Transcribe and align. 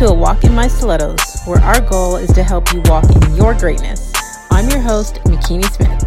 To 0.00 0.06
A 0.06 0.14
Walk 0.14 0.44
in 0.44 0.54
My 0.54 0.66
Stilettos, 0.66 1.42
where 1.44 1.60
our 1.60 1.78
goal 1.82 2.16
is 2.16 2.32
to 2.32 2.42
help 2.42 2.72
you 2.72 2.80
walk 2.86 3.04
in 3.14 3.36
your 3.36 3.52
greatness. 3.52 4.10
I'm 4.50 4.66
your 4.70 4.80
host, 4.80 5.16
Makini 5.24 5.62
Smith. 5.74 6.06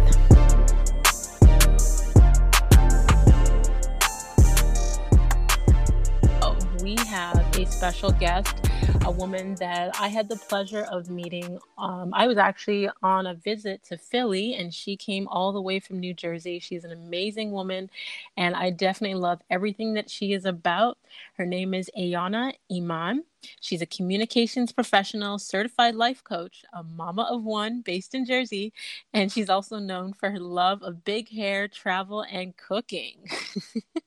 Oh, 6.42 6.58
we 6.82 6.96
have 7.06 7.38
a 7.56 7.64
special 7.66 8.10
guest 8.10 8.63
a 9.04 9.10
woman 9.10 9.54
that 9.56 9.94
I 10.00 10.08
had 10.08 10.28
the 10.28 10.36
pleasure 10.36 10.86
of 10.90 11.10
meeting. 11.10 11.58
Um, 11.76 12.12
I 12.14 12.26
was 12.26 12.38
actually 12.38 12.88
on 13.02 13.26
a 13.26 13.34
visit 13.34 13.82
to 13.84 13.98
Philly, 13.98 14.54
and 14.54 14.72
she 14.72 14.96
came 14.96 15.28
all 15.28 15.52
the 15.52 15.60
way 15.60 15.78
from 15.78 16.00
New 16.00 16.14
Jersey. 16.14 16.58
She's 16.58 16.84
an 16.84 16.92
amazing 16.92 17.52
woman, 17.52 17.90
and 18.36 18.54
I 18.54 18.70
definitely 18.70 19.18
love 19.18 19.40
everything 19.50 19.94
that 19.94 20.08
she 20.08 20.32
is 20.32 20.46
about. 20.46 20.96
Her 21.34 21.44
name 21.44 21.74
is 21.74 21.90
Ayana 21.98 22.54
Iman. 22.72 23.24
She's 23.60 23.82
a 23.82 23.86
communications 23.86 24.72
professional, 24.72 25.38
certified 25.38 25.94
life 25.94 26.24
coach, 26.24 26.64
a 26.72 26.82
mama 26.82 27.28
of 27.30 27.44
one 27.44 27.82
based 27.82 28.14
in 28.14 28.24
Jersey, 28.24 28.72
and 29.12 29.30
she's 29.30 29.50
also 29.50 29.78
known 29.78 30.14
for 30.14 30.30
her 30.30 30.40
love 30.40 30.82
of 30.82 31.04
big 31.04 31.28
hair, 31.28 31.68
travel, 31.68 32.22
and 32.22 32.56
cooking. 32.56 33.18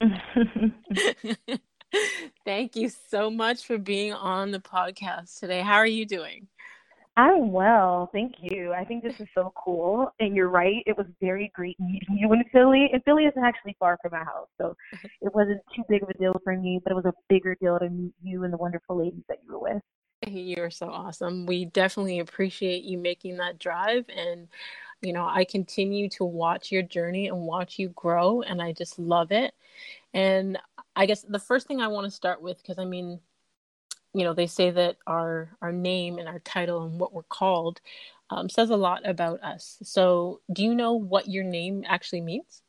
Thank 2.44 2.76
you 2.76 2.88
so 2.88 3.30
much 3.30 3.64
for 3.66 3.78
being 3.78 4.12
on 4.12 4.50
the 4.50 4.58
podcast 4.58 5.38
today. 5.40 5.60
How 5.60 5.76
are 5.76 5.86
you 5.86 6.06
doing? 6.06 6.48
I'm 7.16 7.50
well, 7.50 8.08
thank 8.12 8.34
you. 8.40 8.72
I 8.72 8.84
think 8.84 9.02
this 9.02 9.18
is 9.18 9.26
so 9.34 9.52
cool. 9.56 10.12
And 10.20 10.36
you're 10.36 10.48
right, 10.48 10.84
it 10.86 10.96
was 10.96 11.06
very 11.20 11.50
great 11.52 11.78
meeting 11.80 12.16
you 12.16 12.32
in 12.32 12.44
Philly. 12.52 12.90
And 12.92 13.02
Philly 13.04 13.24
isn't 13.24 13.42
actually 13.42 13.76
far 13.80 13.98
from 14.00 14.12
my 14.12 14.22
house, 14.22 14.46
so 14.56 14.76
it 15.20 15.34
wasn't 15.34 15.60
too 15.74 15.82
big 15.88 16.04
of 16.04 16.10
a 16.10 16.14
deal 16.14 16.40
for 16.44 16.56
me, 16.56 16.80
but 16.80 16.92
it 16.92 16.94
was 16.94 17.06
a 17.06 17.14
bigger 17.28 17.56
deal 17.60 17.76
to 17.80 17.90
meet 17.90 18.14
you 18.22 18.44
and 18.44 18.52
the 18.52 18.56
wonderful 18.56 18.96
ladies 18.96 19.24
that 19.28 19.38
you 19.44 19.52
were 19.52 19.58
with. 19.58 19.82
You're 20.28 20.70
so 20.70 20.90
awesome. 20.90 21.44
We 21.44 21.64
definitely 21.64 22.20
appreciate 22.20 22.84
you 22.84 22.98
making 22.98 23.38
that 23.38 23.58
drive. 23.58 24.04
And, 24.16 24.46
you 25.02 25.12
know, 25.12 25.26
I 25.26 25.44
continue 25.44 26.08
to 26.10 26.24
watch 26.24 26.70
your 26.70 26.82
journey 26.82 27.26
and 27.26 27.40
watch 27.40 27.80
you 27.80 27.88
grow, 27.90 28.42
and 28.42 28.62
I 28.62 28.72
just 28.72 28.96
love 28.96 29.32
it. 29.32 29.54
And 30.14 30.56
I 30.98 31.06
guess 31.06 31.22
the 31.22 31.38
first 31.38 31.68
thing 31.68 31.80
I 31.80 31.86
want 31.86 32.06
to 32.06 32.10
start 32.10 32.42
with, 32.42 32.58
because 32.58 32.76
I 32.76 32.84
mean, 32.84 33.20
you 34.12 34.24
know, 34.24 34.34
they 34.34 34.48
say 34.48 34.70
that 34.72 34.96
our 35.06 35.56
our 35.62 35.70
name 35.70 36.18
and 36.18 36.28
our 36.28 36.40
title 36.40 36.82
and 36.82 36.98
what 36.98 37.12
we're 37.14 37.22
called 37.22 37.80
um, 38.30 38.48
says 38.48 38.70
a 38.70 38.76
lot 38.76 39.08
about 39.08 39.40
us. 39.42 39.78
So, 39.84 40.40
do 40.52 40.64
you 40.64 40.74
know 40.74 40.94
what 40.94 41.28
your 41.28 41.44
name 41.44 41.84
actually 41.86 42.20
means? 42.20 42.62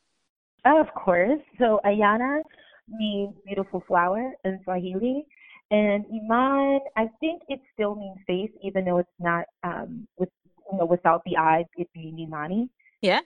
Of 0.64 0.94
course. 0.94 1.40
So, 1.58 1.80
Ayana 1.84 2.42
means 2.88 3.34
beautiful 3.44 3.82
flower 3.88 4.32
in 4.44 4.60
Swahili, 4.62 5.26
and 5.72 6.04
Iman, 6.06 6.80
I 6.96 7.10
think 7.18 7.42
it 7.48 7.60
still 7.74 7.96
means 7.96 8.18
face, 8.28 8.50
even 8.62 8.84
though 8.84 8.98
it's 8.98 9.18
not 9.18 9.46
um, 9.64 10.06
with 10.18 10.28
you 10.70 10.78
know 10.78 10.84
without 10.86 11.22
the 11.24 11.36
I, 11.36 11.64
it 11.76 11.88
being 11.92 12.16
Imani. 12.20 12.70
Yeah. 13.00 13.20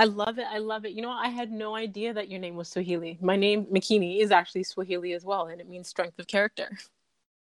I 0.00 0.04
love 0.04 0.38
it. 0.38 0.46
I 0.50 0.56
love 0.56 0.86
it. 0.86 0.92
You 0.92 1.02
know, 1.02 1.10
I 1.10 1.28
had 1.28 1.52
no 1.52 1.76
idea 1.76 2.14
that 2.14 2.30
your 2.30 2.40
name 2.40 2.56
was 2.56 2.68
Swahili. 2.68 3.18
My 3.20 3.36
name, 3.36 3.66
Makini, 3.66 4.20
is 4.22 4.30
actually 4.30 4.62
Swahili 4.62 5.12
as 5.12 5.26
well, 5.26 5.48
and 5.48 5.60
it 5.60 5.68
means 5.68 5.88
strength 5.88 6.18
of 6.18 6.26
character. 6.26 6.70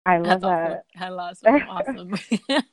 I 0.05 0.17
love 0.17 0.41
that. 0.41 0.83
I 0.99 1.07
love 1.07 1.37
awesome. 1.45 2.13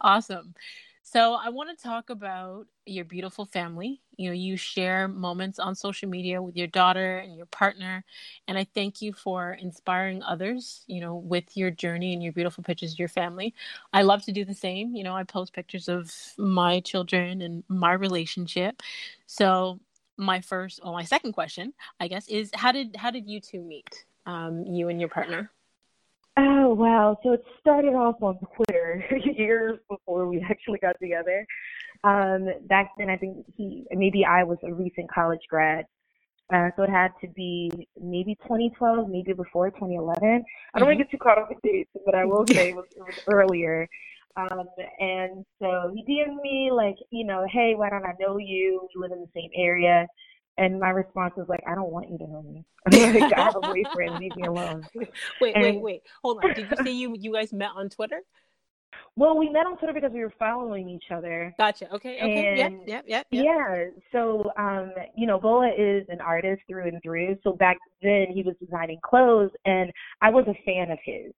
Awesome. 0.00 0.54
So 1.10 1.32
I 1.42 1.48
want 1.48 1.70
to 1.70 1.82
talk 1.82 2.10
about 2.10 2.66
your 2.84 3.06
beautiful 3.06 3.46
family. 3.46 4.02
You 4.18 4.28
know, 4.28 4.34
you 4.34 4.58
share 4.58 5.08
moments 5.08 5.58
on 5.58 5.74
social 5.74 6.06
media 6.06 6.42
with 6.42 6.54
your 6.54 6.66
daughter 6.66 7.16
and 7.16 7.34
your 7.34 7.46
partner, 7.46 8.04
and 8.46 8.58
I 8.58 8.66
thank 8.74 9.00
you 9.00 9.14
for 9.14 9.54
inspiring 9.54 10.22
others, 10.22 10.84
you 10.86 11.00
know, 11.00 11.14
with 11.14 11.56
your 11.56 11.70
journey 11.70 12.12
and 12.12 12.22
your 12.22 12.34
beautiful 12.34 12.62
pictures 12.62 12.92
of 12.92 12.98
your 12.98 13.08
family. 13.08 13.54
I 13.94 14.02
love 14.02 14.22
to 14.24 14.32
do 14.32 14.44
the 14.44 14.52
same. 14.52 14.94
You 14.94 15.02
know, 15.02 15.16
I 15.16 15.24
post 15.24 15.54
pictures 15.54 15.88
of 15.88 16.12
my 16.36 16.80
children 16.80 17.40
and 17.40 17.64
my 17.68 17.94
relationship. 17.94 18.82
So 19.24 19.80
my 20.18 20.42
first, 20.42 20.80
well, 20.84 20.92
my 20.92 21.04
second 21.04 21.32
question, 21.32 21.72
I 21.98 22.08
guess, 22.08 22.28
is 22.28 22.50
how 22.52 22.70
did 22.70 22.96
how 22.96 23.10
did 23.10 23.26
you 23.26 23.40
two 23.40 23.62
meet? 23.62 24.04
Um, 24.26 24.66
you 24.66 24.90
and 24.90 25.00
your 25.00 25.08
partner. 25.08 25.50
Oh 26.36 26.74
wow! 26.74 27.18
So 27.22 27.32
it 27.32 27.44
started 27.60 27.94
off 27.94 28.22
on 28.22 28.38
Twitter 28.54 28.77
years 29.36 29.78
before 29.88 30.26
we 30.26 30.44
actually 30.48 30.78
got 30.78 30.96
together. 31.00 31.46
Um, 32.04 32.48
back 32.66 32.92
then, 32.98 33.10
I 33.10 33.16
think 33.16 33.44
he 33.56 33.84
maybe 33.90 34.24
I 34.24 34.44
was 34.44 34.58
a 34.62 34.72
recent 34.72 35.10
college 35.10 35.40
grad, 35.48 35.84
uh, 36.52 36.70
so 36.76 36.82
it 36.82 36.90
had 36.90 37.12
to 37.20 37.28
be 37.28 37.88
maybe 38.00 38.34
2012, 38.42 39.08
maybe 39.08 39.32
before 39.32 39.70
2011. 39.70 40.22
I 40.22 40.28
don't 40.28 40.42
mm-hmm. 40.42 40.84
want 40.86 40.98
to 40.98 41.04
get 41.04 41.10
too 41.10 41.18
caught 41.18 41.38
up 41.38 41.48
with 41.50 41.58
dates, 41.62 41.90
but 42.06 42.14
I 42.14 42.24
will 42.24 42.46
say 42.46 42.70
it 42.70 42.76
was, 42.76 42.86
it 42.96 43.02
was 43.02 43.18
earlier. 43.26 43.88
Um, 44.36 44.66
and 45.00 45.44
so 45.60 45.92
he 45.94 46.04
DM'd 46.04 46.40
me 46.40 46.70
like, 46.72 46.96
you 47.10 47.24
know, 47.24 47.44
hey, 47.50 47.74
why 47.74 47.90
don't 47.90 48.06
I 48.06 48.12
know 48.20 48.38
you? 48.38 48.88
We 48.94 49.02
live 49.02 49.12
in 49.12 49.20
the 49.20 49.28
same 49.34 49.50
area. 49.54 50.06
And 50.56 50.80
my 50.80 50.90
response 50.90 51.34
was 51.36 51.48
like, 51.48 51.62
I 51.68 51.74
don't 51.74 51.90
want 51.90 52.10
you 52.10 52.18
to 52.18 52.26
know 52.26 52.42
me. 52.42 52.64
like, 52.90 53.32
I 53.32 53.42
have 53.42 53.56
a 53.56 53.60
boyfriend. 53.60 54.18
Leave 54.18 54.34
me 54.34 54.44
alone. 54.44 54.86
Wait, 55.40 55.54
and, 55.54 55.62
wait, 55.62 55.80
wait. 55.80 56.02
Hold 56.22 56.44
on. 56.44 56.54
Did 56.54 56.68
you 56.70 56.84
say 56.84 56.90
you 56.92 57.16
you 57.16 57.32
guys 57.32 57.52
met 57.52 57.70
on 57.76 57.88
Twitter? 57.88 58.20
Well, 59.18 59.36
we 59.36 59.50
met 59.50 59.66
on 59.66 59.76
Twitter 59.78 59.92
because 59.92 60.12
we 60.12 60.20
were 60.20 60.32
following 60.38 60.88
each 60.88 61.10
other. 61.12 61.52
Gotcha. 61.58 61.92
Okay. 61.92 62.18
Okay. 62.18 62.46
And 62.46 62.86
yep. 62.86 63.04
Yep. 63.08 63.26
Yep. 63.32 63.44
Yeah. 63.44 63.84
So, 64.12 64.52
um, 64.56 64.92
you 65.16 65.26
know, 65.26 65.40
Bola 65.40 65.72
is 65.76 66.06
an 66.08 66.20
artist 66.20 66.62
through 66.68 66.86
and 66.86 67.02
through. 67.02 67.36
So 67.42 67.54
back 67.54 67.78
then 68.00 68.26
he 68.32 68.44
was 68.44 68.54
designing 68.64 69.00
clothes, 69.02 69.50
and 69.64 69.90
I 70.22 70.30
was 70.30 70.44
a 70.46 70.54
fan 70.64 70.92
of 70.92 70.98
his. 71.04 71.32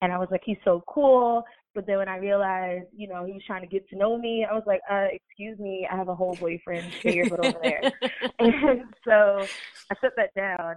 And 0.00 0.12
I 0.12 0.18
was 0.18 0.28
like, 0.30 0.42
he's 0.44 0.58
so 0.64 0.84
cool. 0.86 1.42
But 1.74 1.88
then 1.88 1.98
when 1.98 2.08
I 2.08 2.18
realized, 2.18 2.86
you 2.96 3.08
know, 3.08 3.24
he 3.24 3.32
was 3.32 3.42
trying 3.44 3.62
to 3.62 3.66
get 3.66 3.88
to 3.88 3.96
know 3.96 4.16
me, 4.16 4.46
I 4.48 4.54
was 4.54 4.62
like, 4.64 4.80
uh, 4.88 5.06
excuse 5.10 5.58
me, 5.58 5.88
I 5.90 5.96
have 5.96 6.08
a 6.08 6.14
whole 6.14 6.36
boyfriend. 6.36 6.92
Your 7.02 7.28
butt 7.28 7.40
over 7.40 7.58
there. 7.60 7.92
and 8.38 8.84
so 9.04 9.44
I 9.90 9.96
set 10.00 10.12
that 10.16 10.32
down. 10.36 10.76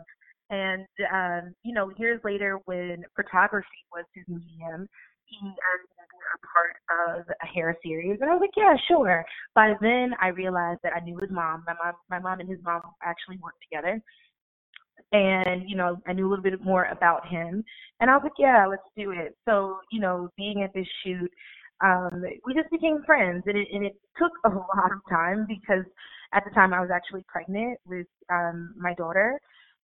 And, 0.50 0.88
um, 1.14 1.54
you 1.62 1.76
know, 1.76 1.92
years 1.98 2.20
later 2.24 2.58
when 2.66 3.04
photography 3.16 3.68
was 3.94 4.06
his 4.16 4.24
medium, 4.28 4.88
he 5.26 5.38
asked 5.46 5.54
me 5.54 5.97
to 5.97 5.97
be 5.97 5.97
a 6.36 6.40
part 6.48 7.20
of 7.20 7.26
a 7.42 7.46
hair 7.46 7.76
series. 7.84 8.18
And 8.22 8.30
I 8.30 8.34
was 8.34 8.42
like, 8.42 8.56
yeah, 8.58 8.76
sure. 8.88 9.26
By 9.56 9.74
then 9.82 10.12
I 10.22 10.30
realized 10.30 10.80
that 10.84 10.94
I 10.96 11.00
knew 11.00 11.18
his 11.18 11.32
mom. 11.32 11.64
My 11.66 11.74
mom, 11.74 11.94
my 12.10 12.20
mom 12.20 12.40
and 12.40 12.50
his 12.50 12.60
mom 12.64 12.82
actually 13.04 13.38
worked 13.38 13.62
together 13.70 14.02
and 15.12 15.70
you 15.70 15.76
know 15.76 15.98
I 16.08 16.14
knew 16.14 16.28
a 16.28 16.30
little 16.30 16.44
bit 16.44 16.64
more 16.64 16.86
about 16.86 17.28
him, 17.28 17.64
and 18.00 18.10
I 18.10 18.16
was 18.16 18.24
like, 18.24 18.34
yeah, 18.38 18.66
let's 18.68 18.84
do 18.98 19.12
it. 19.12 19.36
So 19.46 19.78
you 19.92 20.00
know, 20.00 20.30
being 20.38 20.64
at 20.64 20.74
this 20.74 20.88
shoot, 21.04 21.32
um, 21.84 22.24
we 22.46 22.54
just 22.54 22.70
became 22.72 23.04
friends, 23.06 23.44
and 23.48 23.58
it 23.58 23.68
and 23.72 23.86
it 23.86 23.96
took 24.18 24.32
a 24.46 24.50
lot 24.56 24.92
of 24.92 25.00
time 25.10 25.46
because 25.48 25.86
at 26.34 26.44
the 26.44 26.52
time 26.52 26.74
I 26.74 26.82
was 26.82 26.90
actually 26.94 27.24
pregnant 27.28 27.80
with 27.86 28.08
um 28.32 28.74
my 28.78 28.94
daughter. 28.96 29.40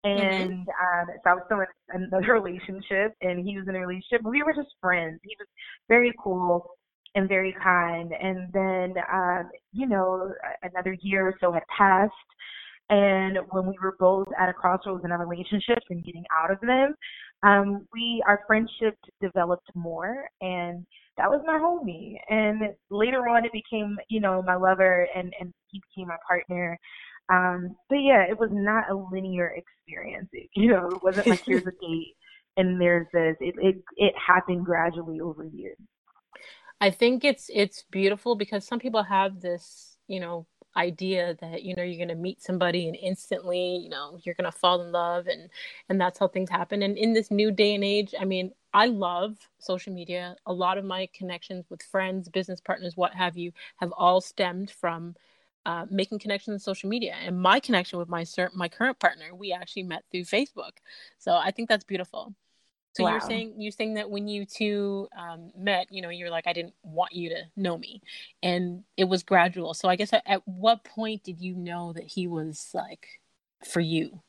Mm-hmm. 0.04 0.42
And 0.42 0.68
um, 0.68 1.16
so 1.22 1.30
I 1.30 1.34
was 1.34 1.42
still 1.46 1.60
in 1.60 2.02
another 2.02 2.32
relationship, 2.40 3.14
and 3.20 3.46
he 3.46 3.56
was 3.56 3.68
in 3.68 3.76
a 3.76 3.80
relationship. 3.80 4.22
We 4.24 4.42
were 4.42 4.54
just 4.54 4.74
friends. 4.80 5.20
He 5.22 5.36
was 5.38 5.48
very 5.88 6.12
cool 6.22 6.70
and 7.14 7.28
very 7.28 7.54
kind. 7.62 8.12
And 8.12 8.52
then, 8.52 8.94
um, 9.12 9.50
you 9.72 9.86
know, 9.88 10.32
another 10.62 10.96
year 11.02 11.26
or 11.26 11.34
so 11.40 11.52
had 11.52 11.64
passed, 11.76 12.12
and 12.90 13.38
when 13.50 13.66
we 13.66 13.74
were 13.80 13.96
both 14.00 14.26
at 14.38 14.48
a 14.48 14.52
crossroads 14.52 15.04
in 15.04 15.12
our 15.12 15.24
relationships 15.24 15.86
and 15.90 16.04
getting 16.04 16.24
out 16.36 16.50
of 16.50 16.60
them, 16.60 16.94
um, 17.44 17.86
we 17.92 18.22
our 18.26 18.40
friendship 18.46 18.96
developed 19.20 19.70
more, 19.74 20.24
and 20.41 20.84
that 21.16 21.30
was 21.30 21.41
my 21.46 21.54
homie. 21.54 22.16
And 22.28 22.74
later 22.91 23.28
on, 23.28 23.44
it 23.44 23.53
became 23.53 23.96
you 24.08 24.20
know 24.20 24.42
my 24.42 24.56
lover, 24.56 25.06
and 25.14 25.32
and 25.41 25.53
he 25.68 25.80
became 25.88 26.08
my 26.08 26.16
partner. 26.26 26.76
Um, 27.30 27.77
but 27.88 27.97
yeah, 27.97 28.24
it 28.28 28.38
was 28.38 28.50
not 28.53 28.91
a 28.91 28.94
linear 28.94 29.54
experience. 29.54 30.28
It, 30.32 30.48
you 30.54 30.68
know, 30.68 30.88
it 30.88 31.03
wasn't 31.03 31.28
like 31.28 31.42
here's 31.47 31.66
a 31.66 31.72
date 31.80 32.16
and 32.56 32.80
there's 32.80 33.06
this. 33.12 33.36
It 33.41 33.54
it 33.59 33.77
it 33.97 34.15
happened 34.16 34.65
gradually 34.65 35.21
over 35.21 35.44
years. 35.44 35.78
I 36.80 36.91
think 36.91 37.24
it's 37.24 37.50
it's 37.53 37.84
beautiful 37.91 38.34
because 38.34 38.66
some 38.66 38.78
people 38.78 39.03
have 39.03 39.41
this, 39.41 39.97
you 40.09 40.21
know, 40.21 40.47
idea 40.77 41.36
that 41.41 41.62
you 41.62 41.74
know 41.74 41.82
you're 41.82 41.97
going 41.97 42.09
to 42.09 42.15
meet 42.15 42.41
somebody 42.41 42.86
and 42.86 42.97
instantly 42.97 43.77
you 43.77 43.88
know 43.88 44.18
you're 44.22 44.36
going 44.36 44.50
to 44.50 44.56
fall 44.56 44.80
in 44.82 44.92
love 44.92 45.27
and 45.27 45.50
and 45.88 46.00
that's 46.00 46.18
how 46.18 46.28
things 46.28 46.48
happen 46.48 46.82
and 46.82 46.97
in 46.97 47.12
this 47.12 47.30
new 47.30 47.50
day 47.50 47.74
and 47.74 47.82
age 47.82 48.15
i 48.21 48.24
mean 48.24 48.53
i 48.72 48.86
love 48.86 49.36
social 49.59 49.92
media 49.92 50.36
a 50.47 50.53
lot 50.53 50.78
of 50.78 50.84
my 50.84 51.09
connections 51.12 51.65
with 51.71 51.82
friends 51.82 52.28
business 52.28 52.60
partners 52.60 52.97
what 52.97 53.12
have 53.12 53.36
you 53.36 53.50
have 53.78 53.92
all 53.98 54.21
stemmed 54.21 54.71
from 54.71 55.15
uh, 55.66 55.86
making 55.91 56.18
connections 56.18 56.54
on 56.54 56.59
social 56.59 56.89
media 56.89 57.15
and 57.22 57.41
my 57.41 57.60
connection 57.60 57.98
with 57.98 58.09
my 58.09 58.22
cert- 58.22 58.54
my 58.54 58.68
current 58.68 58.98
partner 58.98 59.34
we 59.34 59.53
actually 59.53 59.83
met 59.83 60.04
through 60.10 60.22
facebook 60.22 60.72
so 61.18 61.34
i 61.36 61.51
think 61.51 61.68
that's 61.68 61.84
beautiful 61.84 62.34
so 62.97 63.04
wow. 63.04 63.10
you're 63.12 63.21
saying 63.21 63.54
you're 63.57 63.72
saying 63.72 63.95
that 63.95 64.10
when 64.10 64.27
you 64.27 64.45
two 64.45 65.09
um, 65.16 65.53
met, 65.57 65.86
you 65.91 66.03
know, 66.03 66.09
you're 66.09 66.30
like, 66.30 66.47
I 66.47 66.53
didn't 66.53 66.74
want 66.83 67.12
you 67.12 67.28
to 67.30 67.42
know 67.57 67.78
me, 67.78 68.03
and 68.42 68.83
it 68.97 69.04
was 69.04 69.22
gradual. 69.22 69.74
So 69.74 69.89
I 69.89 69.97
guess 69.97 70.12
at, 70.12 70.22
at 70.27 70.47
what 70.47 70.83
point 70.84 71.22
did 71.22 71.41
you 71.41 71.54
know 71.54 71.92
that 71.92 72.04
he 72.04 72.27
was 72.27 72.71
like 72.74 73.06
for 73.65 73.80
you? 73.80 74.21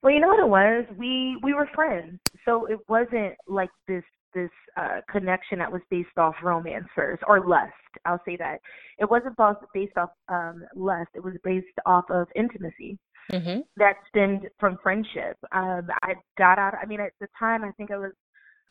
Well, 0.00 0.12
you 0.12 0.20
know 0.20 0.28
what 0.28 0.38
it 0.38 0.48
was? 0.48 0.84
We 0.96 1.38
we 1.42 1.54
were 1.54 1.68
friends, 1.74 2.20
so 2.44 2.66
it 2.66 2.78
wasn't 2.88 3.34
like 3.48 3.70
this 3.88 4.04
this 4.34 4.50
uh, 4.76 5.00
connection 5.10 5.58
that 5.58 5.70
was 5.70 5.82
based 5.90 6.16
off 6.16 6.34
romance 6.42 6.86
first 6.94 7.22
or 7.26 7.46
lust. 7.46 7.72
I'll 8.04 8.20
say 8.26 8.36
that 8.36 8.58
it 8.98 9.08
wasn't 9.08 9.36
based 9.72 9.96
off 9.96 10.10
um, 10.28 10.64
lust. 10.74 11.10
It 11.14 11.22
was 11.22 11.34
based 11.44 11.66
off 11.86 12.04
of 12.10 12.26
intimacy 12.34 12.98
mm-hmm. 13.30 13.60
that 13.76 13.94
stemmed 14.08 14.48
from 14.58 14.78
friendship. 14.82 15.36
Um, 15.52 15.88
I 16.02 16.14
got 16.36 16.58
out. 16.58 16.74
I 16.80 16.86
mean, 16.86 17.00
at 17.00 17.12
the 17.20 17.28
time, 17.38 17.64
I 17.64 17.70
think 17.72 17.90
I 17.90 17.96
was 17.96 18.12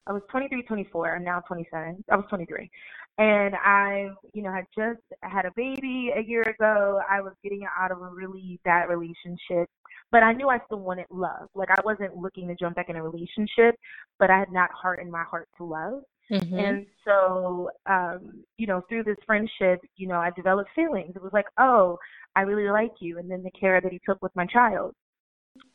I 0.05 0.11
was 0.11 0.21
23, 0.31 0.63
24. 0.63 1.15
I'm 1.15 1.23
now 1.23 1.39
27. 1.47 2.03
I 2.11 2.15
was 2.15 2.25
23, 2.29 2.69
and 3.17 3.55
I, 3.55 4.09
you 4.33 4.41
know, 4.41 4.51
had 4.51 4.65
just 4.75 5.01
had 5.21 5.45
a 5.45 5.51
baby 5.55 6.11
a 6.15 6.21
year 6.21 6.41
ago. 6.41 6.99
I 7.09 7.21
was 7.21 7.33
getting 7.43 7.65
out 7.79 7.91
of 7.91 8.01
a 8.01 8.07
really 8.07 8.59
bad 8.65 8.89
relationship, 8.89 9.69
but 10.11 10.23
I 10.23 10.33
knew 10.33 10.49
I 10.49 10.59
still 10.65 10.79
wanted 10.79 11.05
love. 11.11 11.47
Like 11.53 11.69
I 11.69 11.79
wasn't 11.85 12.17
looking 12.17 12.47
to 12.47 12.55
jump 12.55 12.75
back 12.75 12.89
in 12.89 12.95
a 12.95 13.03
relationship, 13.03 13.75
but 14.19 14.31
I 14.31 14.39
had 14.39 14.51
not 14.51 14.71
hardened 14.71 15.11
my 15.11 15.23
heart 15.23 15.47
to 15.57 15.63
love. 15.63 16.03
Mm-hmm. 16.31 16.57
And 16.57 16.85
so, 17.05 17.69
um, 17.85 18.43
you 18.57 18.65
know, 18.65 18.81
through 18.89 19.03
this 19.03 19.17
friendship, 19.25 19.81
you 19.97 20.07
know, 20.07 20.15
I 20.15 20.31
developed 20.35 20.69
feelings. 20.75 21.15
It 21.15 21.21
was 21.21 21.33
like, 21.33 21.45
oh, 21.59 21.99
I 22.35 22.41
really 22.41 22.69
like 22.71 22.93
you. 22.99 23.19
And 23.19 23.29
then 23.29 23.43
the 23.43 23.51
care 23.51 23.79
that 23.79 23.91
he 23.91 23.99
took 24.05 24.21
with 24.21 24.35
my 24.35 24.45
child. 24.47 24.95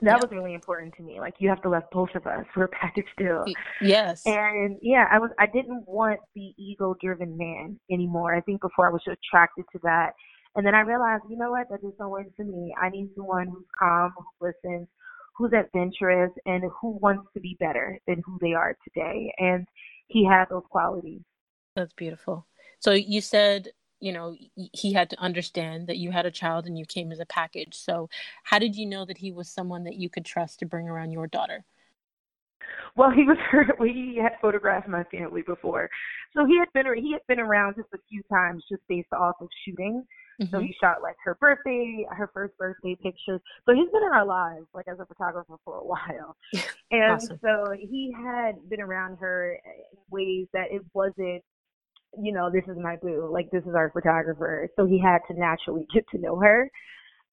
That 0.00 0.10
yeah. 0.10 0.16
was 0.16 0.30
really 0.30 0.54
important 0.54 0.94
to 0.96 1.02
me. 1.02 1.20
Like 1.20 1.34
you 1.38 1.48
have 1.48 1.62
to 1.62 1.68
love 1.68 1.84
both 1.92 2.10
of 2.14 2.26
us. 2.26 2.44
We're 2.56 2.64
a 2.64 2.68
package 2.68 3.06
deal. 3.16 3.44
Yes. 3.80 4.22
And 4.26 4.78
yeah, 4.82 5.06
I 5.10 5.18
was 5.18 5.30
I 5.38 5.46
didn't 5.46 5.84
want 5.86 6.20
the 6.34 6.52
ego 6.56 6.96
driven 7.00 7.36
man 7.36 7.78
anymore. 7.90 8.34
I 8.34 8.40
think 8.40 8.60
before 8.60 8.88
I 8.88 8.92
was 8.92 9.02
attracted 9.06 9.64
to 9.72 9.78
that. 9.82 10.12
And 10.56 10.66
then 10.66 10.74
I 10.74 10.80
realized, 10.80 11.24
you 11.28 11.36
know 11.36 11.50
what, 11.50 11.68
that 11.70 11.82
just 11.82 11.98
not 11.98 12.10
work 12.10 12.26
for 12.36 12.44
me. 12.44 12.74
I 12.80 12.88
need 12.88 13.10
someone 13.16 13.48
who's 13.48 13.66
calm, 13.78 14.12
who 14.16 14.46
listens, 14.46 14.88
who's 15.36 15.52
adventurous 15.52 16.32
and 16.46 16.64
who 16.80 16.98
wants 17.00 17.28
to 17.34 17.40
be 17.40 17.56
better 17.60 17.98
than 18.08 18.22
who 18.24 18.38
they 18.40 18.54
are 18.54 18.76
today. 18.82 19.32
And 19.38 19.66
he 20.08 20.26
had 20.26 20.46
those 20.50 20.64
qualities. 20.70 21.20
That's 21.76 21.92
beautiful. 21.92 22.46
So 22.80 22.92
you 22.92 23.20
said, 23.20 23.68
you 24.00 24.12
know, 24.12 24.36
he 24.54 24.92
had 24.92 25.10
to 25.10 25.20
understand 25.20 25.86
that 25.86 25.98
you 25.98 26.10
had 26.10 26.26
a 26.26 26.30
child 26.30 26.66
and 26.66 26.78
you 26.78 26.84
came 26.84 27.12
as 27.12 27.20
a 27.20 27.26
package. 27.26 27.74
So 27.74 28.08
how 28.44 28.58
did 28.58 28.76
you 28.76 28.86
know 28.86 29.04
that 29.04 29.18
he 29.18 29.32
was 29.32 29.48
someone 29.48 29.84
that 29.84 29.96
you 29.96 30.08
could 30.08 30.24
trust 30.24 30.60
to 30.60 30.66
bring 30.66 30.88
around 30.88 31.10
your 31.10 31.26
daughter? 31.26 31.64
Well, 32.96 33.10
he 33.10 33.24
was 33.24 33.36
he 33.80 34.18
had 34.20 34.32
photographed 34.40 34.88
my 34.88 35.04
family 35.04 35.42
before, 35.42 35.88
so 36.36 36.44
he 36.44 36.58
had 36.58 36.68
been 36.74 36.86
he 37.02 37.12
had 37.12 37.22
been 37.28 37.40
around 37.40 37.76
just 37.76 37.88
a 37.94 37.98
few 38.08 38.22
times, 38.30 38.64
just 38.68 38.82
based 38.88 39.12
off 39.12 39.36
of 39.40 39.48
shooting. 39.64 40.04
Mm-hmm. 40.40 40.54
So 40.54 40.60
he 40.60 40.74
shot 40.80 41.02
like 41.02 41.16
her 41.24 41.34
birthday, 41.40 42.06
her 42.10 42.30
first 42.32 42.56
birthday 42.58 42.96
pictures. 43.02 43.40
So 43.66 43.74
he's 43.74 43.90
been 43.90 44.02
in 44.04 44.12
our 44.12 44.24
lives 44.24 44.66
like 44.72 44.86
as 44.86 44.98
a 45.00 45.06
photographer 45.06 45.56
for 45.64 45.78
a 45.78 45.84
while. 45.84 46.36
And 46.90 47.12
awesome. 47.12 47.38
so 47.42 47.74
he 47.78 48.10
had 48.16 48.66
been 48.70 48.80
around 48.80 49.18
her 49.18 49.60
in 49.62 49.98
ways 50.10 50.46
that 50.54 50.68
it 50.70 50.80
wasn't, 50.94 51.42
you 52.16 52.32
know, 52.32 52.50
this 52.50 52.64
is 52.68 52.76
my 52.80 52.96
boo, 52.96 53.28
like 53.32 53.50
this 53.50 53.64
is 53.64 53.74
our 53.74 53.90
photographer. 53.90 54.68
So 54.76 54.86
he 54.86 55.00
had 55.00 55.18
to 55.28 55.38
naturally 55.38 55.86
get 55.94 56.04
to 56.10 56.18
know 56.18 56.36
her. 56.36 56.70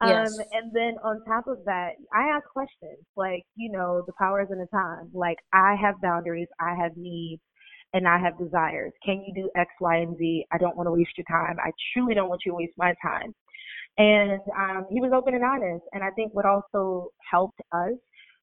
Yes. 0.04 0.34
Um, 0.34 0.46
and 0.52 0.72
then 0.74 0.96
on 1.04 1.24
top 1.26 1.48
of 1.48 1.60
that, 1.66 1.92
I 2.14 2.28
ask 2.36 2.46
questions 2.50 3.00
like, 3.16 3.44
you 3.56 3.72
know, 3.72 4.04
the 4.06 4.14
powers 4.20 4.50
in 4.52 4.60
the 4.60 4.68
time. 4.68 5.10
Like 5.14 5.38
I 5.54 5.76
have 5.82 6.02
boundaries, 6.02 6.50
I 6.60 6.76
have 6.76 6.98
needs 6.98 7.42
and 7.94 8.08
I 8.08 8.20
have 8.20 8.38
desires. 8.38 8.92
Can 9.06 9.24
you 9.26 9.34
do 9.34 9.50
X, 9.56 9.72
Y, 9.80 9.98
and 9.98 10.18
Z? 10.18 10.46
I 10.52 10.58
don't 10.58 10.76
want 10.76 10.88
to 10.88 10.92
waste 10.92 11.12
your 11.18 11.26
time. 11.30 11.56
I 11.64 11.72
truly 11.94 12.14
don't 12.14 12.28
want 12.28 12.42
you 12.46 12.52
to 12.52 12.58
waste 12.58 12.74
my 12.78 12.94
time. 13.02 13.34
And 13.98 14.42
um, 14.58 14.86
he 14.92 15.00
was 15.00 15.12
open 15.16 15.34
and 15.34 15.46
honest. 15.46 15.86
And 15.94 16.04
I 16.04 16.10
think 16.12 16.34
what 16.34 16.46
also 16.46 17.10
helped 17.32 17.62
us 17.72 17.94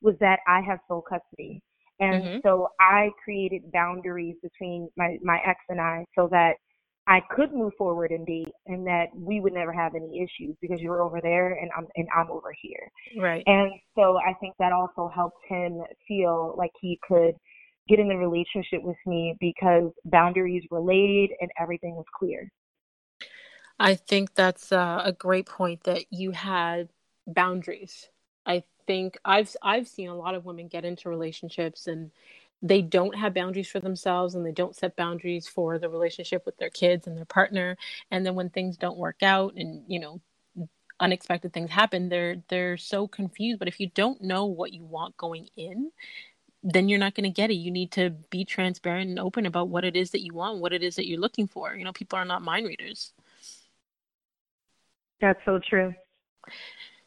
was 0.01 0.15
that 0.21 0.39
I 0.49 0.63
have 0.63 0.79
sole 0.89 1.03
custody. 1.03 1.63
And 2.03 2.23
mm-hmm. 2.25 2.39
so 2.45 2.69
I 2.81 3.11
created 3.23 3.71
boundaries 3.73 4.35
between 4.43 4.89
my, 4.97 5.19
my 5.23 5.39
ex 5.47 5.61
and 5.69 5.81
I 5.81 6.05
so 6.17 6.29
that 6.33 6.55
I 7.07 7.21
could 7.31 7.53
move 7.53 7.73
forward 7.79 8.11
and 8.11 8.27
date 8.27 8.53
and 8.67 8.85
that 8.87 9.07
we 9.15 9.41
would 9.41 9.53
never 9.53 9.73
have 9.73 9.95
any 9.95 10.19
issues 10.19 10.57
because 10.61 10.81
you're 10.81 11.01
over 11.01 11.21
there 11.21 11.53
and 11.53 11.71
I'm 11.77 11.87
and 11.97 12.09
I'm 12.17 12.31
over 12.31 12.53
here. 12.61 12.91
Right. 13.21 13.43
And 13.47 13.73
so 13.97 14.19
I 14.19 14.35
think 14.41 14.55
that 14.59 14.73
also 14.73 15.11
helped 15.15 15.45
him 15.49 15.81
feel 16.09 16.55
like 16.59 16.73
he 16.81 16.99
could 17.07 17.35
get 17.89 18.01
in 18.01 18.11
a 18.11 18.17
relationship 18.17 18.83
with 18.83 18.97
me 19.07 19.37
because 19.41 19.91
boundaries 20.05 20.65
were 20.71 20.81
laid 20.81 21.31
and 21.41 21.51
everything 21.61 21.95
was 21.95 22.07
clear. 22.17 22.49
I 23.79 23.95
think 23.95 24.35
that's 24.35 24.73
uh, 24.73 25.03
a 25.05 25.13
great 25.13 25.47
point 25.47 25.85
that 25.85 26.05
you 26.11 26.33
had 26.33 26.89
boundaries. 27.27 28.09
I 28.47 28.65
think 28.87 29.19
I've 29.25 29.55
I've 29.63 29.89
seen 29.89 30.09
a 30.09 30.17
lot 30.17 30.35
of 30.35 30.45
women 30.45 30.69
get 30.69 30.85
into 30.85 31.09
relationships 31.09 31.87
and 31.87 32.11
they 32.63 32.81
don't 32.83 33.17
have 33.17 33.35
boundaries 33.35 33.69
for 33.69 33.81
themselves 33.81 34.35
and 34.35 34.47
they 34.47 34.53
don't 34.53 34.77
set 34.77 34.97
boundaries 34.97 35.49
for 35.49 35.79
the 35.79 35.89
relationship 35.89 36.47
with 36.47 36.57
their 36.59 36.71
kids 36.71 37.07
and 37.07 37.17
their 37.17 37.25
partner 37.25 37.77
and 38.11 38.25
then 38.25 38.35
when 38.35 38.51
things 38.51 38.77
don't 38.77 38.99
work 38.99 39.23
out 39.23 39.55
and 39.57 39.83
you 39.89 39.99
know 39.99 40.21
unexpected 41.01 41.53
things 41.53 41.71
happen 41.71 42.09
they're 42.09 42.37
they're 42.49 42.77
so 42.77 43.09
confused 43.09 43.59
but 43.59 43.67
if 43.67 43.81
you 43.81 43.91
don't 43.95 44.23
know 44.23 44.47
what 44.47 44.73
you 44.73 44.85
want 44.85 45.17
going 45.17 45.49
in 45.57 45.91
then 46.63 46.89
you're 46.89 46.99
not 46.99 47.15
going 47.15 47.25
to 47.25 47.31
get 47.31 47.51
it. 47.51 47.55
You 47.55 47.71
need 47.71 47.91
to 47.93 48.11
be 48.11 48.45
transparent 48.45 49.11
and 49.11 49.19
open 49.19 49.47
about 49.47 49.69
what 49.69 49.85
it 49.85 49.97
is 49.97 50.13
that 50.13 50.23
you 50.23 50.33
want, 50.33 50.61
what 50.61 50.73
it 50.73 50.83
is 50.83 50.97
that 50.97 51.09
you're 51.09 51.19
looking 51.19 51.49
for. 51.49 51.75
You 51.75 51.85
know, 51.85 51.93
people 51.93 52.19
are 52.19 52.25
not 52.25 52.43
mind 52.43 52.67
readers. 52.67 53.13
That's 55.21 55.41
so 55.45 55.59
true. 55.59 55.93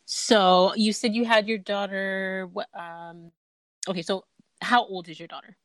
So 0.06 0.74
you 0.76 0.94
said 0.94 1.16
you 1.16 1.26
had 1.26 1.48
your 1.48 1.58
daughter. 1.58 2.48
What? 2.54 2.68
Um, 2.74 3.32
okay, 3.88 4.04
so 4.04 4.26
how 4.62 4.86
old 4.86 5.10
is 5.10 5.20
your 5.20 5.28
daughter? 5.28 5.58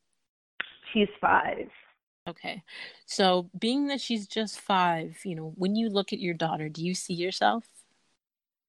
She's 0.92 1.08
five. 1.20 1.68
Okay, 2.28 2.62
so 3.06 3.50
being 3.58 3.86
that 3.88 4.00
she's 4.00 4.26
just 4.26 4.60
five, 4.60 5.18
you 5.24 5.34
know, 5.34 5.52
when 5.56 5.74
you 5.74 5.88
look 5.88 6.12
at 6.12 6.20
your 6.20 6.34
daughter, 6.34 6.68
do 6.68 6.84
you 6.84 6.94
see 6.94 7.14
yourself? 7.14 7.64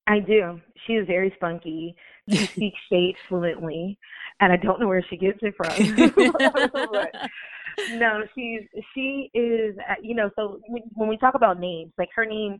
I 0.08 0.20
do. 0.20 0.60
She 0.86 0.94
is 0.94 1.08
very 1.08 1.32
spunky. 1.36 1.96
She 2.30 2.46
speaks 2.48 2.80
shade 2.92 3.16
fluently, 3.30 3.98
and 4.40 4.52
I 4.52 4.58
don't 4.58 4.80
know 4.80 4.88
where 4.88 5.06
she 5.10 5.18
gets 5.18 5.40
it 5.42 5.54
from. 5.56 5.70
no, 8.00 8.24
she's 8.36 8.62
she 8.94 9.30
is. 9.34 9.75
Uh, 9.90 9.96
you 10.01 10.16
know, 10.16 10.30
so 10.36 10.60
when 10.96 11.08
we 11.08 11.18
talk 11.18 11.36
about 11.36 11.60
names, 11.60 11.92
like 11.98 12.10
her 12.16 12.25
name 12.25 12.60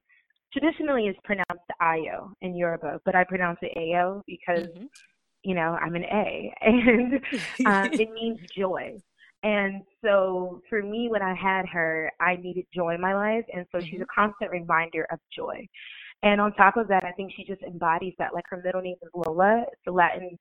traditionally 0.52 1.08
is 1.08 1.16
pronounced 1.24 1.70
Ayo 1.82 2.32
in 2.42 2.56
Yoruba, 2.56 3.02
but 3.06 3.16
I 3.16 3.24
pronounce 3.24 3.60
it 3.62 3.72
Ayo 3.78 4.22
because 4.28 4.68
mm-hmm. 4.68 4.86
you 5.44 5.56
know 5.56 5.78
I'm 5.82 5.96
an 5.96 6.04
A, 6.06 6.54
and 6.62 7.16
uh, 7.66 7.90
it 7.92 8.12
means 8.12 8.40
joy. 8.58 8.98
And 9.44 9.82
so 10.04 10.62
for 10.70 10.84
me, 10.84 11.08
when 11.10 11.24
I 11.24 11.34
had 11.34 11.66
her, 11.74 12.12
I 12.20 12.36
needed 12.36 12.66
joy 12.74 12.94
in 12.94 13.02
my 13.02 13.16
life, 13.16 13.46
and 13.54 13.66
so 13.72 13.80
mm-hmm. 13.80 13.88
she's 13.88 14.02
a 14.02 14.06
constant 14.14 14.52
reminder 14.52 15.08
of 15.12 15.20
joy. 15.36 15.68
And 16.24 16.40
on 16.40 16.54
top 16.54 16.78
of 16.78 16.88
that, 16.90 17.04
I 17.04 17.12
think 17.14 17.32
she 17.36 17.44
just 17.44 17.64
embodies 17.64 18.14
that. 18.20 18.34
Like 18.34 18.44
her 18.50 18.62
middle 18.64 18.82
name 18.82 18.98
is 19.02 19.10
Lola. 19.16 19.64
It's 19.72 19.82
a 19.88 19.92
Latin 19.92 20.38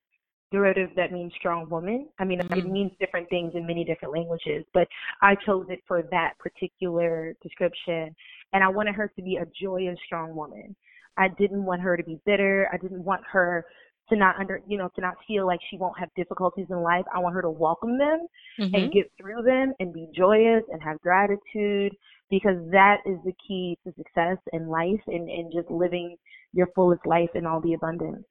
derivative 0.51 0.89
that 0.95 1.11
means 1.11 1.31
strong 1.37 1.69
woman. 1.69 2.07
I 2.19 2.25
mean, 2.25 2.39
mm-hmm. 2.39 2.59
it 2.59 2.67
means 2.67 2.91
different 2.99 3.29
things 3.29 3.53
in 3.55 3.65
many 3.65 3.83
different 3.83 4.13
languages, 4.13 4.65
but 4.73 4.87
I 5.21 5.35
chose 5.45 5.65
it 5.69 5.79
for 5.87 6.03
that 6.11 6.33
particular 6.39 7.35
description. 7.41 8.15
And 8.53 8.63
I 8.63 8.67
wanted 8.67 8.95
her 8.95 9.11
to 9.15 9.21
be 9.21 9.37
a 9.37 9.45
joyous, 9.59 9.97
strong 10.05 10.35
woman. 10.35 10.75
I 11.17 11.29
didn't 11.39 11.65
want 11.65 11.81
her 11.81 11.97
to 11.97 12.03
be 12.03 12.19
bitter. 12.25 12.69
I 12.71 12.77
didn't 12.77 13.03
want 13.03 13.21
her 13.31 13.65
to 14.09 14.15
not 14.17 14.35
under, 14.37 14.61
you 14.67 14.77
know, 14.77 14.89
to 14.95 15.01
not 15.01 15.15
feel 15.27 15.45
like 15.47 15.59
she 15.69 15.77
won't 15.77 15.97
have 15.97 16.09
difficulties 16.15 16.67
in 16.69 16.81
life. 16.81 17.05
I 17.13 17.19
want 17.19 17.35
her 17.35 17.41
to 17.41 17.49
welcome 17.49 17.97
them 17.97 18.27
mm-hmm. 18.59 18.75
and 18.75 18.91
get 18.91 19.11
through 19.19 19.43
them 19.43 19.73
and 19.79 19.93
be 19.93 20.07
joyous 20.15 20.63
and 20.71 20.81
have 20.81 20.99
gratitude 21.01 21.95
because 22.29 22.57
that 22.71 22.97
is 23.05 23.17
the 23.25 23.33
key 23.47 23.77
to 23.85 23.93
success 23.97 24.37
in 24.53 24.67
life 24.67 25.01
and, 25.07 25.29
and 25.29 25.51
just 25.53 25.69
living 25.69 26.17
your 26.53 26.67
fullest 26.75 27.05
life 27.05 27.29
in 27.35 27.45
all 27.45 27.61
the 27.61 27.73
abundance. 27.73 28.23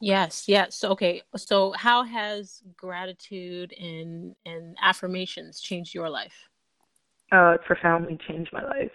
Yes, 0.00 0.48
yes. 0.48 0.84
Okay. 0.84 1.22
So 1.36 1.72
how 1.72 2.02
has 2.04 2.62
gratitude 2.76 3.72
and 3.72 4.34
and 4.46 4.76
affirmations 4.82 5.60
changed 5.60 5.94
your 5.94 6.08
life? 6.08 6.48
Oh, 7.30 7.50
it's 7.50 7.64
profoundly 7.66 8.18
changed 8.26 8.50
my 8.52 8.64
life. 8.64 8.90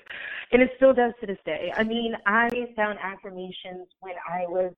And 0.52 0.62
it 0.62 0.72
still 0.78 0.94
does 0.94 1.14
to 1.22 1.28
this 1.28 1.38
day. 1.46 1.72
I 1.76 1.84
mean, 1.84 2.16
I 2.26 2.50
found 2.76 2.98
affirmations 3.00 3.88
when 4.00 4.16
I 4.28 4.46
was 4.48 4.74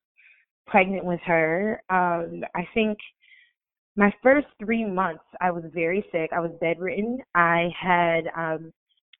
pregnant 0.67 1.05
with 1.05 1.21
her. 1.21 1.81
Um, 1.89 2.43
I 2.53 2.67
think 2.73 2.97
my 3.95 4.13
first 4.21 4.47
three 4.59 4.83
months 4.83 5.23
I 5.39 5.51
was 5.51 5.63
very 5.73 6.05
sick. 6.11 6.31
I 6.33 6.39
was 6.39 6.51
bedridden. 6.59 7.19
I 7.33 7.69
had 7.79 8.27
um 8.35 8.73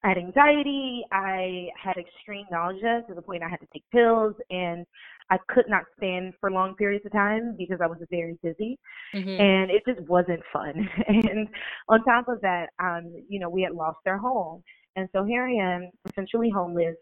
I 0.04 0.10
had 0.10 0.18
anxiety. 0.18 1.04
I 1.12 1.70
had 1.82 1.98
extreme 1.98 2.46
nausea 2.51 3.04
to 3.08 3.15
the 3.15 3.22
point 3.22 3.42
I 3.42 3.50
had 3.50 3.60
to 3.62 3.68
take 3.74 3.84
pills, 3.92 4.36
and 4.50 4.86
I 5.29 5.38
could 5.50 5.65
not 5.67 5.84
stand 5.98 6.34
for 6.39 6.51
long 6.51 6.75
periods 6.75 7.05
of 7.05 7.12
time 7.12 7.55
because 7.58 7.79
I 7.82 7.88
was 7.88 7.98
very 8.10 8.38
busy, 8.44 8.77
mm-hmm. 9.13 9.41
and 9.41 9.72
it 9.72 9.84
just 9.88 10.01
wasn't 10.08 10.41
fun. 10.53 10.88
and 11.08 11.48
on 11.89 12.03
top 12.03 12.27
of 12.27 12.41
that, 12.41 12.67
um, 12.79 13.13
you 13.27 13.39
know, 13.39 13.50
we 13.50 13.63
had 13.63 13.74
lost 13.74 14.00
our 14.05 14.17
home, 14.17 14.63
and 14.96 15.10
so 15.13 15.24
here 15.24 15.46
I 15.46 15.53
am, 15.53 15.89
essentially 16.10 16.50
homeless, 16.50 16.96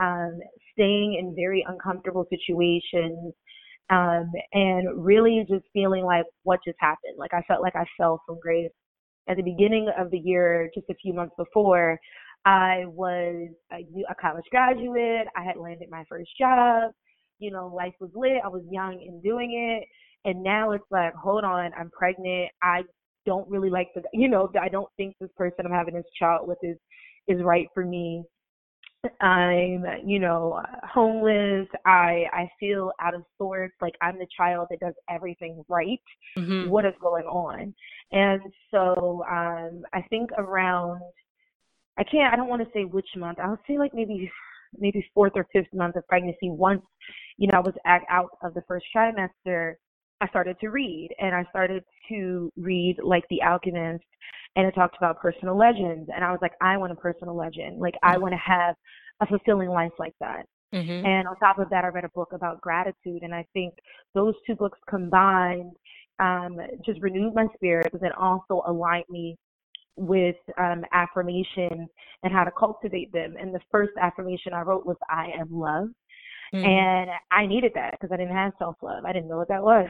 um, 0.00 0.38
staying 0.72 1.14
in 1.20 1.34
very 1.34 1.64
uncomfortable 1.68 2.26
situations, 2.30 3.34
Um, 3.90 4.30
and 4.52 5.02
really 5.02 5.46
just 5.48 5.64
feeling 5.72 6.04
like 6.04 6.26
what 6.42 6.60
just 6.62 6.76
happened. 6.78 7.16
Like 7.16 7.32
I 7.32 7.42
felt 7.48 7.62
like 7.62 7.74
I 7.74 7.86
fell 7.96 8.20
from 8.26 8.38
grace 8.38 8.70
at 9.28 9.36
the 9.36 9.42
beginning 9.42 9.88
of 9.98 10.10
the 10.10 10.18
year, 10.18 10.70
just 10.74 10.90
a 10.90 10.94
few 10.94 11.14
months 11.14 11.34
before. 11.38 11.98
I 12.44 12.84
was 12.86 13.48
a, 13.72 13.78
a 14.10 14.14
college 14.20 14.44
graduate. 14.50 15.26
I 15.34 15.42
had 15.42 15.56
landed 15.56 15.88
my 15.90 16.04
first 16.08 16.30
job. 16.38 16.92
You 17.38 17.50
know, 17.50 17.68
life 17.74 17.94
was 18.00 18.10
lit. 18.14 18.42
I 18.44 18.48
was 18.48 18.62
young 18.70 18.94
and 18.94 19.22
doing 19.22 19.52
it. 19.52 19.88
And 20.28 20.42
now 20.42 20.72
it's 20.72 20.84
like, 20.90 21.14
hold 21.14 21.44
on, 21.44 21.70
I'm 21.78 21.90
pregnant. 21.90 22.50
I 22.62 22.82
don't 23.24 23.48
really 23.48 23.70
like 23.70 23.88
the, 23.94 24.02
you 24.12 24.28
know, 24.28 24.50
I 24.60 24.68
don't 24.68 24.88
think 24.96 25.14
this 25.20 25.30
person 25.36 25.64
I'm 25.64 25.72
having 25.72 25.94
this 25.94 26.04
child 26.18 26.48
with 26.48 26.58
is 26.62 26.76
is 27.28 27.42
right 27.42 27.68
for 27.74 27.84
me. 27.84 28.24
I'm, 29.20 29.84
you 30.04 30.18
know, 30.18 30.60
homeless. 30.82 31.68
I 31.86 32.24
I 32.32 32.50
feel 32.58 32.90
out 33.00 33.14
of 33.14 33.22
sorts. 33.36 33.74
Like 33.80 33.94
I'm 34.00 34.18
the 34.18 34.26
child 34.36 34.68
that 34.70 34.80
does 34.80 34.94
everything 35.08 35.62
right. 35.68 36.00
Mm-hmm. 36.36 36.68
What 36.68 36.84
is 36.84 36.94
going 37.00 37.26
on? 37.26 37.74
And 38.12 38.40
so 38.70 39.24
um 39.30 39.82
I 39.92 40.02
think 40.10 40.30
around 40.36 41.00
I 41.96 42.04
can't 42.04 42.32
I 42.32 42.36
don't 42.36 42.48
want 42.48 42.62
to 42.62 42.72
say 42.72 42.84
which 42.84 43.08
month. 43.16 43.38
I 43.38 43.48
would 43.48 43.60
say 43.68 43.78
like 43.78 43.94
maybe 43.94 44.30
maybe 44.78 45.04
fourth 45.14 45.32
or 45.34 45.46
fifth 45.52 45.72
month 45.72 45.96
of 45.96 46.06
pregnancy. 46.08 46.50
Once 46.50 46.82
you 47.36 47.48
know 47.48 47.58
I 47.58 47.60
was 47.60 47.74
out 47.86 48.30
of 48.42 48.54
the 48.54 48.62
first 48.68 48.86
trimester, 48.94 49.74
I 50.20 50.28
started 50.28 50.56
to 50.60 50.68
read 50.68 51.10
and 51.20 51.34
I 51.34 51.44
started 51.50 51.84
to 52.08 52.52
read 52.56 52.96
like 53.02 53.24
The 53.30 53.42
Alchemist 53.42 54.04
and 54.56 54.66
it 54.66 54.74
talked 54.74 54.96
about 54.96 55.20
personal 55.20 55.56
legends 55.56 56.10
and 56.14 56.24
I 56.24 56.30
was 56.30 56.40
like 56.42 56.52
I 56.60 56.76
want 56.76 56.92
a 56.92 56.96
personal 56.96 57.36
legend 57.36 57.78
like 57.78 57.94
I 58.02 58.12
mm-hmm. 58.12 58.22
want 58.22 58.32
to 58.34 58.38
have 58.38 58.74
a 59.20 59.26
fulfilling 59.26 59.68
life 59.68 59.92
like 59.98 60.14
that 60.20 60.46
mm-hmm. 60.74 61.06
and 61.06 61.28
on 61.28 61.36
top 61.36 61.58
of 61.58 61.70
that 61.70 61.84
I 61.84 61.88
read 61.88 62.04
a 62.04 62.10
book 62.10 62.32
about 62.32 62.60
gratitude 62.60 63.22
and 63.22 63.34
I 63.34 63.46
think 63.52 63.74
those 64.14 64.34
two 64.46 64.56
books 64.56 64.78
combined 64.88 65.72
um, 66.18 66.58
just 66.84 67.00
renewed 67.00 67.34
my 67.34 67.46
spirit 67.54 67.88
but 67.92 68.00
then 68.00 68.12
also 68.12 68.62
aligned 68.66 69.04
me 69.08 69.36
with 69.98 70.36
um, 70.58 70.84
affirmation 70.92 71.88
and 72.22 72.32
how 72.32 72.44
to 72.44 72.50
cultivate 72.50 73.12
them 73.12 73.34
and 73.38 73.54
the 73.54 73.60
first 73.70 73.92
affirmation 74.00 74.52
I 74.52 74.62
wrote 74.62 74.86
was 74.86 74.96
I 75.08 75.30
am 75.38 75.48
love 75.50 75.88
Mm-hmm. 76.54 76.64
And 76.64 77.10
I 77.30 77.46
needed 77.46 77.72
that 77.74 77.92
because 77.92 78.10
I 78.12 78.16
didn't 78.16 78.34
have 78.34 78.52
self 78.58 78.76
love. 78.82 79.04
I 79.04 79.12
didn't 79.12 79.28
know 79.28 79.36
what 79.36 79.48
that 79.48 79.62
was. 79.62 79.86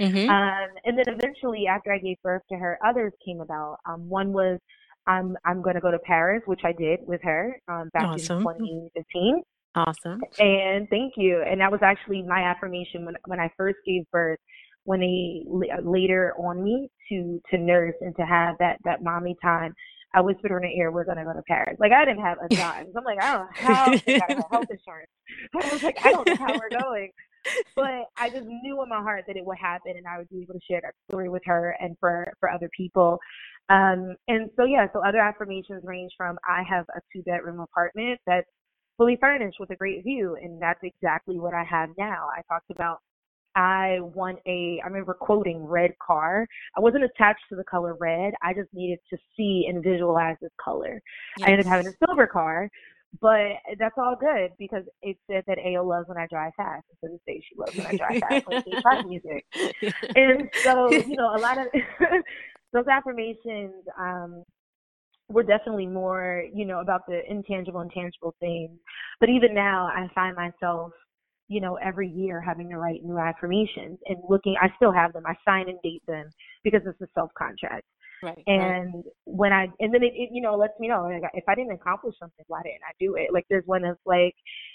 mm-hmm. 0.00 0.30
um, 0.30 0.68
and 0.84 0.98
then 0.98 1.04
eventually, 1.06 1.66
after 1.66 1.92
I 1.92 1.98
gave 1.98 2.16
birth 2.22 2.42
to 2.50 2.56
her, 2.56 2.78
others 2.84 3.12
came 3.24 3.40
about. 3.40 3.78
Um, 3.86 4.08
one 4.08 4.32
was 4.32 4.58
I'm 5.06 5.36
I'm 5.44 5.60
going 5.60 5.74
to 5.74 5.80
go 5.80 5.90
to 5.90 5.98
Paris, 5.98 6.42
which 6.46 6.62
I 6.64 6.72
did 6.72 7.00
with 7.02 7.20
her 7.22 7.58
um, 7.68 7.90
back 7.92 8.04
awesome. 8.04 8.38
in 8.38 8.42
2015. 8.94 9.42
Awesome. 9.74 10.20
And 10.38 10.88
thank 10.90 11.14
you. 11.16 11.42
And 11.46 11.60
that 11.60 11.70
was 11.70 11.80
actually 11.82 12.22
my 12.22 12.42
affirmation 12.42 13.04
when 13.04 13.14
when 13.26 13.40
I 13.40 13.50
first 13.56 13.78
gave 13.86 14.04
birth. 14.10 14.38
When 14.84 15.00
they 15.00 15.44
later 15.82 16.34
on 16.38 16.62
me 16.62 16.90
to 17.08 17.40
to 17.50 17.58
nurse 17.58 17.94
and 18.00 18.14
to 18.16 18.22
have 18.22 18.56
that 18.58 18.78
that 18.84 19.02
mommy 19.02 19.36
time, 19.42 19.74
I 20.14 20.20
whispered 20.20 20.50
in 20.56 20.62
her 20.62 20.64
ear, 20.64 20.90
"We're 20.90 21.04
gonna 21.04 21.24
go 21.24 21.32
to 21.32 21.42
Paris." 21.42 21.76
Like 21.78 21.92
I 21.92 22.04
didn't 22.04 22.24
have 22.24 22.38
a 22.42 22.48
dime. 22.48 22.86
I'm 22.96 23.04
like, 23.04 23.22
I 23.22 23.32
don't 23.32 23.42
know 23.42 23.48
how 23.52 23.92
I 23.92 24.18
got 24.18 24.50
health 24.50 24.66
insurance. 24.70 25.10
I 25.54 25.72
was 25.72 25.82
like, 25.82 26.04
I 26.04 26.12
don't 26.12 26.26
know 26.26 26.36
how 26.36 26.58
we're 26.58 26.68
going, 26.68 27.10
but 27.76 28.04
I 28.16 28.28
just 28.28 28.46
knew 28.46 28.82
in 28.82 28.88
my 28.88 29.00
heart 29.00 29.24
that 29.26 29.36
it 29.36 29.44
would 29.44 29.58
happen, 29.58 29.94
and 29.96 30.06
I 30.06 30.18
would 30.18 30.28
be 30.28 30.42
able 30.42 30.54
to 30.54 30.60
share 30.68 30.80
that 30.82 30.94
story 31.08 31.28
with 31.28 31.42
her 31.46 31.76
and 31.80 31.96
for 32.00 32.32
for 32.40 32.50
other 32.50 32.68
people. 32.76 33.18
Um, 33.68 34.16
and 34.28 34.50
so 34.56 34.64
yeah, 34.64 34.86
so 34.92 35.00
other 35.06 35.20
affirmations 35.20 35.82
range 35.84 36.12
from 36.16 36.36
I 36.46 36.62
have 36.68 36.84
a 36.96 37.00
two 37.12 37.22
bedroom 37.22 37.60
apartment 37.60 38.20
that's 38.26 38.48
fully 38.98 39.16
furnished 39.20 39.58
with 39.58 39.70
a 39.70 39.76
great 39.76 40.04
view, 40.04 40.36
and 40.40 40.60
that's 40.60 40.80
exactly 40.82 41.38
what 41.38 41.54
I 41.54 41.64
have 41.64 41.90
now. 41.96 42.28
I 42.36 42.42
talked 42.52 42.70
about 42.70 42.98
I 43.54 43.98
want 44.00 44.38
a, 44.46 44.80
I 44.82 44.86
remember 44.86 45.14
quoting 45.14 45.64
red 45.64 45.92
car. 46.04 46.46
I 46.76 46.80
wasn't 46.80 47.04
attached 47.04 47.42
to 47.50 47.56
the 47.56 47.64
color 47.64 47.94
red. 48.00 48.34
I 48.42 48.54
just 48.54 48.72
needed 48.72 48.98
to 49.10 49.18
see 49.36 49.66
and 49.68 49.82
visualize 49.82 50.36
this 50.40 50.52
color. 50.62 51.00
Yes. 51.38 51.48
I 51.48 51.52
ended 51.52 51.66
up 51.66 51.72
having 51.72 51.86
a 51.88 52.06
silver 52.06 52.26
car, 52.26 52.70
but 53.20 53.52
that's 53.78 53.94
all 53.98 54.16
good 54.18 54.52
because 54.58 54.84
it 55.02 55.16
said 55.30 55.44
that 55.46 55.58
Ayo 55.58 55.86
loves 55.86 56.08
when 56.08 56.18
I 56.18 56.26
drive 56.26 56.52
fast. 56.56 56.84
And 56.90 56.98
so 57.00 57.12
this 57.12 57.20
day 57.26 57.44
she 57.46 57.56
loves 57.58 57.76
when 57.76 57.86
I 57.86 57.96
drive 57.96 58.20
fast. 58.20 58.46
Like 58.48 58.64
they 58.64 58.80
track 58.80 59.06
music. 59.06 59.44
And 60.16 60.48
so, 60.62 60.90
you 60.90 61.16
know, 61.16 61.34
a 61.34 61.38
lot 61.38 61.58
of 61.58 61.66
those 62.72 62.86
affirmations, 62.86 63.84
um, 63.98 64.44
were 65.28 65.42
definitely 65.42 65.86
more, 65.86 66.44
you 66.54 66.64
know, 66.64 66.80
about 66.80 67.06
the 67.06 67.20
intangible 67.30 67.80
and 67.80 67.90
tangible 67.90 68.34
things. 68.40 68.78
But 69.20 69.30
even 69.30 69.54
now 69.54 69.86
I 69.86 70.08
find 70.14 70.36
myself 70.36 70.92
you 71.52 71.60
know, 71.60 71.76
every 71.76 72.08
year 72.08 72.40
having 72.40 72.70
to 72.70 72.78
write 72.78 73.04
new 73.04 73.18
affirmations 73.18 73.98
and 74.06 74.16
looking, 74.28 74.56
I 74.60 74.68
still 74.76 74.92
have 74.92 75.12
them. 75.12 75.24
I 75.26 75.34
sign 75.44 75.68
and 75.68 75.78
date 75.82 76.02
them 76.06 76.30
because 76.64 76.80
it's 76.86 77.00
a 77.02 77.06
self 77.14 77.30
contract. 77.36 77.84
Right, 78.22 78.42
and 78.46 78.94
right. 78.94 79.04
when 79.24 79.52
I, 79.52 79.66
and 79.80 79.92
then 79.92 80.02
it, 80.02 80.12
it, 80.14 80.30
you 80.32 80.40
know, 80.40 80.56
lets 80.56 80.78
me 80.80 80.88
know 80.88 81.02
like, 81.02 81.30
if 81.34 81.44
I 81.48 81.54
didn't 81.54 81.72
accomplish 81.72 82.14
something, 82.18 82.44
why 82.46 82.62
didn't 82.62 82.86
I 82.88 82.94
do 82.98 83.16
it? 83.16 83.34
Like 83.34 83.44
there's 83.50 83.66
one 83.66 83.82
that's 83.82 83.98
like, 84.06 84.34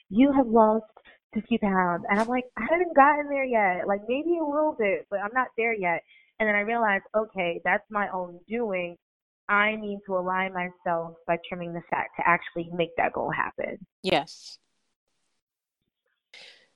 you 0.10 0.32
have 0.34 0.48
lost 0.48 0.86
50 1.34 1.58
pounds. 1.58 2.04
And 2.10 2.20
I'm 2.20 2.28
like, 2.28 2.44
I 2.58 2.68
haven't 2.70 2.96
gotten 2.96 3.30
there 3.30 3.46
yet. 3.46 3.88
Like 3.88 4.02
maybe 4.08 4.38
a 4.38 4.46
little 4.46 4.76
bit, 4.78 5.08
but 5.10 5.20
I'm 5.20 5.34
not 5.34 5.48
there 5.58 5.74
yet. 5.74 6.04
And 6.40 6.48
then 6.48 6.56
I 6.56 6.60
realized, 6.60 7.06
okay, 7.16 7.60
that's 7.66 7.86
my 7.90 8.10
own 8.14 8.40
doing. 8.48 8.98
I 9.50 9.76
need 9.76 10.00
to 10.06 10.18
align 10.18 10.54
myself 10.54 11.16
by 11.26 11.38
trimming 11.48 11.74
the 11.74 11.82
fat 11.90 12.08
to 12.18 12.28
actually 12.28 12.70
make 12.74 12.96
that 12.98 13.14
goal 13.14 13.32
happen. 13.32 13.78
Yes. 14.04 14.60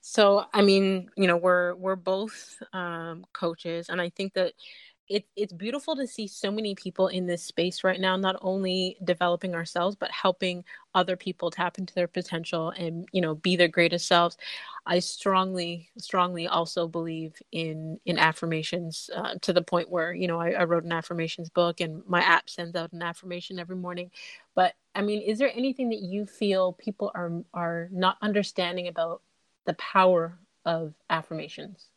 So 0.02 0.46
I 0.54 0.62
mean, 0.62 1.10
you 1.16 1.28
know, 1.28 1.38
we're 1.38 1.76
we're 1.76 1.96
both 1.96 2.62
um, 2.74 3.26
coaches, 3.34 3.90
and 3.90 4.02
I 4.02 4.10
think 4.10 4.34
that 4.34 4.54
it, 5.10 5.26
it's 5.36 5.54
beautiful 5.54 5.96
to 5.98 6.08
see 6.08 6.28
so 6.28 6.52
many 6.52 6.76
people 6.76 7.10
in 7.10 7.28
this 7.28 7.44
space 7.44 7.84
right 7.84 8.00
now, 8.00 8.16
not 8.18 8.38
only 8.42 8.98
developing 9.04 9.54
ourselves, 9.56 9.98
but 9.98 10.12
helping 10.12 10.64
other 10.96 11.18
people 11.18 11.52
tap 11.52 11.78
into 11.78 11.94
their 11.94 12.08
potential 12.08 12.72
and, 12.72 13.10
you 13.14 13.22
know, 13.22 13.36
be 13.36 13.58
their 13.58 13.68
greatest 13.68 14.08
selves. 14.08 14.38
I 14.86 15.00
strongly, 15.00 15.90
strongly 15.98 16.48
also 16.48 16.88
believe 16.88 17.34
in, 17.52 18.00
in 18.06 18.18
affirmations 18.18 19.10
uh, 19.16 19.36
to 19.44 19.54
the 19.54 19.62
point 19.64 19.90
where, 19.92 20.14
you 20.14 20.28
know, 20.28 20.40
I, 20.40 20.52
I 20.52 20.64
wrote 20.64 20.86
an 20.86 20.94
affirmations 20.94 21.50
book 21.50 21.82
and 21.82 22.04
my 22.08 22.22
app 22.22 22.50
sends 22.50 22.76
out 22.76 22.94
an 22.94 23.04
affirmation 23.04 23.60
every 23.60 23.76
morning. 23.76 24.12
But 24.56 24.76
I 24.96 25.02
mean, 25.02 25.22
is 25.22 25.40
there 25.40 25.52
anything 25.54 25.90
that 25.90 26.02
you 26.02 26.26
feel 26.26 26.74
people 26.74 27.12
are, 27.16 27.32
are 27.54 27.90
not 27.92 28.18
understanding 28.22 28.88
about 28.88 29.22
the 29.66 29.74
power 29.74 30.38
of 30.66 30.94
affirmations? 31.10 31.88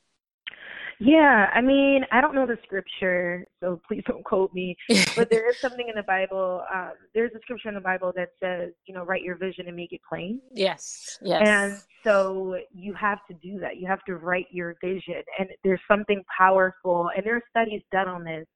Yeah, 1.01 1.51
I 1.53 1.61
mean, 1.61 2.05
I 2.13 2.21
don't 2.21 2.35
know 2.35 2.47
the 2.47 2.59
scripture, 2.63 3.47
so 3.61 3.81
please 3.87 4.03
don't 4.07 4.25
quote 4.25 4.53
me. 4.55 4.77
but 5.17 5.29
there 5.29 5.49
is 5.49 5.59
something 5.59 5.89
in 5.89 5.97
the 5.97 6.05
Bible. 6.05 6.63
Um, 6.73 6.93
there's 7.15 7.33
a 7.35 7.41
scripture 7.41 7.69
in 7.69 7.75
the 7.75 7.81
Bible 7.81 8.13
that 8.17 8.31
says, 8.41 8.73
you 8.87 8.95
know, 8.95 9.05
write 9.05 9.23
your 9.23 9.37
vision 9.37 9.67
and 9.67 9.77
make 9.77 9.93
it 9.93 10.01
plain. 10.09 10.41
Yes, 10.53 11.19
yes. 11.21 11.43
And 11.47 11.83
so 12.05 12.59
you 12.73 12.95
have 12.95 13.19
to 13.27 13.35
do 13.35 13.59
that. 13.61 13.77
You 13.79 13.87
have 13.89 14.05
to 14.05 14.17
write 14.17 14.47
your 14.51 14.77
vision, 14.81 15.23
and 15.39 15.49
there's 15.65 15.81
something 15.89 16.23
powerful. 16.37 17.11
And 17.17 17.27
there 17.27 17.37
are 17.37 17.43
studies 17.51 17.83
done 17.91 18.09
on 18.09 18.25
this 18.25 18.47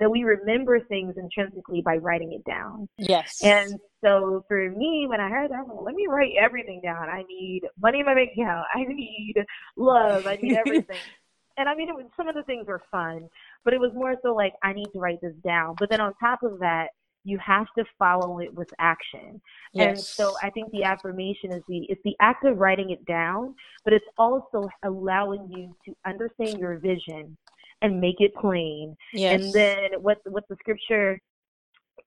that 0.00 0.10
we 0.10 0.22
remember 0.22 0.80
things 0.80 1.14
intrinsically 1.16 1.82
by 1.82 1.96
writing 1.96 2.32
it 2.32 2.44
down. 2.44 2.88
Yes. 2.98 3.40
And 3.42 3.78
so 4.04 4.44
for 4.46 4.70
me, 4.70 5.06
when 5.08 5.20
I 5.20 5.28
heard 5.28 5.50
that, 5.50 5.60
I'm 5.60 5.68
like, 5.68 5.84
let 5.84 5.94
me 5.94 6.06
write 6.08 6.32
everything 6.38 6.80
down. 6.82 7.08
I 7.08 7.24
need 7.28 7.62
money 7.80 8.00
in 8.00 8.06
my 8.06 8.14
bank 8.14 8.30
account. 8.32 8.66
I 8.74 8.84
need 8.84 9.34
love. 9.76 10.26
I 10.26 10.36
need 10.36 10.56
everything. 10.56 10.96
and 11.56 11.68
I 11.68 11.74
mean, 11.74 11.88
it 11.88 11.96
was, 11.96 12.06
some 12.16 12.28
of 12.28 12.34
the 12.34 12.44
things 12.44 12.66
were 12.66 12.82
fun, 12.90 13.28
but 13.64 13.74
it 13.74 13.80
was 13.80 13.90
more 13.94 14.14
so 14.22 14.34
like, 14.34 14.54
I 14.62 14.72
need 14.72 14.88
to 14.92 15.00
write 15.00 15.20
this 15.20 15.34
down. 15.44 15.74
But 15.78 15.90
then 15.90 16.00
on 16.00 16.14
top 16.20 16.42
of 16.44 16.60
that, 16.60 16.88
you 17.24 17.38
have 17.38 17.66
to 17.76 17.84
follow 17.98 18.38
it 18.38 18.54
with 18.54 18.72
action. 18.78 19.40
Yes. 19.72 19.86
And 19.86 19.98
so 20.00 20.34
I 20.42 20.50
think 20.50 20.70
the 20.70 20.84
affirmation 20.84 21.52
is 21.52 21.62
the 21.68 21.84
it's 21.88 22.00
the 22.04 22.16
act 22.20 22.44
of 22.44 22.58
writing 22.58 22.90
it 22.90 23.04
down, 23.04 23.54
but 23.84 23.92
it's 23.92 24.06
also 24.16 24.68
allowing 24.84 25.48
you 25.50 25.76
to 25.84 25.94
understand 26.06 26.58
your 26.58 26.78
vision 26.78 27.36
and 27.82 28.00
make 28.00 28.20
it 28.20 28.34
plain. 28.34 28.96
Yes. 29.12 29.42
And 29.42 29.52
then 29.52 30.02
what 30.02 30.18
what 30.24 30.44
the 30.48 30.56
scripture, 30.60 31.20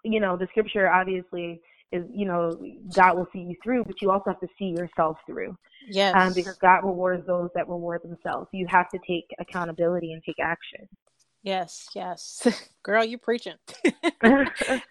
you 0.03 0.19
know, 0.19 0.37
the 0.37 0.47
scripture 0.47 0.89
obviously 0.89 1.61
is, 1.91 2.05
you 2.13 2.25
know, 2.25 2.57
God 2.93 3.17
will 3.17 3.27
see 3.33 3.39
you 3.39 3.55
through, 3.63 3.85
but 3.85 4.01
you 4.01 4.11
also 4.11 4.31
have 4.31 4.39
to 4.39 4.47
see 4.57 4.73
yourself 4.77 5.17
through. 5.25 5.57
Yes. 5.89 6.15
Um, 6.15 6.33
because 6.33 6.57
God 6.57 6.83
rewards 6.83 7.25
those 7.25 7.49
that 7.55 7.67
reward 7.67 8.01
themselves. 8.03 8.47
You 8.51 8.67
have 8.67 8.89
to 8.89 8.99
take 9.07 9.25
accountability 9.39 10.13
and 10.13 10.23
take 10.23 10.39
action. 10.39 10.87
Yes, 11.43 11.89
yes. 11.95 12.47
Girl, 12.83 13.03
you 13.03 13.17
preaching. 13.17 13.55
I 14.23 14.81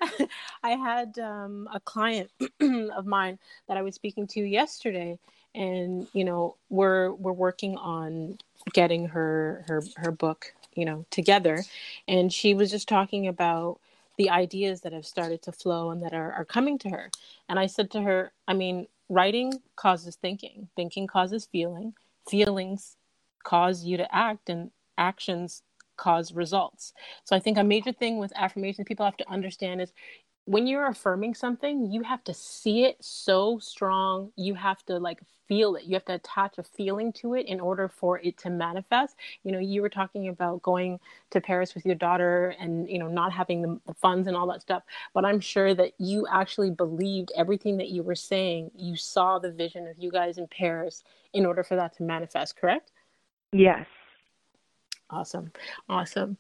had 0.65 1.17
um, 1.21 1.69
a 1.73 1.79
client 1.79 2.31
of 2.61 3.07
mine 3.07 3.39
that 3.69 3.77
I 3.77 3.83
was 3.83 3.95
speaking 3.95 4.27
to 4.29 4.41
yesterday 4.41 5.17
and 5.55 6.07
you 6.13 6.25
know, 6.25 6.57
we're 6.69 7.13
we're 7.13 7.33
working 7.33 7.77
on 7.77 8.39
getting 8.73 9.09
her 9.09 9.65
her 9.69 9.83
her 9.97 10.11
book 10.11 10.53
you 10.81 10.87
know 10.87 11.07
together. 11.11 11.65
And 12.09 12.33
she 12.33 12.55
was 12.55 12.71
just 12.71 12.89
talking 12.89 13.29
about 13.29 13.81
the 14.19 14.31
ideas 14.31 14.83
that 14.83 14.93
have 14.93 15.07
started 15.07 15.43
to 15.43 15.53
flow 15.53 15.91
and 15.91 16.03
that 16.03 16.15
are, 16.15 16.33
are 16.33 16.45
coming 16.45 16.79
to 16.81 16.91
her. 16.91 17.11
And 17.49 17.59
i 17.59 17.67
said 17.67 17.91
to 17.93 18.03
her 18.03 18.33
i 18.49 18.55
mean 18.55 18.89
writing 19.11 19.53
causes 19.77 20.17
thinking. 20.17 20.69
Thinking 20.77 21.07
causes 21.07 21.49
feeling. 21.53 21.95
Feelings 22.29 22.97
cause 23.45 23.85
you 23.85 23.99
to 23.99 24.15
act 24.15 24.49
and 24.49 24.71
actions 24.97 25.63
cause 25.97 26.33
results. 26.33 26.95
So 27.25 27.37
I 27.37 27.41
think 27.41 27.59
a 27.59 27.65
major 27.65 27.93
thing 27.93 28.19
with 28.19 28.33
affirmations 28.37 28.87
people 28.87 29.05
have 29.05 29.19
to 29.19 29.31
understand 29.31 29.83
is 29.83 29.93
when 30.51 30.67
you're 30.67 30.89
affirming 30.89 31.33
something, 31.33 31.93
you 31.93 32.03
have 32.03 32.25
to 32.25 32.35
see 32.35 32.83
it 32.85 32.97
so 32.99 33.61
strong. 33.61 34.33
You 34.35 34.55
have 34.55 34.85
to 34.87 34.99
like 34.99 35.21
feel 35.47 35.77
it. 35.77 35.85
You 35.85 35.95
have 35.95 36.05
to 36.07 36.15
attach 36.15 36.59
a 36.59 36.65
feeling 36.65 37.13
to 37.15 37.35
it 37.35 37.47
in 37.47 37.61
order 37.61 37.89
for 37.89 38.19
it 38.19 38.37
to 38.39 38.51
manifest. 38.51 39.15
You 39.45 39.53
know, 39.53 39.61
you 39.61 39.81
were 39.81 39.89
talking 39.89 40.27
about 40.27 40.61
going 40.63 40.99
to 41.31 41.41
Paris 41.41 41.77
with 41.77 41.87
your 41.87 41.95
daughter 41.95 42.57
and, 42.59 42.91
you 42.91 42.99
know, 42.99 43.07
not 43.07 43.33
having 43.33 43.63
the, 43.63 43.81
the 43.87 43.95
funds 43.95 44.27
and 44.27 44.37
all 44.37 44.49
that 44.49 44.61
stuff. 44.61 44.83
But 45.15 45.25
I'm 45.25 45.39
sure 45.39 45.73
that 45.73 45.93
you 45.99 46.27
actually 46.29 46.71
believed 46.71 47.31
everything 47.37 47.77
that 47.77 47.91
you 47.91 48.03
were 48.03 48.17
saying. 48.17 48.73
You 48.75 48.97
saw 48.97 49.39
the 49.39 49.53
vision 49.53 49.87
of 49.87 50.01
you 50.01 50.11
guys 50.11 50.37
in 50.37 50.49
Paris 50.49 51.05
in 51.33 51.47
order 51.47 51.63
for 51.63 51.77
that 51.77 51.97
to 51.99 52.03
manifest, 52.03 52.57
correct? 52.57 52.91
Yes. 53.53 53.87
Awesome. 55.11 55.53
Awesome. 55.89 56.39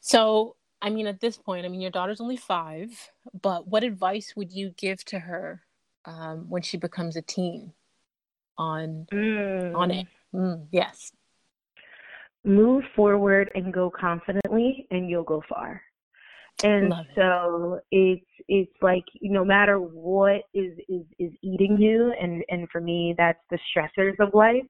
So, 0.00 0.56
I 0.80 0.90
mean, 0.90 1.06
at 1.06 1.20
this 1.20 1.36
point, 1.36 1.66
I 1.66 1.68
mean, 1.68 1.80
your 1.80 1.90
daughter's 1.90 2.20
only 2.20 2.36
five, 2.36 3.10
but 3.40 3.66
what 3.66 3.82
advice 3.82 4.34
would 4.36 4.52
you 4.52 4.70
give 4.76 5.04
to 5.06 5.20
her 5.20 5.62
um, 6.04 6.46
when 6.48 6.62
she 6.62 6.76
becomes 6.76 7.16
a 7.16 7.22
teen 7.22 7.72
on 8.56 9.06
mm. 9.12 9.74
on 9.74 9.90
it? 9.90 10.06
Mm, 10.34 10.66
yes. 10.70 11.12
Move 12.44 12.84
forward 12.94 13.50
and 13.54 13.72
go 13.72 13.90
confidently, 13.90 14.86
and 14.90 15.10
you'll 15.10 15.24
go 15.24 15.42
far. 15.48 15.82
And 16.62 16.90
Love 16.90 17.06
so 17.14 17.80
it's 17.90 18.24
it's 18.48 18.72
like 18.80 19.04
no 19.22 19.44
matter 19.44 19.78
what 19.78 20.42
is 20.54 20.78
is 20.88 21.04
is 21.18 21.32
eating 21.42 21.76
you, 21.78 22.12
and 22.20 22.44
and 22.48 22.68
for 22.70 22.80
me, 22.80 23.14
that's 23.18 23.40
the 23.50 23.58
stressors 23.74 24.18
of 24.20 24.32
life 24.34 24.64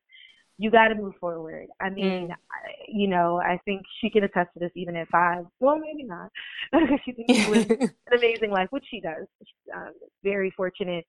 you 0.59 0.73
got 0.73 0.88
to 0.88 0.95
move 0.97 1.15
forward. 1.21 1.69
I 1.81 1.88
mean, 1.88 2.29
mm. 2.29 2.33
I, 2.33 2.71
you 2.88 3.07
know, 3.07 3.41
I 3.41 3.61
think 3.65 3.83
she 4.00 4.11
can 4.11 4.25
attest 4.25 4.50
to 4.55 4.61
this 4.61 4.73
even 4.75 4.97
at 4.97 5.09
five. 5.09 5.45
Well, 5.61 5.79
maybe 5.79 6.03
not. 6.03 6.31
she 7.05 7.15
she 7.31 7.50
lives 7.50 7.71
an 7.81 8.19
amazing 8.19 8.50
life, 8.50 8.67
which 8.71 8.85
she 8.91 9.00
does. 9.00 9.27
She's 9.38 9.73
um, 9.75 9.93
very 10.25 10.53
fortunate. 10.57 11.07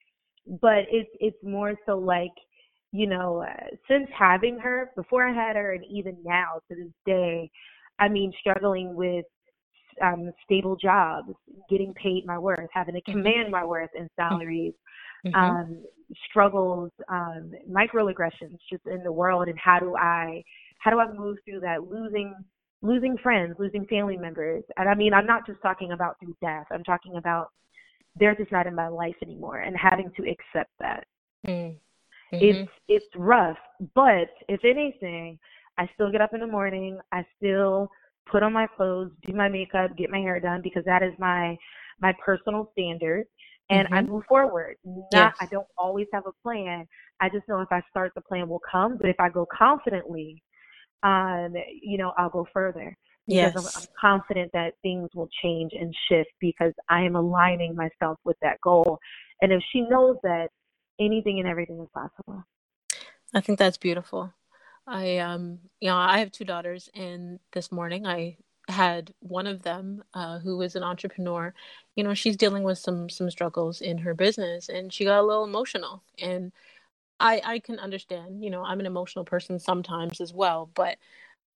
But 0.62 0.86
it's 0.92 1.10
it's 1.20 1.38
more 1.44 1.74
so 1.88 1.98
like, 1.98 2.32
you 2.92 3.08
know, 3.08 3.44
uh, 3.44 3.76
since 3.88 4.08
having 4.18 4.60
her, 4.60 4.92
before 4.96 5.28
I 5.28 5.34
had 5.34 5.56
her, 5.56 5.74
and 5.74 5.84
even 5.90 6.16
now 6.24 6.60
to 6.70 6.76
this 6.76 6.94
day, 7.06 7.50
I 7.98 8.08
mean, 8.08 8.32
struggling 8.40 8.94
with 8.94 9.26
um, 10.04 10.32
stable 10.44 10.76
jobs, 10.76 11.30
getting 11.70 11.94
paid 11.96 12.26
my 12.26 12.38
worth, 12.38 12.70
having 12.72 12.96
to 12.96 13.02
mm-hmm. 13.02 13.20
command 13.20 13.52
my 13.52 13.66
worth 13.66 13.90
in 13.96 14.08
salaries, 14.16 14.74
mm-hmm. 15.26 15.36
um, 15.36 15.84
struggles, 16.30 16.92
um, 17.10 17.52
microaggressions 17.70 18.58
just 18.70 18.86
in 18.86 19.04
the 19.04 19.12
world, 19.12 19.48
and 19.48 19.58
how 19.58 19.80
do 19.80 19.96
I 19.96 20.44
how 20.80 20.92
do 20.92 21.00
I 21.00 21.12
move 21.12 21.38
through 21.46 21.60
that 21.62 21.84
losing 21.84 22.34
losing 22.82 23.18
friends, 23.18 23.56
losing 23.60 23.86
family 23.86 24.18
members, 24.18 24.64
and 24.78 24.90
I 24.90 24.96
mean 24.96 25.14
I'm 25.14 25.26
not 25.26 25.46
just 25.46 25.62
talking 25.62 25.92
about 25.92 26.18
through 26.20 26.36
death. 26.42 26.66
I'm 26.72 26.84
talking 26.84 27.16
about 27.18 27.50
they're 28.20 28.36
just 28.36 28.52
not 28.52 28.68
in 28.68 28.76
my 28.76 28.88
life 28.88 29.16
anymore, 29.22 29.60
and 29.60 29.76
having 29.78 30.12
to 30.18 30.24
accept 30.24 30.72
that. 30.80 31.06
Mm-hmm. 31.46 31.78
It's 32.32 32.70
it's 32.88 33.06
rough, 33.16 33.58
but 33.96 34.30
if 34.48 34.64
anything, 34.64 35.40
I 35.78 35.90
still 35.96 36.12
get 36.12 36.22
up 36.22 36.34
in 36.34 36.40
the 36.40 36.48
morning. 36.48 37.00
I 37.12 37.26
still 37.38 37.90
put 38.30 38.44
on 38.44 38.54
my 38.54 38.68
clothes, 38.68 39.12
do 39.26 39.34
my 39.34 39.50
makeup, 39.50 39.98
get 39.98 40.10
my 40.10 40.20
hair 40.20 40.40
done 40.40 40.62
because 40.64 40.86
that 40.86 41.04
is 41.04 41.14
my 41.18 41.58
my 42.02 42.14
personal 42.24 42.70
standard 42.74 43.26
and 43.70 43.86
mm-hmm. 43.86 43.94
I 43.94 44.02
move 44.02 44.24
forward. 44.28 44.76
Not 44.84 45.06
yes. 45.12 45.36
I 45.40 45.46
don't 45.48 45.68
always 45.78 46.08
have 46.14 46.26
a 46.26 46.32
plan. 46.44 46.86
I 47.20 47.30
just 47.30 47.48
know 47.48 47.62
if 47.62 47.72
I 47.72 47.82
start 47.90 48.12
the 48.16 48.22
plan 48.22 48.50
will 48.50 48.62
come, 48.70 48.98
but 48.98 49.10
if 49.10 49.20
I 49.20 49.30
go 49.30 49.46
confidently, 49.56 50.42
um, 51.04 51.54
you 51.82 51.98
know, 51.98 52.14
I'll 52.18 52.30
go 52.30 52.48
further. 52.54 52.96
Because 53.28 53.54
yes. 53.54 53.76
I'm, 53.76 53.84
I'm 53.84 53.88
confident 54.00 54.50
that 54.54 54.74
things 54.82 55.10
will 55.14 55.30
change 55.44 55.74
and 55.80 55.94
shift 56.10 56.32
because 56.40 56.74
I 56.90 57.02
am 57.02 57.16
aligning 57.16 57.76
myself 57.76 58.18
with 58.24 58.38
that 58.42 58.60
goal. 58.64 58.98
And 59.42 59.52
if 59.52 59.62
she 59.72 59.82
knows 59.82 60.18
that, 60.24 60.48
anything 61.00 61.40
and 61.40 61.48
everything 61.48 61.80
is 61.80 61.88
possible. 61.94 62.44
I 63.34 63.42
think 63.42 63.60
that's 63.60 63.78
beautiful. 63.78 64.34
I 64.88 65.20
um 65.20 65.60
you 65.80 65.90
know 65.90 65.98
I 65.98 66.20
have 66.20 66.32
two 66.32 66.46
daughters 66.46 66.90
and 66.96 67.40
this 67.54 67.72
morning 67.72 68.08
I 68.08 68.38
had 68.70 69.14
one 69.20 69.48
of 69.48 69.64
them 69.64 70.04
uh, 70.14 70.40
who 70.40 70.62
is 70.62 70.76
an 70.76 70.84
entrepreneur 70.84 71.54
you 71.96 72.04
know 72.04 72.14
she's 72.14 72.38
dealing 72.38 72.64
with 72.64 72.78
some 72.78 73.10
some 73.10 73.30
struggles 73.30 73.82
in 73.82 73.98
her 73.98 74.14
business 74.14 74.70
and 74.70 74.94
she 74.94 75.06
got 75.06 75.20
a 75.20 75.26
little 75.26 75.44
emotional 75.44 76.04
and 76.22 76.52
i 77.20 77.42
i 77.44 77.60
can 77.60 77.80
understand 77.80 78.44
you 78.44 78.50
know 78.50 78.64
i'm 78.64 78.80
an 78.80 78.86
emotional 78.86 79.26
person 79.26 79.60
sometimes 79.60 80.22
as 80.22 80.34
well 80.34 80.70
but 80.76 80.98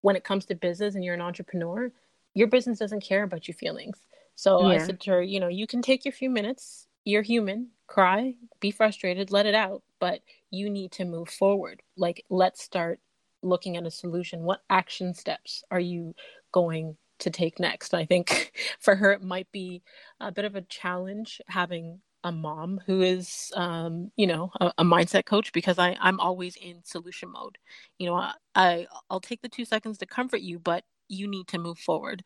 when 0.01 0.15
it 0.15 0.23
comes 0.23 0.45
to 0.45 0.55
business 0.55 0.95
and 0.95 1.03
you're 1.03 1.13
an 1.13 1.21
entrepreneur 1.21 1.91
your 2.33 2.47
business 2.47 2.79
doesn't 2.79 3.03
care 3.03 3.23
about 3.23 3.47
your 3.47 3.55
feelings. 3.55 3.97
So 4.35 4.67
yeah. 4.67 4.75
i 4.75 4.77
said 4.79 4.99
to 5.01 5.11
her 5.11 5.21
you 5.21 5.39
know 5.39 5.47
you 5.47 5.67
can 5.67 5.81
take 5.81 6.05
your 6.05 6.11
few 6.11 6.29
minutes 6.29 6.87
you're 7.05 7.21
human 7.21 7.69
cry 7.87 8.33
be 8.59 8.71
frustrated 8.71 9.31
let 9.31 9.45
it 9.45 9.53
out 9.53 9.83
but 9.99 10.21
you 10.53 10.69
need 10.69 10.91
to 10.91 11.05
move 11.05 11.29
forward. 11.29 11.81
Like 11.97 12.23
let's 12.29 12.61
start 12.61 12.99
looking 13.41 13.75
at 13.75 13.85
a 13.85 13.91
solution. 13.91 14.43
What 14.43 14.61
action 14.69 15.13
steps 15.13 15.63
are 15.71 15.79
you 15.79 16.13
going 16.51 16.95
to 17.19 17.29
take 17.29 17.59
next. 17.59 17.93
I 17.93 18.05
think 18.05 18.53
for 18.79 18.95
her, 18.95 19.11
it 19.11 19.23
might 19.23 19.51
be 19.51 19.81
a 20.19 20.31
bit 20.31 20.45
of 20.45 20.55
a 20.55 20.61
challenge 20.61 21.41
having 21.47 22.01
a 22.23 22.31
mom 22.31 22.79
who 22.85 23.01
is, 23.01 23.51
um, 23.55 24.11
you 24.15 24.25
know, 24.27 24.49
a, 24.61 24.71
a, 24.77 24.83
mindset 24.83 25.25
coach 25.25 25.51
because 25.51 25.77
I, 25.77 25.97
I'm 25.99 26.21
always 26.21 26.55
in 26.55 26.81
solution 26.85 27.29
mode. 27.29 27.57
You 27.99 28.07
know, 28.07 28.15
I, 28.15 28.33
I, 28.55 28.87
I'll 29.09 29.19
take 29.19 29.41
the 29.41 29.49
two 29.49 29.65
seconds 29.65 29.97
to 29.97 30.05
comfort 30.05 30.39
you, 30.41 30.57
but 30.57 30.85
you 31.09 31.27
need 31.27 31.47
to 31.49 31.57
move 31.57 31.79
forward. 31.79 32.23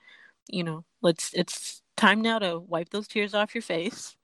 You 0.47 0.63
know, 0.63 0.85
let's, 1.01 1.33
it's 1.33 1.81
time 1.95 2.21
now 2.21 2.37
to 2.39 2.59
wipe 2.59 2.89
those 2.89 3.07
tears 3.07 3.33
off 3.33 3.55
your 3.55 3.63
face 3.63 4.15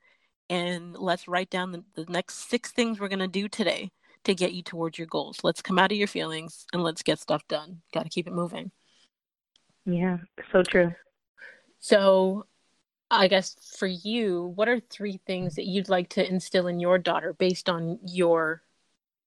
and 0.49 0.95
let's 0.95 1.27
write 1.27 1.49
down 1.49 1.71
the, 1.71 1.83
the 1.95 2.05
next 2.11 2.49
six 2.49 2.71
things 2.71 2.99
we're 2.99 3.07
going 3.07 3.19
to 3.19 3.27
do 3.27 3.47
today 3.47 3.91
to 4.25 4.35
get 4.35 4.53
you 4.53 4.61
towards 4.61 4.97
your 4.97 5.07
goals. 5.07 5.39
Let's 5.43 5.61
come 5.61 5.79
out 5.79 5.91
of 5.91 5.97
your 5.97 6.07
feelings 6.07 6.65
and 6.71 6.83
let's 6.83 7.01
get 7.01 7.19
stuff 7.19 7.45
done. 7.47 7.81
Got 7.93 8.03
to 8.03 8.09
keep 8.09 8.27
it 8.27 8.33
moving. 8.33 8.71
Yeah, 9.85 10.17
so 10.51 10.63
true. 10.63 10.91
So, 11.79 12.45
I 13.11 13.27
guess 13.27 13.55
for 13.77 13.87
you, 13.87 14.53
what 14.55 14.69
are 14.69 14.79
three 14.79 15.19
things 15.25 15.55
that 15.55 15.65
you'd 15.65 15.89
like 15.89 16.09
to 16.09 16.27
instill 16.27 16.67
in 16.67 16.79
your 16.79 16.97
daughter 16.97 17.33
based 17.33 17.69
on 17.69 17.99
your 18.05 18.63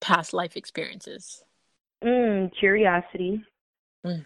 past 0.01 0.33
life 0.33 0.57
experiences? 0.57 1.43
Mm, 2.03 2.51
curiosity 2.59 3.43
mm. 4.05 4.25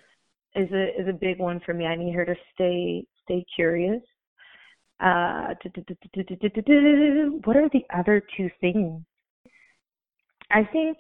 is 0.56 0.72
a 0.72 1.02
is 1.02 1.08
a 1.08 1.14
big 1.14 1.40
one 1.40 1.62
for 1.66 1.74
me. 1.74 1.86
I 1.86 1.96
need 1.96 2.14
her 2.16 2.26
to 2.26 2.36
stay 2.54 3.06
stay 3.24 3.46
curious. 3.56 4.02
Uh, 5.00 5.54
what 7.44 7.56
are 7.56 7.70
the 7.70 7.84
other 7.94 8.22
two 8.38 8.50
things? 8.60 9.02
I 10.52 10.64
think 10.64 10.98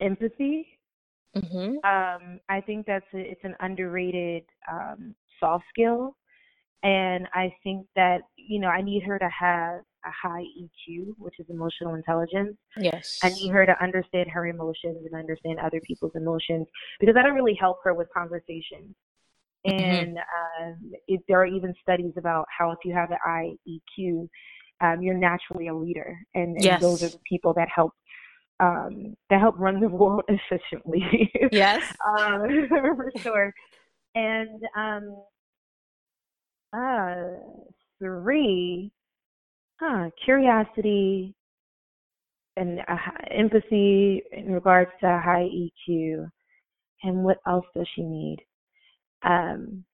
empathy 0.00 0.66
Mm-hmm. 1.36 1.76
Um, 1.84 2.40
I 2.48 2.60
think 2.60 2.86
that's 2.86 3.06
a, 3.14 3.18
it's 3.18 3.44
an 3.44 3.54
underrated 3.60 4.42
um, 4.70 5.14
soft 5.38 5.64
skill, 5.70 6.16
and 6.82 7.28
I 7.34 7.54
think 7.62 7.86
that 7.94 8.22
you 8.36 8.60
know 8.60 8.68
I 8.68 8.82
need 8.82 9.04
her 9.04 9.18
to 9.18 9.28
have 9.28 9.80
a 10.04 10.10
high 10.10 10.42
EQ, 10.60 11.14
which 11.18 11.34
is 11.38 11.46
emotional 11.48 11.94
intelligence. 11.94 12.56
Yes, 12.76 13.20
I 13.22 13.28
need 13.28 13.50
her 13.50 13.64
to 13.64 13.80
understand 13.82 14.28
her 14.30 14.46
emotions 14.46 15.06
and 15.06 15.14
understand 15.14 15.60
other 15.60 15.80
people's 15.86 16.12
emotions 16.16 16.66
because 16.98 17.14
that'll 17.14 17.32
really 17.32 17.56
help 17.60 17.78
her 17.84 17.94
with 17.94 18.08
conversations. 18.12 18.94
Mm-hmm. 19.66 19.84
And 19.84 20.16
mm-hmm. 20.16 20.94
it, 21.06 21.20
there 21.28 21.40
are 21.40 21.46
even 21.46 21.74
studies 21.82 22.14
about 22.16 22.46
how 22.56 22.70
if 22.72 22.78
you 22.84 22.94
have 22.94 23.10
an 23.10 23.18
high 23.24 23.50
EQ, 23.68 24.28
um, 24.80 25.02
you're 25.02 25.14
naturally 25.14 25.68
a 25.68 25.74
leader, 25.74 26.18
and, 26.34 26.56
and 26.56 26.64
yes. 26.64 26.80
those 26.80 27.02
are 27.02 27.08
the 27.10 27.20
people 27.28 27.52
that 27.54 27.68
help 27.68 27.92
um, 28.60 29.16
that 29.28 29.40
help 29.40 29.58
run 29.58 29.80
the 29.80 29.88
world 30.00 30.22
efficiently. 30.28 31.30
Yes, 31.52 31.82
um, 32.06 32.66
for 32.68 33.12
sure. 33.18 33.54
And 34.14 34.62
um, 34.76 35.22
uh, 36.72 37.14
three, 37.98 38.90
huh, 39.80 40.10
curiosity 40.24 41.34
and 42.56 42.80
uh, 42.80 42.96
empathy 43.30 44.22
in 44.32 44.52
regards 44.52 44.90
to 45.00 45.06
high 45.06 45.48
EQ. 45.48 46.28
And 47.02 47.24
what 47.24 47.38
else 47.46 47.64
does 47.74 47.88
she 47.94 48.02
need? 48.02 48.38
Um, 49.22 49.84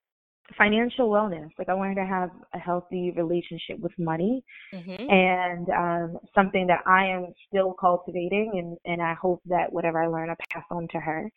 financial 0.56 1.08
wellness. 1.08 1.50
Like 1.58 1.68
I 1.68 1.74
wanted 1.74 1.96
to 1.96 2.06
have 2.06 2.30
a 2.54 2.58
healthy 2.58 3.12
relationship 3.16 3.78
with 3.78 3.92
money 3.98 4.44
mm-hmm. 4.72 5.10
and 5.10 5.68
um, 5.70 6.18
something 6.34 6.66
that 6.68 6.80
I 6.86 7.06
am 7.06 7.32
still 7.48 7.74
cultivating 7.74 8.52
and, 8.54 8.78
and 8.84 9.02
I 9.02 9.14
hope 9.14 9.42
that 9.46 9.72
whatever 9.72 10.02
I 10.02 10.06
learn 10.06 10.30
I 10.30 10.36
pass 10.52 10.64
on 10.70 10.88
to 10.88 11.00
her. 11.00 11.30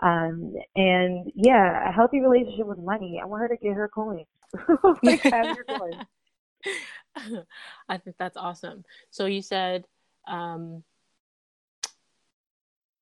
Um, 0.00 0.54
and 0.76 1.30
yeah, 1.34 1.88
a 1.88 1.92
healthy 1.92 2.20
relationship 2.20 2.66
with 2.66 2.78
money. 2.78 3.20
I 3.22 3.26
want 3.26 3.42
her 3.42 3.48
to 3.48 3.56
get 3.56 3.74
her 3.74 3.88
coins. 3.88 4.26
like 5.02 5.20
have 5.20 5.56
your 5.56 5.64
coins. 5.78 7.44
I 7.88 7.98
think 7.98 8.16
that's 8.18 8.36
awesome. 8.36 8.84
So 9.10 9.26
you 9.26 9.42
said 9.42 9.84
um, 10.26 10.82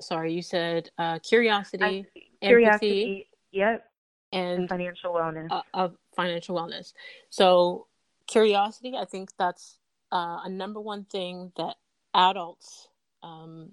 sorry, 0.00 0.32
you 0.32 0.42
said 0.42 0.90
uh, 0.98 1.18
curiosity, 1.20 2.06
curiosity, 2.42 3.02
empathy, 3.02 3.28
yep, 3.52 3.84
and, 4.32 4.68
financial 4.68 5.12
wellness. 5.12 5.48
Uh, 5.50 5.62
of 5.74 5.96
financial 6.14 6.56
wellness. 6.56 6.92
So, 7.30 7.86
curiosity, 8.26 8.94
I 8.96 9.04
think 9.04 9.30
that's 9.38 9.78
uh, 10.12 10.40
a 10.44 10.48
number 10.48 10.80
one 10.80 11.04
thing 11.04 11.52
that 11.56 11.76
adults 12.14 12.88
um, 13.22 13.72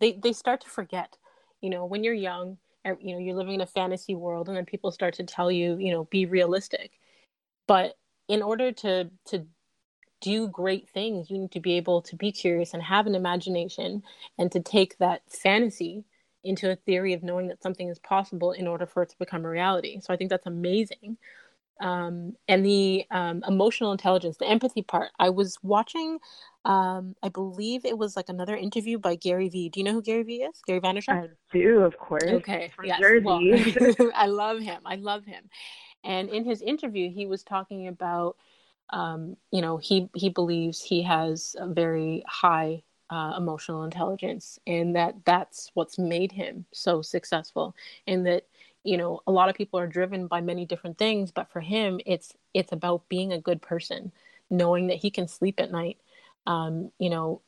they 0.00 0.12
they 0.12 0.32
start 0.32 0.60
to 0.62 0.68
forget. 0.68 1.16
You 1.60 1.70
know, 1.70 1.84
when 1.86 2.04
you're 2.04 2.14
young, 2.14 2.58
er, 2.86 2.96
you 3.00 3.14
know, 3.14 3.18
you're 3.18 3.36
living 3.36 3.54
in 3.54 3.60
a 3.60 3.66
fantasy 3.66 4.14
world, 4.14 4.48
and 4.48 4.56
then 4.56 4.64
people 4.64 4.90
start 4.90 5.14
to 5.14 5.24
tell 5.24 5.50
you, 5.50 5.76
you 5.78 5.92
know, 5.92 6.04
be 6.04 6.26
realistic. 6.26 6.92
But 7.66 7.96
in 8.28 8.42
order 8.42 8.72
to 8.72 9.10
to 9.26 9.46
do 10.20 10.48
great 10.48 10.88
things, 10.88 11.30
you 11.30 11.38
need 11.38 11.52
to 11.52 11.60
be 11.60 11.74
able 11.74 12.02
to 12.02 12.16
be 12.16 12.32
curious 12.32 12.72
and 12.74 12.82
have 12.82 13.06
an 13.06 13.14
imagination 13.14 14.02
and 14.38 14.50
to 14.52 14.60
take 14.60 14.98
that 14.98 15.22
fantasy 15.28 16.04
into 16.46 16.70
a 16.70 16.76
theory 16.76 17.12
of 17.12 17.22
knowing 17.22 17.48
that 17.48 17.62
something 17.62 17.88
is 17.88 17.98
possible 17.98 18.52
in 18.52 18.66
order 18.66 18.86
for 18.86 19.02
it 19.02 19.10
to 19.10 19.18
become 19.18 19.44
a 19.44 19.48
reality. 19.48 20.00
So 20.00 20.12
I 20.12 20.16
think 20.16 20.30
that's 20.30 20.46
amazing. 20.46 21.18
Um, 21.80 22.36
and 22.48 22.64
the 22.64 23.04
um, 23.10 23.42
emotional 23.46 23.92
intelligence, 23.92 24.38
the 24.38 24.48
empathy 24.48 24.82
part. 24.82 25.10
I 25.18 25.28
was 25.28 25.58
watching, 25.62 26.18
um, 26.64 27.14
I 27.22 27.28
believe 27.28 27.84
it 27.84 27.98
was 27.98 28.16
like 28.16 28.30
another 28.30 28.56
interview 28.56 28.98
by 28.98 29.16
Gary 29.16 29.50
Vee. 29.50 29.68
Do 29.68 29.80
you 29.80 29.84
know 29.84 29.92
who 29.92 30.02
Gary 30.02 30.22
Vee 30.22 30.44
is? 30.44 30.62
Gary 30.66 30.80
Vaynerchuk? 30.80 31.08
I 31.08 31.28
do, 31.52 31.80
of 31.80 31.98
course. 31.98 32.24
Okay, 32.24 32.70
From 32.74 32.86
yes. 32.86 32.98
Jersey. 32.98 33.24
Well, 33.24 34.10
I 34.14 34.26
love 34.26 34.60
him. 34.60 34.80
I 34.86 34.96
love 34.96 35.26
him. 35.26 35.50
And 36.02 36.30
in 36.30 36.44
his 36.44 36.62
interview, 36.62 37.10
he 37.10 37.26
was 37.26 37.42
talking 37.42 37.88
about 37.88 38.36
um, 38.90 39.36
you 39.50 39.60
know, 39.60 39.78
he 39.78 40.08
he 40.14 40.28
believes 40.28 40.80
he 40.80 41.02
has 41.02 41.56
a 41.58 41.66
very 41.66 42.22
high 42.26 42.82
uh, 43.10 43.34
emotional 43.36 43.84
intelligence, 43.84 44.58
and 44.66 44.96
that 44.96 45.14
that's 45.24 45.70
what's 45.74 45.98
made 45.98 46.32
him 46.32 46.64
so 46.72 47.02
successful. 47.02 47.74
And 48.06 48.26
that 48.26 48.46
you 48.86 48.96
know, 48.96 49.20
a 49.26 49.32
lot 49.32 49.48
of 49.48 49.56
people 49.56 49.80
are 49.80 49.86
driven 49.86 50.28
by 50.28 50.40
many 50.40 50.64
different 50.64 50.96
things, 50.96 51.32
but 51.32 51.50
for 51.50 51.60
him, 51.60 52.00
it's 52.06 52.32
it's 52.54 52.72
about 52.72 53.08
being 53.08 53.32
a 53.32 53.40
good 53.40 53.60
person, 53.60 54.12
knowing 54.48 54.86
that 54.86 54.98
he 54.98 55.10
can 55.10 55.26
sleep 55.26 55.58
at 55.58 55.72
night. 55.72 55.98
Um, 56.46 56.92
you 56.98 57.10
know, 57.10 57.42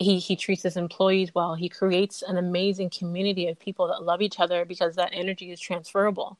he 0.00 0.18
he 0.18 0.34
treats 0.34 0.64
his 0.64 0.76
employees 0.76 1.32
well. 1.34 1.54
He 1.54 1.68
creates 1.68 2.22
an 2.22 2.38
amazing 2.38 2.90
community 2.90 3.46
of 3.48 3.58
people 3.58 3.86
that 3.88 4.02
love 4.02 4.20
each 4.20 4.40
other 4.40 4.64
because 4.64 4.96
that 4.96 5.10
energy 5.12 5.52
is 5.52 5.60
transferable. 5.60 6.38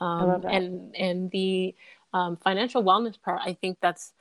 Um, 0.00 0.44
and 0.46 0.94
and 0.94 1.30
the 1.30 1.74
um, 2.12 2.36
financial 2.36 2.84
wellness 2.84 3.20
part, 3.20 3.40
I 3.44 3.54
think 3.54 3.78
that's 3.80 4.12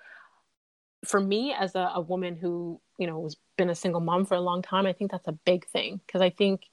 for 1.06 1.20
me 1.20 1.54
as 1.54 1.76
a, 1.76 1.92
a 1.96 2.02
woman 2.02 2.36
who 2.36 2.82
you 2.98 3.08
know 3.08 3.24
has 3.24 3.36
been 3.58 3.70
a 3.70 3.76
single 3.76 4.02
mom 4.02 4.26
for 4.26 4.36
a 4.36 4.42
long 4.42 4.62
time. 4.62 4.86
I 4.86 4.94
think 4.94 5.12
that's 5.12 5.28
a 5.28 5.34
big 5.34 5.68
thing 5.68 6.02
because 6.06 6.22
I 6.22 6.30
think 6.30 6.64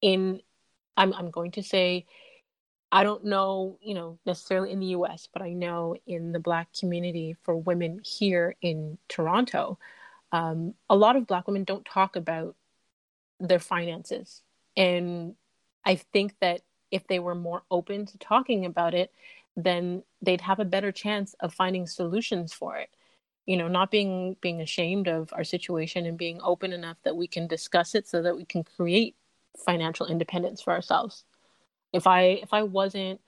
in 0.00 0.40
I'm 0.96 1.12
I'm 1.14 1.30
going 1.30 1.52
to 1.52 1.62
say 1.62 2.06
I 2.90 3.04
don't 3.04 3.24
know 3.24 3.78
you 3.80 3.94
know 3.94 4.18
necessarily 4.26 4.72
in 4.72 4.80
the 4.80 4.86
U.S., 4.86 5.28
but 5.32 5.42
I 5.42 5.52
know 5.52 5.96
in 6.06 6.32
the 6.32 6.40
Black 6.40 6.68
community 6.78 7.36
for 7.42 7.56
women 7.56 8.00
here 8.04 8.56
in 8.62 8.98
Toronto, 9.08 9.78
um, 10.32 10.74
a 10.88 10.96
lot 10.96 11.16
of 11.16 11.26
Black 11.26 11.46
women 11.46 11.64
don't 11.64 11.84
talk 11.84 12.16
about 12.16 12.56
their 13.40 13.60
finances, 13.60 14.42
and 14.76 15.34
I 15.84 15.96
think 15.96 16.34
that 16.40 16.62
if 16.90 17.06
they 17.06 17.18
were 17.18 17.34
more 17.34 17.62
open 17.70 18.06
to 18.06 18.18
talking 18.18 18.64
about 18.64 18.94
it, 18.94 19.12
then 19.56 20.02
they'd 20.22 20.40
have 20.40 20.58
a 20.58 20.64
better 20.64 20.90
chance 20.90 21.34
of 21.40 21.52
finding 21.52 21.86
solutions 21.86 22.52
for 22.52 22.76
it 22.76 22.88
you 23.48 23.56
know 23.56 23.66
not 23.66 23.90
being 23.90 24.36
being 24.42 24.60
ashamed 24.60 25.08
of 25.08 25.32
our 25.32 25.42
situation 25.42 26.04
and 26.04 26.18
being 26.18 26.38
open 26.42 26.70
enough 26.70 26.98
that 27.02 27.16
we 27.16 27.26
can 27.26 27.46
discuss 27.46 27.94
it 27.94 28.06
so 28.06 28.20
that 28.20 28.36
we 28.36 28.44
can 28.44 28.62
create 28.62 29.16
financial 29.64 30.06
independence 30.06 30.60
for 30.60 30.74
ourselves. 30.74 31.24
If 31.92 32.06
i 32.06 32.20
if 32.42 32.52
i 32.52 32.62
wasn't 32.62 33.20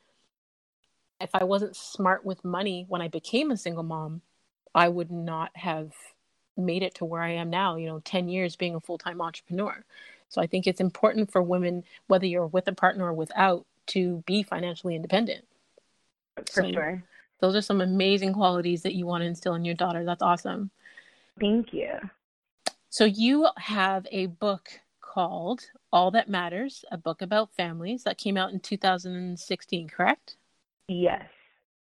if 1.21 1.31
i 1.35 1.43
wasn't 1.43 1.75
smart 1.75 2.25
with 2.25 2.45
money 2.45 2.85
when 2.89 3.01
i 3.01 3.09
became 3.09 3.51
a 3.51 3.57
single 3.57 3.83
mom 3.83 4.21
i 4.75 4.89
would 4.89 5.11
not 5.11 5.51
have 5.55 5.93
made 6.57 6.83
it 6.83 6.95
to 6.97 7.07
where 7.07 7.23
i 7.23 7.31
am 7.31 7.49
now 7.49 7.77
you 7.77 7.87
know 7.87 8.01
10 8.01 8.29
years 8.29 8.57
being 8.57 8.75
a 8.75 8.81
full-time 8.81 9.23
entrepreneur. 9.23 9.85
So 10.29 10.43
i 10.43 10.47
think 10.47 10.67
it's 10.67 10.83
important 10.83 11.33
for 11.33 11.43
women 11.43 11.83
whether 12.09 12.27
you're 12.27 12.47
with 12.47 12.69
a 12.69 12.75
partner 12.75 13.07
or 13.07 13.15
without 13.15 13.65
to 13.87 14.23
be 14.27 14.43
financially 14.43 14.95
independent. 14.95 15.47
For 16.53 16.63
so, 16.63 16.73
sure. 16.73 17.05
Those 17.41 17.57
are 17.57 17.63
some 17.63 17.81
amazing 17.81 18.35
qualities 18.35 18.83
that 18.83 18.95
you 18.95 19.07
want 19.07 19.23
to 19.23 19.27
instill 19.27 19.55
in 19.55 19.65
your 19.65 19.75
daughter. 19.75 20.05
That's 20.05 20.23
awesome. 20.23 20.71
Thank 21.41 21.73
you. 21.73 21.95
So 22.91 23.05
you 23.05 23.49
have 23.57 24.07
a 24.11 24.27
book 24.27 24.71
called 25.01 25.63
All 25.93 26.11
That 26.11 26.29
Matters, 26.29 26.85
a 26.91 26.99
book 26.99 27.23
about 27.23 27.53
families 27.55 28.05
that 28.05 28.19
came 28.19 28.37
out 28.37 28.53
in 28.53 28.61
2016, 28.61 29.89
correct? 29.89 30.37
Yes. 30.89 31.25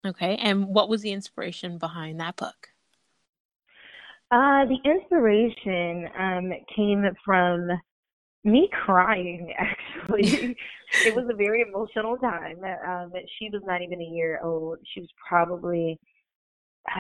Okay. 0.07 0.37
And 0.37 0.69
what 0.69 0.89
was 0.89 1.03
the 1.03 1.13
inspiration 1.13 1.79
behind 1.79 2.21
that 2.21 2.37
book? 2.37 2.69
Uh, 4.31 4.65
the 4.67 4.79
inspiration 4.85 6.09
um, 6.17 6.53
came 6.75 7.05
from 7.25 7.71
me 8.45 8.69
crying 8.85 9.53
actually. 9.59 10.57
It 11.05 11.15
was 11.15 11.27
a 11.31 11.37
very 11.37 11.63
emotional 11.63 12.17
time. 12.17 12.59
Um 12.87 13.13
she 13.39 13.51
was 13.51 13.63
not 13.65 13.83
even 13.83 14.01
a 14.01 14.05
year 14.05 14.41
old. 14.43 14.79
She 14.93 15.01
was 15.01 15.11
probably 15.29 15.99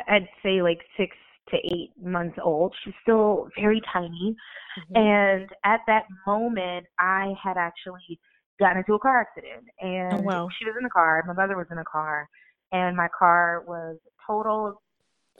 i'd 0.08 0.28
say 0.42 0.60
like 0.60 0.78
six 0.96 1.16
to 1.48 1.56
eight 1.56 1.90
months 2.00 2.38
old. 2.42 2.74
She's 2.84 2.94
still 3.02 3.48
very 3.58 3.80
tiny. 3.92 4.36
Mm-hmm. 4.78 4.96
and 4.96 5.48
at 5.64 5.80
that 5.88 6.04
moment 6.28 6.86
i 7.00 7.34
had 7.42 7.56
actually 7.56 8.20
gotten 8.60 8.78
into 8.78 8.94
a 8.94 8.98
car 9.00 9.20
accident. 9.20 9.66
Oh, 9.82 9.86
and 9.86 10.20
oh, 10.20 10.22
wow. 10.22 10.48
she 10.56 10.64
was 10.64 10.74
in 10.78 10.84
the 10.84 10.90
car. 10.90 11.24
My 11.26 11.32
mother 11.32 11.56
was 11.56 11.66
in 11.72 11.76
the 11.76 11.84
car. 11.90 12.28
And 12.70 12.96
my 12.96 13.08
car 13.18 13.64
was 13.66 13.96
totaled. 14.24 14.76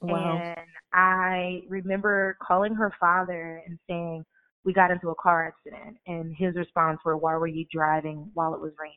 Wow. 0.03 0.39
and 0.43 0.67
i 0.95 1.61
remember 1.69 2.39
calling 2.43 2.75
her 2.75 2.91
father 2.99 3.63
and 3.67 3.79
saying 3.87 4.25
we 4.65 4.73
got 4.73 4.91
into 4.91 5.09
a 5.09 5.15
car 5.15 5.47
accident 5.47 5.97
and 6.07 6.35
his 6.37 6.55
response 6.55 6.99
were 7.05 7.17
why 7.17 7.37
were 7.37 7.47
you 7.47 7.65
driving 7.73 8.31
while 8.35 8.55
it 8.55 8.61
was 8.61 8.73
raining? 8.79 8.97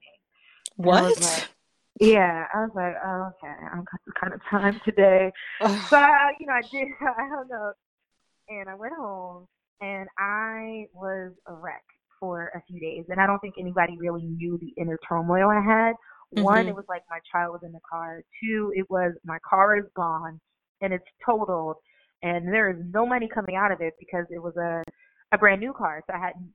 What 0.76 1.04
I 1.04 1.08
like, 1.08 1.50
yeah 2.00 2.46
i 2.54 2.62
was 2.62 2.72
like 2.76 2.96
oh, 3.06 3.30
okay 3.30 3.54
i 3.72 3.76
got 3.76 4.02
the 4.06 4.14
kind 4.20 4.34
of 4.34 4.42
time 4.50 4.82
today. 4.84 5.32
So 5.90 5.98
I, 5.98 6.34
you 6.40 6.48
know 6.48 6.54
i 6.54 6.62
did 6.62 6.88
i 7.02 7.28
hung 7.30 7.50
up 7.68 7.76
and 8.50 8.70
i 8.70 8.76
went 8.76 8.94
home 8.94 9.48
and 9.82 10.08
i 10.18 10.88
was 10.94 11.34
a 11.48 11.54
wreck 11.54 11.84
for 12.20 12.52
a 12.56 12.62
few 12.68 12.80
days 12.80 13.06
and 13.10 13.20
i 13.20 13.28
don't 13.28 13.40
think 13.40 13.56
anybody 13.60 13.98
really 14.00 14.24
knew 14.24 14.58
the 14.58 14.74
inner 14.82 15.00
turmoil 15.08 15.50
i 15.50 15.62
had. 15.62 15.94
Mm-hmm. 16.36 16.44
one 16.44 16.68
it 16.68 16.76
was 16.76 16.86
like 16.90 17.04
my 17.12 17.20
child 17.32 17.54
was 17.54 17.62
in 17.64 17.72
the 17.72 17.80
car. 17.88 18.24
Two 18.42 18.74
it 18.76 18.90
was 18.90 19.14
my 19.24 19.38
car 19.48 19.78
is 19.78 19.86
gone 19.96 20.40
and 20.82 20.92
it's 20.92 21.06
totaled 21.24 21.76
and 22.24 22.48
there 22.48 22.72
is 22.72 22.78
no 22.92 23.06
money 23.06 23.30
coming 23.32 23.56
out 23.56 23.72
of 23.72 23.82
it 23.82 23.94
because 24.00 24.26
it 24.32 24.42
was 24.42 24.56
a 24.56 24.82
a 25.34 25.38
brand 25.38 25.60
new 25.60 25.74
car, 25.74 26.04
so 26.08 26.16
I 26.16 26.20
hadn't 26.20 26.54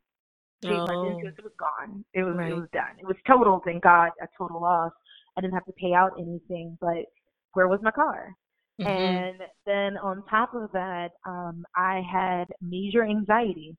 paid 0.63 0.73
oh. 0.73 0.87
much 0.87 1.13
into 1.13 1.27
it. 1.29 1.35
It 1.39 1.45
was 1.45 1.53
gone. 1.59 2.05
It 2.15 2.23
was 2.23 2.37
right. 2.37 2.53
it 2.53 2.55
was 2.55 2.69
done. 2.73 2.97
It 2.99 3.07
was 3.07 3.17
total. 3.27 3.61
Thank 3.65 3.83
God, 3.83 4.11
a 4.23 4.27
total 4.39 4.63
loss. 4.63 4.93
I 5.37 5.41
didn't 5.41 5.55
have 5.55 5.67
to 5.67 5.73
pay 5.73 5.93
out 5.93 6.13
anything, 6.19 6.79
but 6.81 7.05
where 7.53 7.69
was 7.69 7.81
my 7.83 7.91
car? 7.91 8.33
Mm-hmm. 8.81 8.91
And 8.91 9.41
then 9.67 9.97
on 9.99 10.23
top 10.31 10.55
of 10.55 10.71
that, 10.73 11.11
um, 11.27 11.65
I 11.77 12.03
had 12.11 12.45
major 12.63 13.05
anxiety. 13.05 13.77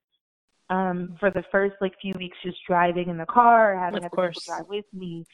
Um, 0.68 1.16
for 1.18 1.32
the 1.32 1.42
first 1.50 1.74
like 1.80 1.94
few 2.00 2.14
weeks 2.16 2.36
just 2.44 2.58
driving 2.64 3.08
in 3.08 3.18
the 3.18 3.26
car, 3.26 3.76
having 3.76 4.04
other 4.04 4.08
people 4.08 4.30
drive 4.46 4.68
with 4.68 4.84
me, 4.92 5.24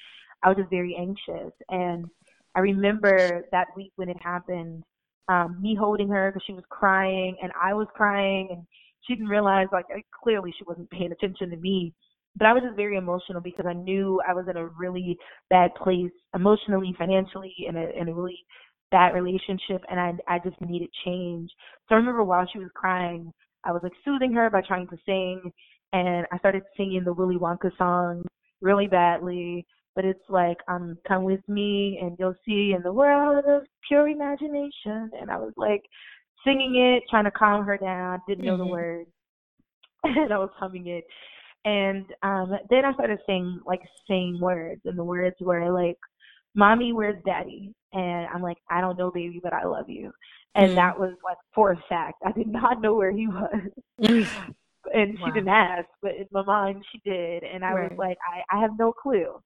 I 0.42 0.48
was 0.48 0.56
just 0.56 0.70
very 0.70 0.96
anxious. 0.98 1.52
And 1.68 2.06
I 2.54 2.60
remember 2.60 3.44
that 3.52 3.66
week 3.76 3.92
when 3.96 4.08
it 4.08 4.16
happened, 4.22 4.82
um, 5.28 5.58
me 5.60 5.74
holding 5.74 6.08
her 6.08 6.30
because 6.30 6.42
she 6.46 6.54
was 6.54 6.64
crying 6.70 7.36
and 7.42 7.52
I 7.60 7.74
was 7.74 7.86
crying 7.94 8.48
and 8.50 8.62
she 9.06 9.14
didn't 9.14 9.28
realize 9.28 9.68
like 9.72 9.86
clearly 10.22 10.52
she 10.56 10.64
wasn't 10.64 10.90
paying 10.90 11.12
attention 11.12 11.50
to 11.50 11.56
me. 11.56 11.92
But 12.36 12.46
i 12.46 12.52
was 12.52 12.62
just 12.62 12.76
very 12.76 12.96
emotional 12.96 13.40
because 13.40 13.66
i 13.66 13.72
knew 13.72 14.20
i 14.28 14.34
was 14.34 14.46
in 14.48 14.56
a 14.56 14.66
really 14.66 15.16
bad 15.50 15.74
place 15.74 16.12
emotionally 16.34 16.94
financially 16.98 17.54
in 17.66 17.76
a 17.76 17.86
in 18.00 18.08
a 18.08 18.14
really 18.14 18.38
bad 18.90 19.14
relationship 19.14 19.82
and 19.90 19.98
i 19.98 20.12
i 20.28 20.38
just 20.38 20.60
needed 20.60 20.90
change. 21.04 21.50
So 21.88 21.94
i 21.94 21.98
remember 21.98 22.24
while 22.24 22.46
she 22.52 22.58
was 22.58 22.68
crying 22.74 23.32
i 23.64 23.72
was 23.72 23.82
like 23.82 23.92
soothing 24.04 24.32
her 24.32 24.50
by 24.50 24.60
trying 24.62 24.88
to 24.88 24.98
sing 25.06 25.50
and 25.92 26.26
i 26.32 26.38
started 26.38 26.62
singing 26.76 27.04
the 27.04 27.12
willy 27.12 27.36
wonka 27.36 27.70
song 27.78 28.24
really 28.60 28.86
badly. 28.86 29.66
But 29.94 30.04
it's 30.04 30.28
like 30.28 30.58
um 30.68 30.98
come 31.08 31.24
with 31.24 31.40
me 31.48 31.98
and 32.02 32.16
you'll 32.18 32.34
see 32.44 32.74
in 32.76 32.82
the 32.82 32.92
world 32.92 33.44
of 33.48 33.62
pure 33.88 34.08
imagination. 34.08 35.10
And 35.18 35.30
i 35.30 35.38
was 35.38 35.54
like 35.56 35.82
singing 36.46 36.76
it, 36.76 37.02
trying 37.10 37.24
to 37.24 37.30
calm 37.30 37.64
her 37.64 37.76
down, 37.76 38.22
didn't 38.26 38.44
know 38.44 38.52
mm-hmm. 38.52 38.64
the 38.64 38.70
words. 38.70 39.10
and 40.04 40.32
I 40.32 40.38
was 40.38 40.50
humming 40.56 40.86
it. 40.86 41.04
And 41.64 42.06
um 42.22 42.52
then 42.70 42.84
I 42.84 42.94
started 42.94 43.18
saying 43.26 43.60
like 43.66 43.80
saying 44.08 44.38
words 44.40 44.80
and 44.84 44.98
the 44.98 45.04
words 45.04 45.36
were 45.40 45.70
like, 45.72 45.98
Mommy, 46.54 46.92
where's 46.92 47.22
daddy? 47.24 47.74
And 47.92 48.26
I'm 48.32 48.42
like, 48.42 48.58
I 48.70 48.80
don't 48.80 48.98
know, 48.98 49.10
baby, 49.10 49.40
but 49.42 49.52
I 49.52 49.64
love 49.64 49.88
you. 49.88 50.12
And 50.54 50.68
mm-hmm. 50.68 50.76
that 50.76 50.98
was 50.98 51.14
like 51.24 51.38
for 51.54 51.72
a 51.72 51.82
fact. 51.88 52.22
I 52.24 52.32
did 52.32 52.46
not 52.48 52.80
know 52.80 52.94
where 52.94 53.12
he 53.12 53.26
was. 53.26 53.54
and 54.94 55.18
Wow. 55.18 55.26
she 55.26 55.32
didn't 55.32 55.48
ask, 55.48 55.88
but 56.02 56.12
in 56.16 56.26
my 56.30 56.42
mind 56.42 56.84
she 56.92 57.00
did, 57.04 57.42
and 57.42 57.64
I 57.64 57.74
was 57.74 57.92
like, 57.98 58.18
I, 58.26 58.56
I 58.56 58.60
have 58.60 58.78
no 58.78 58.92
clue. 58.92 59.40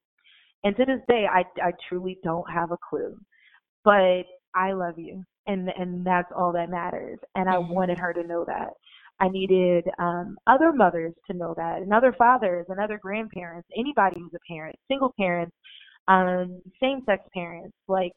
And 0.63 0.75
to 0.77 0.85
this 0.85 1.01
day, 1.07 1.25
I, 1.31 1.43
I 1.61 1.71
truly 1.89 2.19
don't 2.23 2.49
have 2.51 2.71
a 2.71 2.77
clue. 2.77 3.17
But 3.83 4.23
I 4.53 4.73
love 4.73 4.99
you, 4.99 5.23
and 5.47 5.69
and 5.77 6.05
that's 6.05 6.31
all 6.35 6.51
that 6.53 6.69
matters. 6.69 7.19
And 7.35 7.49
I 7.49 7.57
Mhm. 7.57 7.69
wanted 7.69 7.97
her 7.99 8.13
to 8.13 8.23
know 8.23 8.43
that. 8.45 8.69
I 9.19 9.29
needed 9.29 9.87
um, 9.99 10.37
other 10.47 10.71
mothers 10.73 11.13
to 11.27 11.33
know 11.37 11.53
that, 11.55 11.81
and 11.81 11.93
other 11.93 12.13
fathers, 12.13 12.65
and 12.69 12.79
other 12.79 12.97
grandparents, 12.97 13.69
anybody 13.77 14.19
who's 14.19 14.33
a 14.33 14.51
parent, 14.51 14.75
single 14.87 15.13
parents, 15.19 15.55
um, 16.07 16.59
same-sex 16.79 17.23
parents. 17.33 17.75
Like, 17.87 18.13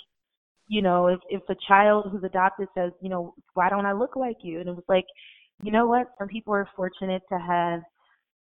you 0.68 0.80
know, 0.82 1.08
if 1.08 1.20
if 1.28 1.42
a 1.50 1.56
child 1.68 2.08
who's 2.10 2.24
adopted 2.24 2.68
says, 2.74 2.92
you 3.02 3.10
know, 3.10 3.34
why 3.54 3.68
don't 3.68 3.86
I 3.86 3.92
look 3.92 4.16
like 4.16 4.38
you? 4.42 4.60
And 4.60 4.68
it 4.68 4.74
was 4.74 4.84
like, 4.88 5.04
you 5.62 5.70
know 5.72 5.86
what? 5.86 6.08
Some 6.18 6.28
people 6.28 6.54
are 6.54 6.68
fortunate 6.74 7.22
to 7.28 7.38
have 7.38 7.82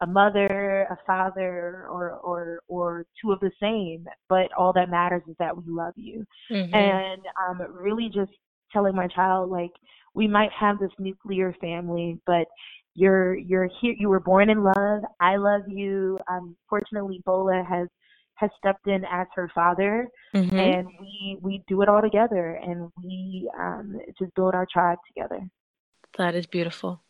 a 0.01 0.07
mother, 0.07 0.87
a 0.89 0.97
father, 1.05 1.87
or 1.89 2.11
or 2.23 2.59
or 2.67 3.05
two 3.21 3.31
of 3.31 3.39
the 3.39 3.51
same. 3.59 4.07
But 4.29 4.51
all 4.57 4.71
that 4.73 4.89
matters 4.89 5.23
is 5.27 5.35
that 5.39 5.55
we 5.55 5.63
love 5.67 5.93
you 5.95 6.25
Mhm. 6.49 6.73
and 6.73 7.21
um 7.49 7.61
really 7.73 8.09
just 8.13 8.31
telling 8.71 8.95
my 8.95 9.07
child 9.07 9.49
like 9.49 9.71
we 10.13 10.27
might 10.27 10.51
have 10.51 10.79
this 10.79 10.91
nuclear 10.99 11.53
family 11.61 12.19
but 12.25 12.47
you're 12.95 13.35
you're 13.37 13.69
here 13.79 13.95
you 13.97 14.09
were 14.09 14.19
born 14.19 14.49
in 14.49 14.63
love 14.63 15.01
i 15.19 15.35
love 15.37 15.61
you 15.67 16.17
um 16.29 16.55
fortunately 16.69 17.21
bola 17.25 17.63
has 17.67 17.87
has 18.35 18.49
stepped 18.57 18.87
in 18.87 19.05
as 19.05 19.27
her 19.35 19.49
father 19.53 20.07
Mhm. 20.33 20.59
and 20.59 20.87
we 20.99 21.37
we 21.41 21.63
do 21.67 21.81
it 21.81 21.89
all 21.89 22.01
together 22.01 22.59
and 22.63 22.91
we 23.03 23.49
um 23.57 23.99
just 24.19 24.33
build 24.35 24.53
our 24.53 24.67
tribe 24.71 24.97
together 25.07 25.39
That 26.17 26.35
is 26.35 26.45
beautiful. 26.45 27.01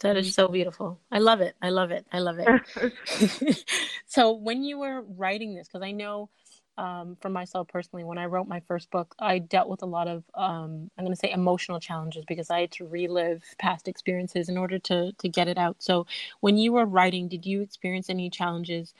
That 0.00 0.16
is 0.16 0.28
Mhm. 0.28 0.32
so 0.32 0.48
beautiful. 0.48 0.98
I 1.12 1.18
love 1.18 1.42
it. 1.42 1.54
I 1.60 1.68
love 1.68 1.90
it. 1.90 2.06
I 2.10 2.20
love 2.20 2.38
it. 2.38 2.48
so 4.06 4.32
when 4.32 4.64
you 4.64 4.78
were 4.78 5.02
writing 5.02 5.54
this, 5.54 5.68
because 5.68 5.82
I 5.82 5.92
know 5.92 6.30
um, 6.78 7.16
for 7.20 7.28
myself 7.28 7.68
personally, 7.68 8.04
when 8.04 8.18
I 8.18 8.26
wrote 8.26 8.48
my 8.48 8.60
first 8.60 8.90
book, 8.90 9.14
I 9.18 9.38
dealt 9.38 9.68
with 9.68 9.82
a 9.82 9.86
lot 9.86 10.08
of 10.08 10.24
um, 10.34 10.90
I'm 10.96 11.04
going 11.04 11.14
to 11.14 11.16
say 11.20 11.30
emotional 11.30 11.80
challenges 11.80 12.24
because 12.26 12.50
I 12.50 12.60
had 12.62 12.70
to 12.72 12.86
relive 12.86 13.42
past 13.58 13.88
experiences 13.88 14.48
in 14.48 14.56
order 14.56 14.78
to 14.80 15.12
to 15.12 15.28
get 15.28 15.48
it 15.48 15.58
out. 15.58 15.76
So 15.82 16.06
when 16.40 16.56
you 16.56 16.72
were 16.72 16.86
writing, 16.86 17.28
did 17.28 17.44
you 17.46 17.60
experience 17.62 18.08
any 18.08 18.30
challenges 18.30 18.94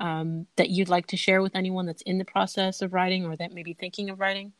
um, 0.00 0.46
that 0.56 0.70
you'd 0.70 0.88
like 0.88 1.06
to 1.08 1.16
share 1.16 1.42
with 1.42 1.56
anyone 1.56 1.86
that's 1.86 2.02
in 2.02 2.18
the 2.18 2.24
process 2.24 2.82
of 2.82 2.92
writing 2.92 3.26
or 3.26 3.36
that 3.36 3.52
may 3.52 3.62
be 3.62 3.74
thinking 3.74 4.10
of 4.10 4.20
writing? 4.20 4.52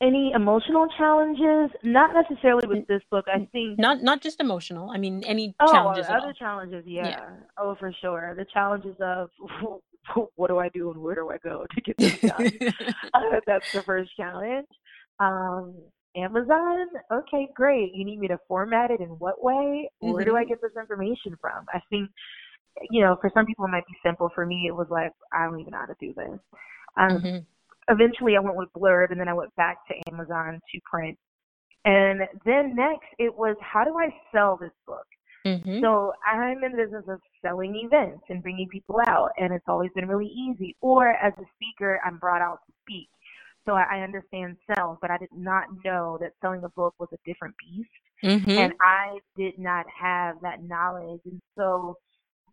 any 0.00 0.32
emotional 0.34 0.88
challenges 0.98 1.70
not 1.84 2.10
necessarily 2.12 2.66
with 2.66 2.86
this 2.88 3.02
book 3.10 3.24
i 3.32 3.46
think 3.52 3.78
Not 3.78 4.02
not 4.02 4.20
just 4.20 4.40
emotional. 4.40 4.90
I 4.90 4.98
mean, 4.98 5.22
any 5.24 5.54
Oh, 5.60 5.68
challenges 5.72 6.08
at 6.08 6.16
other 6.16 6.26
all. 6.28 6.34
challenges, 6.34 6.84
yeah. 6.86 7.08
Yeah. 7.10 7.20
Oh, 7.56 7.76
for 7.78 7.92
sure. 8.00 8.34
The 8.36 8.44
challenges 8.52 8.96
of 9.00 9.30
what 10.36 10.48
do 10.48 10.58
I 10.58 10.68
do 10.70 10.90
and 10.90 11.00
where 11.00 11.14
do 11.14 11.30
I 11.30 11.38
go 11.38 11.66
to 11.74 11.80
get 11.80 11.96
this 12.00 12.12
done? 12.26 12.58
uh, 13.14 13.40
that's 13.46 13.66
the 13.72 13.82
first 13.84 14.10
challenge. 14.16 14.66
Um, 15.20 15.74
Amazon, 16.16 16.88
okay, 17.12 17.48
great. 17.54 17.94
You 17.94 18.04
need 18.04 18.20
me 18.20 18.28
to 18.28 18.38
format 18.48 18.90
it 18.90 19.00
in 19.00 19.08
what 19.10 19.42
way? 19.42 19.88
Where 20.00 20.24
do 20.24 20.36
I 20.36 20.44
Mhm. 20.44 20.48
get 20.48 20.60
this 20.60 20.72
information 20.78 21.36
from? 21.40 21.64
I 21.72 21.80
think, 21.90 22.10
you 22.90 23.02
know, 23.02 23.16
for 23.20 23.30
some 23.34 23.46
people 23.46 23.64
it 23.64 23.68
might 23.70 23.86
be 23.86 23.96
simple. 24.04 24.30
For 24.34 24.44
me, 24.46 24.66
it 24.68 24.76
was 24.76 24.88
like, 24.90 25.12
I 25.32 25.44
don't 25.44 25.60
even 25.60 25.72
know 25.72 25.78
how 25.78 25.86
to 25.86 25.96
do 26.00 26.12
this. 26.14 26.40
Um, 26.98 27.22
Mhm. 27.24 27.46
eventually 27.88 28.36
I 28.36 28.40
went 28.40 28.56
with 28.56 28.72
Blurb 28.74 29.10
and 29.10 29.20
then 29.20 29.28
I 29.28 29.34
went 29.34 29.54
back 29.56 29.78
to 29.88 30.12
Amazon 30.12 30.60
to 30.72 30.80
print. 30.84 31.18
And 31.84 32.20
then 32.44 32.76
next 32.76 33.08
it 33.18 33.34
was 33.34 33.56
how 33.60 33.84
do 33.84 33.96
I 33.98 34.14
sell 34.32 34.56
this 34.56 34.72
book? 34.86 35.06
Mhm. 35.44 35.80
So 35.80 36.12
I'm 36.24 36.62
in 36.62 36.72
the 36.72 36.78
business 36.84 37.04
of 37.08 37.20
selling 37.40 37.74
events 37.76 38.24
and 38.28 38.42
bringing 38.42 38.68
people 38.68 39.00
out, 39.06 39.32
and 39.38 39.52
it's 39.52 39.68
always 39.68 39.90
been 39.94 40.06
really 40.08 40.28
easy. 40.28 40.76
Or 40.80 41.08
as 41.08 41.32
a 41.38 41.44
speaker, 41.54 42.00
I'm 42.04 42.18
brought 42.18 42.42
out 42.42 42.60
to 42.66 42.72
speak. 42.82 43.08
So 43.64 43.74
I 43.74 44.00
understand 44.00 44.56
sales, 44.74 44.98
but 45.00 45.10
I 45.10 45.18
did 45.18 45.32
not 45.32 45.66
know 45.84 46.18
that 46.20 46.32
selling 46.40 46.64
a 46.64 46.68
book 46.70 46.94
was 46.98 47.08
a 47.12 47.18
different 47.24 47.54
beast. 47.58 47.90
Mhm. 48.22 48.56
And 48.58 48.74
I 48.80 49.18
did 49.36 49.58
not 49.58 49.86
have 49.88 50.40
that 50.42 50.62
knowledge. 50.62 51.20
And 51.24 51.40
so 51.56 51.96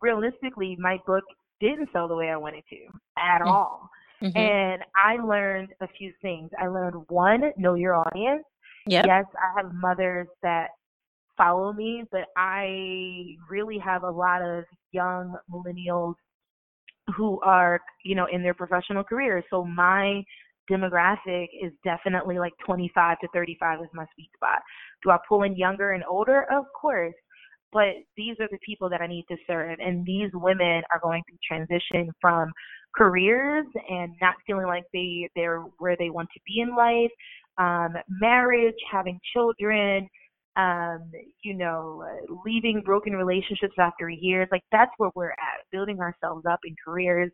realistically, 0.01 0.75
my 0.79 0.97
book 1.05 1.23
didn't 1.59 1.91
sell 1.91 2.07
the 2.07 2.15
way 2.15 2.29
I 2.29 2.37
wanted 2.37 2.63
to 2.69 2.87
at 3.17 3.41
Mm. 3.41 3.47
all. 3.47 3.89
Mhm. 4.21 4.35
And 4.35 4.85
I 4.95 5.17
learned 5.17 5.73
a 5.81 5.87
few 5.87 6.13
things. 6.21 6.51
I 6.59 6.67
learned 6.67 7.07
one, 7.09 7.53
know 7.57 7.73
your 7.73 7.95
audience. 7.95 8.45
Yep. 8.85 9.05
Yes, 9.05 9.25
I 9.35 9.53
have 9.57 9.73
mothers 9.73 10.27
that 10.41 10.71
follow 11.39 11.71
me, 11.71 12.03
but 12.11 12.25
I 12.35 13.35
really 13.49 13.79
have 13.79 14.03
a 14.03 14.11
lot 14.11 14.41
of 14.41 14.65
young 14.91 15.35
millennials 15.49 16.15
who 17.15 17.39
are, 17.41 17.79
you 18.03 18.13
know, 18.13 18.27
in 18.31 18.43
their 18.43 18.53
professional 18.53 19.03
careers. 19.03 19.43
So 19.49 19.63
my 19.63 20.21
demographic 20.69 21.47
is 21.63 21.71
definitely 21.83 22.37
like 22.37 22.53
25 22.65 23.19
to 23.19 23.27
35 23.33 23.81
is 23.81 23.87
my 23.93 24.05
sweet 24.13 24.29
spot. 24.35 24.59
Do 25.03 25.11
I 25.11 25.17
pull 25.27 25.43
in 25.43 25.55
younger 25.55 25.93
and 25.93 26.03
older? 26.07 26.45
Of 26.51 26.65
course. 26.79 27.15
But 27.71 27.95
these 28.17 28.35
are 28.39 28.47
the 28.51 28.59
people 28.65 28.89
that 28.89 29.01
I 29.01 29.07
need 29.07 29.25
to 29.29 29.37
serve. 29.47 29.77
And 29.79 30.05
these 30.05 30.29
women 30.33 30.81
are 30.91 30.99
going 31.01 31.23
through 31.27 31.37
transition 31.47 32.11
from 32.19 32.51
careers 32.95 33.65
and 33.89 34.13
not 34.21 34.35
feeling 34.45 34.65
like 34.65 34.85
they, 34.91 35.29
they're 35.35 35.61
where 35.77 35.95
they 35.97 36.09
want 36.09 36.29
to 36.33 36.39
be 36.45 36.61
in 36.61 36.75
life, 36.75 37.11
um, 37.57 37.95
marriage, 38.09 38.75
having 38.91 39.19
children, 39.33 40.09
um, 40.59 41.11
you 41.43 41.53
know, 41.53 42.03
leaving 42.45 42.81
broken 42.83 43.13
relationships 43.13 43.75
after 43.79 44.09
years. 44.09 44.47
Like 44.51 44.63
that's 44.71 44.91
where 44.97 45.11
we're 45.15 45.31
at, 45.31 45.65
building 45.71 45.99
ourselves 45.99 46.45
up 46.45 46.59
in 46.65 46.75
careers. 46.83 47.31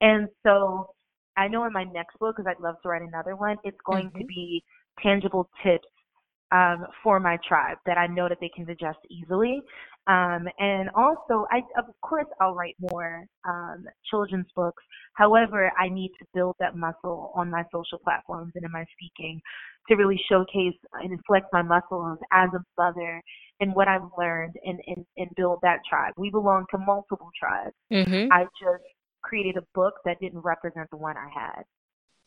And 0.00 0.28
so 0.44 0.88
I 1.36 1.48
know 1.48 1.64
in 1.64 1.72
my 1.72 1.84
next 1.84 2.18
book, 2.18 2.36
because 2.36 2.48
I'd 2.50 2.62
love 2.62 2.76
to 2.82 2.88
write 2.88 3.02
another 3.02 3.36
one, 3.36 3.56
it's 3.64 3.78
going 3.84 4.10
to 4.18 4.24
Mhm. 4.24 4.26
be 4.26 4.62
tangible 5.02 5.48
tips 5.62 5.88
um, 6.50 6.86
for 7.02 7.20
my 7.20 7.38
tribe 7.46 7.78
that 7.86 7.98
I 7.98 8.06
know 8.06 8.28
that 8.28 8.38
they 8.40 8.50
can 8.54 8.64
digest 8.64 8.98
easily. 9.10 9.62
Um, 10.08 10.48
and 10.58 10.90
also, 10.96 11.46
I 11.50 11.58
of 11.78 11.84
course 12.00 12.26
I'll 12.40 12.54
write 12.54 12.74
more 12.80 13.24
um, 13.48 13.84
children's 14.10 14.48
books. 14.56 14.82
However, 15.14 15.70
I 15.78 15.88
need 15.88 16.10
to 16.18 16.26
build 16.34 16.56
that 16.58 16.76
muscle 16.76 17.32
on 17.36 17.50
my 17.50 17.64
social 17.72 17.98
platforms 17.98 18.52
and 18.56 18.64
in 18.64 18.72
my 18.72 18.84
speaking 18.92 19.40
to 19.88 19.94
really 19.94 20.20
showcase 20.28 20.74
and 20.94 21.18
flex 21.26 21.46
my 21.52 21.62
muscles 21.62 22.18
as 22.32 22.48
a 22.54 22.64
mother 22.82 23.22
and 23.60 23.74
what 23.74 23.88
I've 23.88 24.02
learned 24.18 24.54
and, 24.64 24.80
and, 24.86 25.04
and 25.16 25.30
build 25.36 25.60
that 25.62 25.80
tribe. 25.88 26.14
We 26.16 26.30
belong 26.30 26.64
to 26.72 26.78
multiple 26.78 27.30
tribes. 27.38 27.74
Mhm. 27.92 28.28
I 28.32 28.44
just 28.60 28.84
created 29.22 29.56
a 29.56 29.62
book 29.74 29.94
that 30.04 30.18
didn't 30.20 30.40
represent 30.40 30.90
the 30.90 30.96
one 30.96 31.16
I 31.16 31.28
had. 31.28 31.64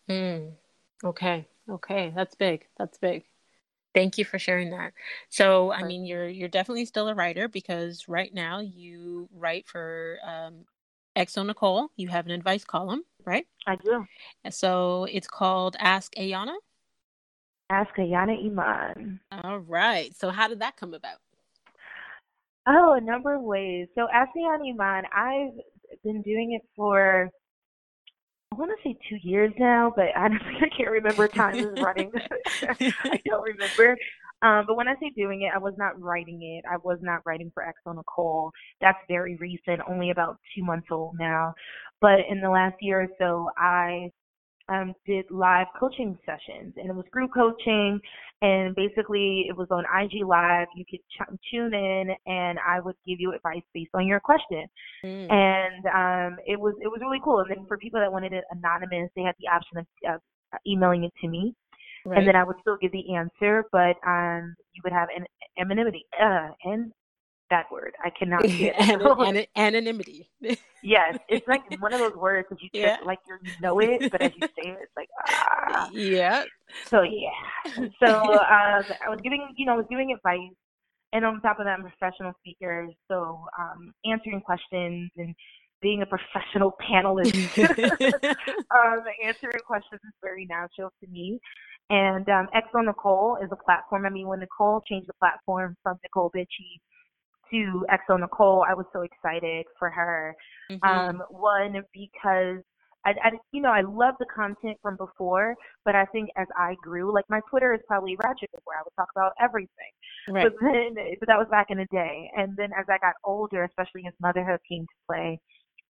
Mm. 0.10 0.54
Okay. 1.04 1.46
Okay. 1.70 2.14
That's 2.16 2.36
big. 2.36 2.68
That's 2.78 2.98
big. 2.98 3.26
Thank 3.96 4.18
you 4.18 4.26
for 4.26 4.38
sharing 4.38 4.72
that. 4.72 4.92
So, 5.30 5.72
I 5.72 5.84
mean, 5.84 6.06
you're 6.06 6.28
you're 6.28 6.50
definitely 6.50 6.84
still 6.84 7.08
a 7.08 7.16
writer 7.16 7.48
because 7.48 8.10
right 8.10 8.32
now 8.34 8.60
you 8.60 9.30
write 9.34 9.66
for 9.68 10.20
um, 10.28 10.66
xoNecole. 11.16 11.88
You 11.96 12.10
have 12.10 12.26
an 12.26 12.34
advice 12.34 12.66
column, 12.66 13.04
right? 13.26 13.48
I 13.66 13.78
do. 13.78 14.06
So 14.52 15.06
it's 15.06 15.28
called 15.28 15.78
Ask 15.80 16.14
Ayana. 16.16 16.56
Ask 17.70 17.96
Ayana 17.96 18.38
Iman. 18.46 19.22
All 19.32 19.60
right. 19.60 20.14
So 20.14 20.30
how 20.30 20.50
did 20.50 20.60
that 20.60 20.76
come 20.76 20.94
about? 20.94 21.20
Oh, 22.68 22.96
a 22.98 23.02
number 23.02 23.36
of 23.36 23.44
ways. 23.44 23.88
So 23.96 24.08
Ask 24.14 24.32
Ayana 24.38 24.72
Iman, 24.74 25.06
I've 25.16 25.54
been 26.04 26.22
doing 26.22 26.52
it 26.52 26.68
for 26.76 27.32
I 28.56 28.58
want 28.58 28.72
to 28.72 28.90
say 28.90 28.98
two 29.10 29.18
years 29.28 29.52
now, 29.60 29.92
but 29.96 30.06
honestly, 30.16 30.54
I 30.62 30.70
can't 30.76 30.90
remember. 30.90 31.28
Time 31.28 31.56
is 31.56 31.82
running. 31.82 32.12
I 32.62 33.20
don't 33.26 33.44
remember. 33.44 33.98
Um, 34.42 34.66
but 34.68 34.76
when 34.78 34.88
I 34.88 34.94
say 34.96 35.12
doing 35.16 35.42
it, 35.42 35.52
I 35.54 35.58
was 35.58 35.74
not 35.78 36.00
writing 36.00 36.42
it. 36.42 36.64
I 36.70 36.78
was 36.78 37.00
not 37.02 37.22
writing 37.26 37.52
for 37.54 37.66
xoNecole. 37.86 38.52
That's 38.80 38.98
very 39.10 39.36
recent, 39.38 39.82
only 39.90 40.12
about 40.12 40.38
two 40.56 40.64
months 40.64 40.88
old 40.90 41.16
now. 41.20 41.54
But 42.00 42.20
in 42.30 42.40
the 42.40 42.50
last 42.50 42.76
year 42.82 43.02
or 43.02 43.08
so, 43.18 43.50
I 43.58 44.12
um, 44.70 44.94
did 45.06 45.26
live 45.30 45.68
coaching 45.80 46.18
sessions, 46.26 46.74
and 46.78 46.90
it 46.90 46.96
was 46.96 47.06
group 47.12 47.32
coaching. 47.34 48.00
And 48.42 48.76
basically, 48.76 49.46
it 49.48 49.56
was 49.56 49.68
on 49.72 49.86
IG 49.86 50.26
Live. 50.26 50.68
You 50.76 50.84
could 50.90 51.00
ch- 51.10 51.40
tune 51.52 51.74
in, 51.74 52.16
and 52.26 52.60
I 52.68 52.80
would 52.80 52.96
give 53.08 53.20
you 53.20 53.34
advice 53.34 53.64
based 53.74 53.92
on 53.94 54.06
your 54.08 54.20
question 54.20 54.68
Mm. 55.04 55.32
and 55.32 55.86
um, 55.86 56.40
it 56.48 56.60
was 56.60 56.74
it 56.82 56.88
was 56.88 57.00
really 57.02 57.20
cool. 57.24 57.40
And 57.40 57.50
then 57.50 57.66
for 57.68 57.78
people 57.78 58.00
that 58.00 58.12
wanted 58.12 58.34
it 58.34 58.44
anonymous, 58.52 59.10
they 59.16 59.22
had 59.22 59.36
the 59.40 59.48
option 59.48 59.78
of, 59.78 59.86
of 60.16 60.22
emailing 60.66 61.04
it 61.04 61.14
to 61.22 61.28
me, 61.28 61.54
Right. 62.06 62.18
and 62.20 62.28
then 62.28 62.36
I 62.36 62.44
would 62.44 62.56
still 62.62 62.78
give 62.82 62.92
the 62.92 63.16
answer, 63.16 63.66
but 63.72 63.96
um, 64.08 64.56
you 64.74 64.82
would 64.84 64.94
have 64.94 65.10
an 65.16 65.26
anonymity. 65.60 66.06
Uh, 66.22 66.50
and 66.64 66.92
that 67.50 67.66
word 67.72 67.94
I 68.04 68.10
cannot 68.18 68.44
say 68.50 68.74
it. 68.76 68.76
An- 68.78 69.38
an- 69.38 69.46
anonymity. 69.56 70.30
yes, 70.84 71.18
it's 71.30 71.48
like 71.48 71.62
one 71.82 71.94
of 71.94 72.00
those 72.00 72.16
words 72.16 72.48
that 72.50 72.62
you 72.62 72.70
Yeah. 72.74 72.98
trip, 72.98 73.06
like 73.08 73.20
you 73.28 73.38
know 73.62 73.80
it, 73.80 74.12
but 74.12 74.22
as 74.22 74.32
you 74.36 74.48
say 74.58 74.70
it, 74.72 74.78
it's 74.82 74.92
like 74.96 75.10
ah. 75.30 75.90
yeah. 75.94 76.44
So 76.90 77.04
yeah. 77.04 77.86
So 78.00 78.08
um, 78.08 78.84
I 79.06 79.10
was 79.10 79.20
giving, 79.24 79.48
you 79.58 79.66
know, 79.66 79.74
I 79.74 79.78
was 79.78 79.86
giving 79.90 80.12
advice, 80.12 80.40
and 81.14 81.26
on 81.26 81.42
top 81.42 81.60
of 81.60 81.66
that, 81.66 81.80
I'm 81.80 81.86
a 81.86 81.90
professional 81.90 82.34
speaker, 82.40 82.88
so 83.10 83.46
um, 83.60 83.94
answering 84.10 84.42
questions 84.42 85.12
and 85.18 85.36
being 85.82 86.02
a 86.02 86.06
professional 86.06 86.74
panelist, 86.82 87.36
um, 87.60 89.04
answering 89.24 89.60
questions 89.66 90.02
is 90.04 90.14
very 90.22 90.46
natural 90.46 90.92
to 91.04 91.10
me. 91.10 91.40
And 91.92 92.28
um, 92.30 92.48
xoNecole 92.74 93.44
is 93.44 93.50
a 93.52 93.56
platform. 93.64 94.06
I 94.06 94.10
mean, 94.10 94.28
when 94.28 94.40
Necole 94.40 94.82
changed 94.90 95.08
the 95.08 95.14
platform 95.20 95.76
from 95.84 95.98
Necole 95.98 96.32
Bitchie 96.36 96.80
to 97.52 97.86
xoNecole, 98.10 98.64
I 98.68 98.74
was 98.74 98.86
so 98.94 99.02
excited 99.02 99.66
for 99.78 99.90
her. 99.90 100.36
Mm-hmm. 100.72 100.84
Um, 100.88 101.24
one 101.30 101.84
because 101.94 102.64
I, 103.06 103.12
I, 103.24 103.32
you 103.52 103.62
know, 103.62 103.70
I 103.70 103.82
love 103.82 104.16
the 104.20 104.26
content 104.36 104.78
from 104.82 104.98
before, 104.98 105.56
but 105.86 105.96
I 105.96 106.06
think 106.06 106.30
as 106.38 106.48
I 106.58 106.76
grew, 106.82 107.14
like 107.14 107.26
my 107.30 107.40
Twitter 107.50 107.74
is 107.74 107.80
probably 107.88 108.18
ratchet 108.24 108.50
where 108.64 108.78
I 108.80 108.82
would 108.84 108.96
talk 108.98 109.10
about 109.16 109.34
everything. 109.40 109.70
Right. 110.28 110.46
But 110.46 110.54
then, 110.60 110.96
but 111.20 111.28
that 111.28 111.38
was 111.38 111.48
back 111.52 111.68
in 111.70 111.78
the 111.78 111.88
day. 111.92 112.32
And 112.36 112.58
then 112.58 112.72
as 112.78 112.86
I 112.90 112.98
got 112.98 113.14
older, 113.24 113.64
especially 113.64 114.04
as 114.08 114.14
motherhood 114.20 114.60
came 114.68 114.84
to 114.84 115.06
play, 115.08 115.40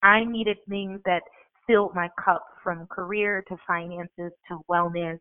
I 0.03 0.25
needed 0.25 0.57
things 0.69 1.01
that 1.05 1.23
filled 1.67 1.95
my 1.95 2.09
cup 2.23 2.45
from 2.63 2.87
career 2.89 3.45
to 3.49 3.57
finances 3.67 4.33
to 4.49 4.59
wellness. 4.69 5.19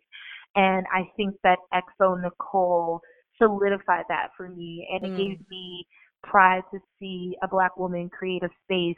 And 0.56 0.86
I 0.92 1.10
think 1.16 1.36
that 1.44 1.60
xoNecole 2.02 3.00
solidified 3.38 4.06
that 4.10 4.30
for 4.36 4.50
me. 4.50 4.88
And 4.92 5.06
it 5.06 5.16
mm. 5.16 5.18
gave 5.18 5.50
me 5.50 5.86
pride 6.24 6.64
to 6.74 6.80
see 7.00 7.36
a 7.44 7.48
black 7.48 7.78
woman 7.78 8.10
create 8.10 8.44
a 8.44 8.50
space 8.64 8.98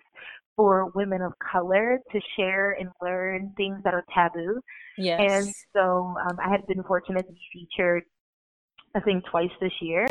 for 0.56 0.92
women 0.96 1.22
of 1.22 1.34
color 1.40 2.00
to 2.12 2.22
share 2.38 2.78
and 2.80 2.90
learn 3.02 3.52
things 3.58 3.82
that 3.84 3.94
are 3.94 4.06
taboo. 4.14 4.62
Yes. 4.98 5.20
And 5.20 5.54
so 5.76 6.16
um, 6.26 6.38
I 6.44 6.50
had 6.50 6.66
been 6.68 6.84
fortunate 6.84 7.28
to 7.28 7.34
be 7.34 7.42
featured, 7.52 8.04
I 8.96 9.02
think, 9.02 9.26
twice 9.26 9.50
this 9.60 9.74
year. 9.82 10.08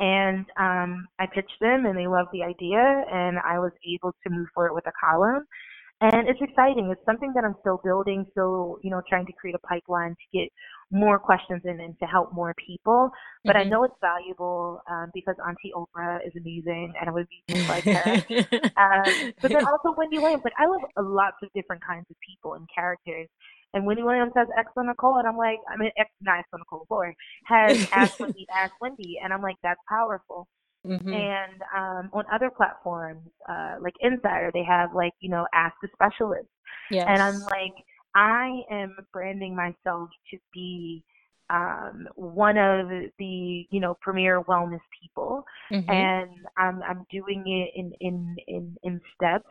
And 0.00 0.46
um, 0.58 1.06
I 1.20 1.26
pitched 1.26 1.60
them, 1.60 1.86
and 1.86 1.96
they 1.96 2.08
loved 2.08 2.30
the 2.32 2.42
idea, 2.42 3.04
and 3.12 3.38
I 3.38 3.58
was 3.58 3.70
able 3.86 4.12
to 4.24 4.30
move 4.30 4.48
forward 4.52 4.74
with 4.74 4.86
a 4.88 4.92
column. 4.98 5.44
And 6.00 6.28
it's 6.28 6.40
exciting. 6.42 6.90
It's 6.90 7.04
something 7.06 7.32
that 7.34 7.44
I'm 7.44 7.54
still 7.60 7.80
building, 7.82 8.26
still, 8.32 8.78
you 8.82 8.90
know, 8.90 9.00
trying 9.08 9.26
to 9.26 9.32
create 9.32 9.54
a 9.54 9.66
pipeline 9.66 10.10
to 10.10 10.38
get 10.38 10.48
more 10.90 11.18
questions 11.18 11.62
in 11.64 11.80
and 11.80 11.98
to 11.98 12.04
help 12.04 12.32
more 12.32 12.54
people. 12.66 13.10
But 13.44 13.56
mm-hmm. 13.56 13.66
I 13.66 13.70
know 13.70 13.84
it's 13.84 13.94
valuable 14.00 14.82
um, 14.90 15.10
because 15.14 15.36
Auntie 15.46 15.72
Oprah 15.74 16.18
is 16.26 16.32
amazing 16.36 16.92
and 17.00 17.08
I 17.08 17.12
would 17.12 17.26
be 17.28 17.54
just 17.54 17.68
like 17.68 17.84
her. 17.84 18.24
um, 18.76 19.32
but 19.40 19.50
then 19.50 19.64
also 19.66 19.94
Wendy 19.96 20.18
Williams. 20.18 20.42
Like, 20.44 20.54
I 20.58 20.66
love 20.66 20.82
lots 20.98 21.36
of 21.42 21.48
different 21.54 21.82
kinds 21.84 22.06
of 22.10 22.16
people 22.26 22.54
and 22.54 22.68
characters. 22.74 23.28
And 23.72 23.86
Wendy 23.86 24.04
Williams 24.04 24.32
has 24.36 24.46
xoNecole, 24.76 25.18
and 25.18 25.26
I'm 25.26 25.36
like, 25.36 25.58
I 25.68 25.76
mean, 25.76 25.90
X, 25.98 26.08
not 26.20 26.44
xoNecole, 26.54 26.86
boy, 26.86 27.12
has 27.46 27.88
asked 27.92 28.20
Wendy, 28.20 28.46
Ask 28.54 28.72
Wendy. 28.80 29.18
And 29.22 29.32
I'm 29.32 29.42
like, 29.42 29.56
that's 29.64 29.80
powerful. 29.88 30.46
Mm-hmm. 30.86 31.08
And 31.08 31.62
um, 31.76 32.10
on 32.12 32.24
other 32.32 32.50
platforms, 32.50 33.26
uh, 33.48 33.76
like 33.80 33.94
Insider, 34.00 34.50
they 34.52 34.64
have 34.64 34.94
like, 34.94 35.12
you 35.20 35.30
know, 35.30 35.46
Ask 35.54 35.74
a 35.84 35.88
Specialist. 35.92 36.48
Yes. 36.90 37.06
And 37.08 37.22
I'm 37.22 37.40
like, 37.40 37.74
I 38.14 38.62
am 38.70 38.96
branding 39.12 39.56
myself 39.56 40.10
to 40.30 40.38
be 40.52 41.02
um, 41.50 42.08
one 42.16 42.58
of 42.58 42.88
the, 43.18 43.66
you 43.70 43.80
know, 43.80 43.96
premier 44.00 44.42
wellness 44.42 44.80
people. 45.02 45.44
Mm-hmm. 45.72 45.90
And 45.90 46.30
I'm, 46.56 46.82
I'm 46.82 47.06
doing 47.10 47.44
it 47.46 47.78
in, 47.78 47.92
in, 48.00 48.36
in, 48.46 48.76
in 48.82 49.00
steps. 49.14 49.48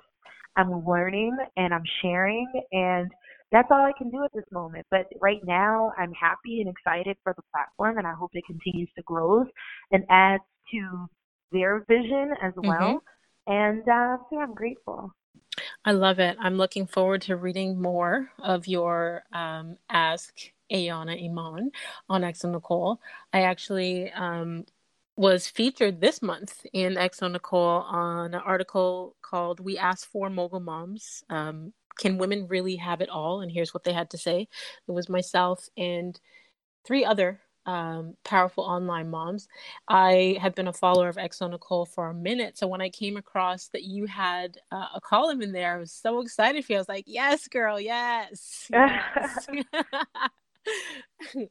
I'm 0.56 0.86
learning 0.86 1.36
and 1.58 1.74
I'm 1.74 1.84
sharing 2.02 2.48
and 2.72 3.12
that's 3.54 3.68
all 3.70 3.86
I 3.86 3.92
can 3.96 4.10
do 4.10 4.24
at 4.26 4.32
this 4.34 4.44
moment. 4.52 4.86
But 4.90 5.06
right 5.22 5.40
now, 5.46 5.94
I'm 5.96 6.12
happy 6.12 6.62
and 6.62 6.68
excited 6.68 7.16
for 7.24 7.34
the 7.36 7.44
platform, 7.54 8.00
and 8.00 8.08
I 8.08 8.14
hope 8.14 8.32
it 8.34 8.44
continues 8.48 8.90
to 8.96 9.04
grow 9.04 9.46
and 9.92 10.04
adds 10.10 10.44
to 10.72 11.08
their 11.54 11.86
vision 11.88 12.34
as 12.42 12.54
well. 12.58 13.02
Mm-hmm. 13.48 13.54
And 13.54 13.82
uh, 13.82 14.18
yeah, 14.32 14.40
I'm 14.40 14.54
grateful. 14.54 15.14
I 15.86 15.92
love 15.92 16.20
it. 16.20 16.36
I'm 16.40 16.58
looking 16.58 16.88
forward 16.88 17.22
to 17.24 17.36
reading 17.36 17.82
more 17.82 18.30
of 18.40 18.68
your 18.68 19.24
um, 19.32 19.78
Ask 19.90 20.34
Ayana 20.72 21.24
Iman 21.24 21.72
on 22.10 22.22
xoNecole. 22.22 22.98
I 23.32 23.42
actually 23.44 24.12
um, 24.12 24.66
was 25.16 25.48
featured 25.48 26.02
this 26.02 26.22
month 26.22 26.66
in 26.74 26.96
xoNecole 26.96 27.84
on 27.84 28.34
an 28.34 28.42
article 28.42 29.16
called 29.22 29.60
We 29.60 29.78
Asked 29.78 30.08
for 30.08 30.30
Mogul 30.30 30.60
Moms. 30.60 31.24
Um, 31.30 31.74
can 32.00 32.18
women 32.18 32.48
really 32.48 32.78
have 32.78 33.02
it 33.02 33.10
all? 33.10 33.42
And 33.42 33.52
here's 33.52 33.74
what 33.74 33.84
they 33.84 33.94
had 33.94 34.10
to 34.12 34.18
say. 34.18 34.48
It 34.88 34.92
was 34.92 35.10
myself 35.10 35.68
and 35.78 36.20
three 36.86 37.06
other 37.06 37.42
um, 37.66 38.16
powerful 38.24 38.64
online 38.64 39.10
moms. 39.10 39.48
I 39.88 40.38
have 40.42 40.56
been 40.56 40.68
a 40.68 40.74
follower 40.74 41.10
of 41.10 41.16
xoNecole 41.16 41.88
for 41.88 42.10
a 42.10 42.14
minute. 42.14 42.58
So 42.58 42.68
when 42.68 42.82
I 42.82 42.90
came 42.90 43.18
across 43.18 43.68
that 43.70 43.84
you 43.84 44.06
had 44.06 44.58
uh, 44.72 44.88
a 44.96 45.02
column 45.02 45.42
in 45.42 45.52
there, 45.52 45.76
I 45.76 45.80
was 45.80 45.92
so 45.92 46.22
excited 46.22 46.66
for 46.66 46.74
you. 46.74 46.78
I 46.78 46.82
was 46.82 46.90
like, 46.90 47.06
yes, 47.08 47.48
girl, 47.48 47.80
yes. 47.80 48.68
yes. 48.72 49.48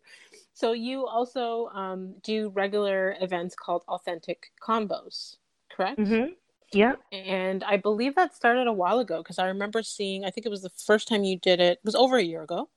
so 0.54 0.72
you 0.72 1.06
also 1.06 1.68
um, 1.74 2.14
do 2.22 2.50
regular 2.50 3.16
events 3.20 3.54
called 3.54 3.82
Authentic 3.88 4.52
Convos, 4.62 5.36
correct? 5.70 5.98
Mm-hmm. 5.98 6.32
Yeah. 6.72 6.94
And 7.12 7.62
I 7.64 7.76
believe 7.76 8.14
that 8.14 8.34
started 8.34 8.66
a 8.66 8.72
while 8.72 8.98
ago 8.98 9.18
because 9.18 9.38
I 9.38 9.46
remember 9.46 9.82
seeing, 9.82 10.24
I 10.24 10.30
think 10.30 10.46
it 10.46 10.50
was 10.50 10.62
the 10.62 10.70
first 10.70 11.06
time 11.06 11.24
you 11.24 11.38
did 11.38 11.60
it, 11.60 11.72
it 11.72 11.84
was 11.84 11.94
over 11.94 12.16
a 12.16 12.22
year 12.22 12.42
ago, 12.42 12.70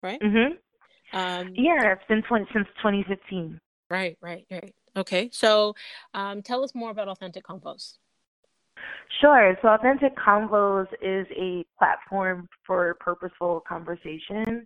right? 0.00 0.20
Mm-hmm. 0.20 0.54
Um, 1.12 1.52
yeah, 1.54 1.94
20, 2.08 2.46
since 2.52 2.66
2015. 2.78 3.60
Right, 3.90 4.16
right, 4.20 4.46
right. 4.50 4.74
Okay, 4.96 5.30
so 5.32 5.74
um, 6.14 6.42
tell 6.42 6.62
us 6.64 6.74
more 6.74 6.90
about 6.90 7.08
Authentic 7.08 7.44
Convos. 7.44 7.98
Sure. 9.20 9.56
So 9.62 9.68
Authentic 9.68 10.16
Convos 10.16 10.86
is 11.00 11.26
a 11.36 11.64
platform 11.78 12.48
for 12.66 12.96
purposeful 13.00 13.62
conversation. 13.68 14.64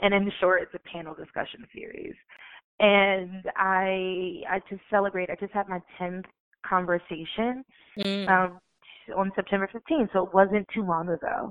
And 0.00 0.12
in 0.14 0.30
short, 0.40 0.62
it's 0.62 0.74
a 0.74 0.88
panel 0.88 1.14
discussion 1.14 1.66
series. 1.74 2.14
And 2.78 3.46
I 3.56 4.42
I 4.50 4.60
just 4.68 4.82
celebrate, 4.90 5.30
I 5.30 5.36
just 5.40 5.52
had 5.52 5.68
my 5.68 5.80
10th 5.98 6.24
conversation 6.68 7.64
mm. 7.98 8.28
um, 8.28 8.58
on 9.16 9.32
September 9.34 9.68
15th, 9.72 10.12
so 10.12 10.26
it 10.26 10.34
wasn't 10.34 10.66
too 10.74 10.82
long 10.82 11.08
ago. 11.08 11.50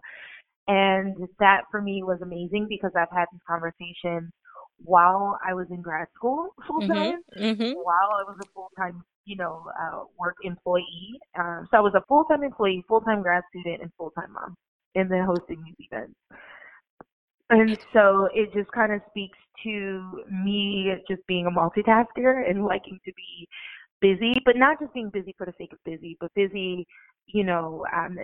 And 0.68 1.16
that 1.40 1.62
for 1.70 1.82
me 1.82 2.02
was 2.04 2.20
amazing 2.22 2.68
because 2.70 2.92
I've 2.96 3.12
had 3.12 3.26
these 3.32 3.42
conversations 3.48 4.32
while 4.84 5.38
I 5.48 5.54
was 5.54 5.68
in 5.70 5.82
grad 5.82 6.08
school 6.16 6.50
full 6.68 6.82
time, 6.82 7.22
mm-hmm, 7.38 7.44
mm-hmm. 7.44 7.74
while 7.74 8.10
I 8.20 8.24
was 8.24 8.38
a 8.42 8.48
full 8.54 8.70
time, 8.78 9.04
you 9.26 9.38
know, 9.38 9.64
uh, 9.80 10.04
work 10.20 10.36
employee. 10.44 11.20
Um, 11.40 11.68
so 11.72 11.78
I 11.78 11.82
was 11.82 11.94
a 11.96 12.04
full 12.08 12.26
time 12.26 12.44
employee, 12.44 12.84
full 12.88 13.02
time 13.02 13.22
grad 13.22 13.44
student, 13.50 13.82
and 13.82 13.92
full 13.98 14.12
time 14.12 14.34
mom, 14.34 14.56
and 14.96 15.10
then 15.10 15.24
hosting 15.24 15.64
these 15.64 15.88
events. 15.92 16.16
And 17.50 17.78
so 17.94 18.28
it 18.34 18.52
just 18.54 18.72
kind 18.72 18.92
of 18.92 19.02
speaks 19.10 19.38
to 19.64 20.24
me 20.32 20.96
just 21.08 21.22
being 21.28 21.46
a 21.46 21.52
multitasker 21.52 22.50
and 22.50 22.66
liking 22.66 23.00
to 23.06 23.12
be 23.16 23.48
busy, 24.02 24.34
but 24.46 24.58
not 24.58 24.80
just 24.80 24.94
being 24.94 25.12
busy 25.12 25.34
for 25.38 25.46
the 25.46 25.54
sake 25.58 25.72
of 25.72 25.80
busy, 25.86 26.18
but 26.20 26.34
busy, 26.34 26.88
you 27.28 27.44
know, 27.44 27.86
um, 27.96 28.18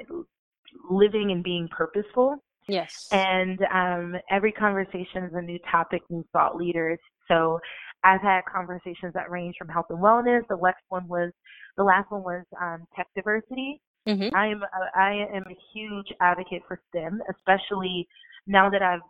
living 0.89 1.31
and 1.31 1.43
being 1.43 1.67
purposeful. 1.69 2.37
Yes. 2.67 3.07
And 3.11 3.59
um, 3.73 4.15
every 4.29 4.51
conversation 4.51 5.23
is 5.23 5.33
a 5.33 5.41
new 5.41 5.59
topic, 5.71 6.01
new 6.09 6.25
thought 6.31 6.55
leaders. 6.55 6.99
So 7.27 7.59
I've 8.03 8.21
had 8.21 8.41
conversations 8.45 9.13
that 9.13 9.29
range 9.29 9.55
from 9.57 9.67
health 9.67 9.87
and 9.89 9.99
wellness. 9.99 10.41
The 10.47 10.57
next 10.61 10.83
one 10.89 11.07
was, 11.07 11.31
the 11.77 11.83
last 11.83 12.11
one 12.11 12.23
was 12.23 12.43
um, 12.61 12.85
tech 12.95 13.07
diversity. 13.15 13.81
Mm-hmm. 14.07 14.35
I 14.35 14.47
am 14.47 14.63
a, 14.63 14.99
I 14.99 15.11
am 15.35 15.43
a 15.49 15.57
huge 15.73 16.07
advocate 16.21 16.63
for 16.67 16.79
STEM, 16.89 17.21
especially 17.29 18.07
now 18.47 18.69
that 18.69 18.81
I've 18.81 19.01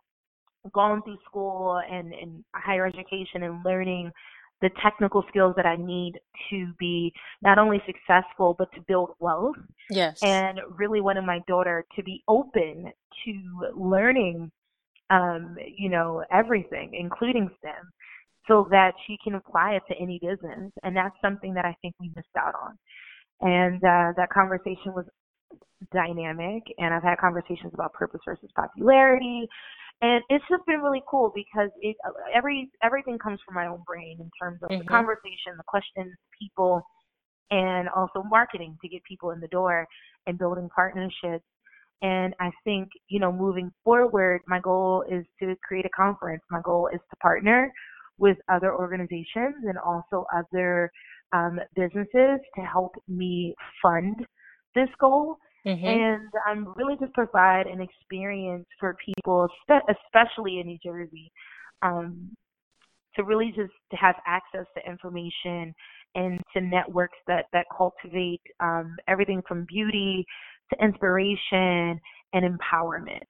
gone 0.74 1.02
through 1.04 1.18
school 1.26 1.82
and, 1.90 2.14
and 2.14 2.44
higher 2.54 2.86
education 2.86 3.44
and 3.44 3.64
learning 3.66 4.12
the 4.62 4.70
technical 4.82 5.24
skills 5.30 5.54
that 5.56 5.66
I 5.66 5.76
need 5.76 6.20
to 6.50 6.72
be 6.80 7.14
not 7.42 7.58
only 7.58 7.82
successful 7.86 8.56
but 8.58 8.72
to 8.74 8.82
build 8.82 9.12
wealth. 9.20 9.56
Yes. 9.90 10.20
And 10.22 10.60
really 10.70 11.02
wanted 11.02 11.24
my 11.24 11.40
daughter 11.48 11.86
to 11.96 12.04
be 12.04 12.24
open 12.28 12.92
to 13.26 13.72
learning 13.76 14.52
um, 15.12 15.58
you 15.78 15.90
know, 15.90 16.24
everything, 16.32 16.92
including 16.94 17.50
STEM, 17.60 17.92
so 18.48 18.68
that 18.72 18.94
she 19.06 19.18
can 19.24 19.36
apply 19.36 19.74
it 19.74 19.84
to 19.90 20.02
any 20.02 20.20
business. 20.20 20.72
And 20.84 20.96
that's 20.96 21.16
something 21.22 21.54
that 21.54 21.66
I 21.66 21.76
think 21.82 21.96
we 22.00 22.12
missed 22.16 22.28
out 22.38 22.56
on. 22.56 22.78
And 23.42 23.76
uh, 23.84 24.14
that 24.18 24.30
conversation 24.34 24.94
was 24.94 25.06
dynamic 25.92 26.64
and 26.78 26.94
I've 26.94 27.04
had 27.04 27.18
conversations 27.18 27.72
about 27.74 27.92
purpose 27.94 28.22
versus 28.24 28.50
popularity 28.56 29.48
and 30.02 30.24
it's 30.30 30.44
just 30.50 30.66
been 30.66 30.82
really 30.82 31.04
cool 31.10 31.32
because 31.34 31.70
it 31.82 31.96
every 32.34 32.70
everything 32.84 33.20
comes 33.20 33.40
from 33.46 33.56
my 33.56 33.68
own 33.68 33.84
brain 33.86 34.18
in 34.20 34.30
terms 34.42 34.60
of 34.64 34.70
mm-hmm. 34.70 34.80
the 34.80 34.86
conversation, 34.86 35.58
the 35.58 35.64
questions, 35.68 36.14
people, 36.40 36.82
and 37.52 37.88
also 37.90 38.24
marketing 38.24 38.78
to 38.82 38.90
get 38.90 39.04
people 39.04 39.32
in 39.32 39.40
the 39.40 39.48
door 39.48 39.88
and 40.26 40.38
building 40.38 40.70
partnerships. 40.74 41.46
And 42.02 42.34
I 42.40 42.50
think 42.64 42.90
you 43.10 43.20
know 43.20 43.32
moving 43.32 43.72
forward, 43.84 44.42
my 44.48 44.60
goal 44.60 45.04
is 45.10 45.24
to 45.40 45.56
create 45.64 45.86
a 45.86 45.90
conference. 45.96 46.42
My 46.50 46.62
goal 46.64 46.90
is 46.92 47.00
to 47.10 47.16
partner 47.18 47.72
with 48.18 48.38
other 48.50 48.74
organizations 48.74 49.56
and 49.64 49.78
also 49.78 50.26
other 50.34 50.92
um, 51.34 51.60
businesses 51.76 52.40
to 52.56 52.62
help 52.62 52.94
me 53.08 53.54
fund 53.82 54.16
this 54.74 54.90
goal. 55.00 55.38
Mm-hmm. 55.66 55.86
And 55.86 56.30
um, 56.50 56.74
really 56.76 56.96
just 57.00 57.14
provide 57.14 57.68
an 57.68 57.82
experience 57.82 58.66
for 58.80 58.96
people, 59.06 59.48
especially 59.70 60.60
in 60.60 60.68
New 60.68 60.80
Jersey, 60.84 61.32
um, 61.84 62.32
to 63.16 63.24
really 63.24 63.54
just 63.56 63.74
to 63.92 63.98
have 63.98 64.16
access 64.26 64.66
to 64.76 64.90
information 64.90 65.74
and 66.16 66.40
to 66.54 66.62
networks 66.62 67.18
that 67.28 67.46
that 67.54 67.68
cultivate 67.76 68.42
um, 68.60 68.96
everything 69.08 69.42
from 69.48 69.66
beauty 69.66 70.26
to 70.72 70.84
inspiration 70.84 72.00
and 72.34 72.60
empowerment. 72.60 73.22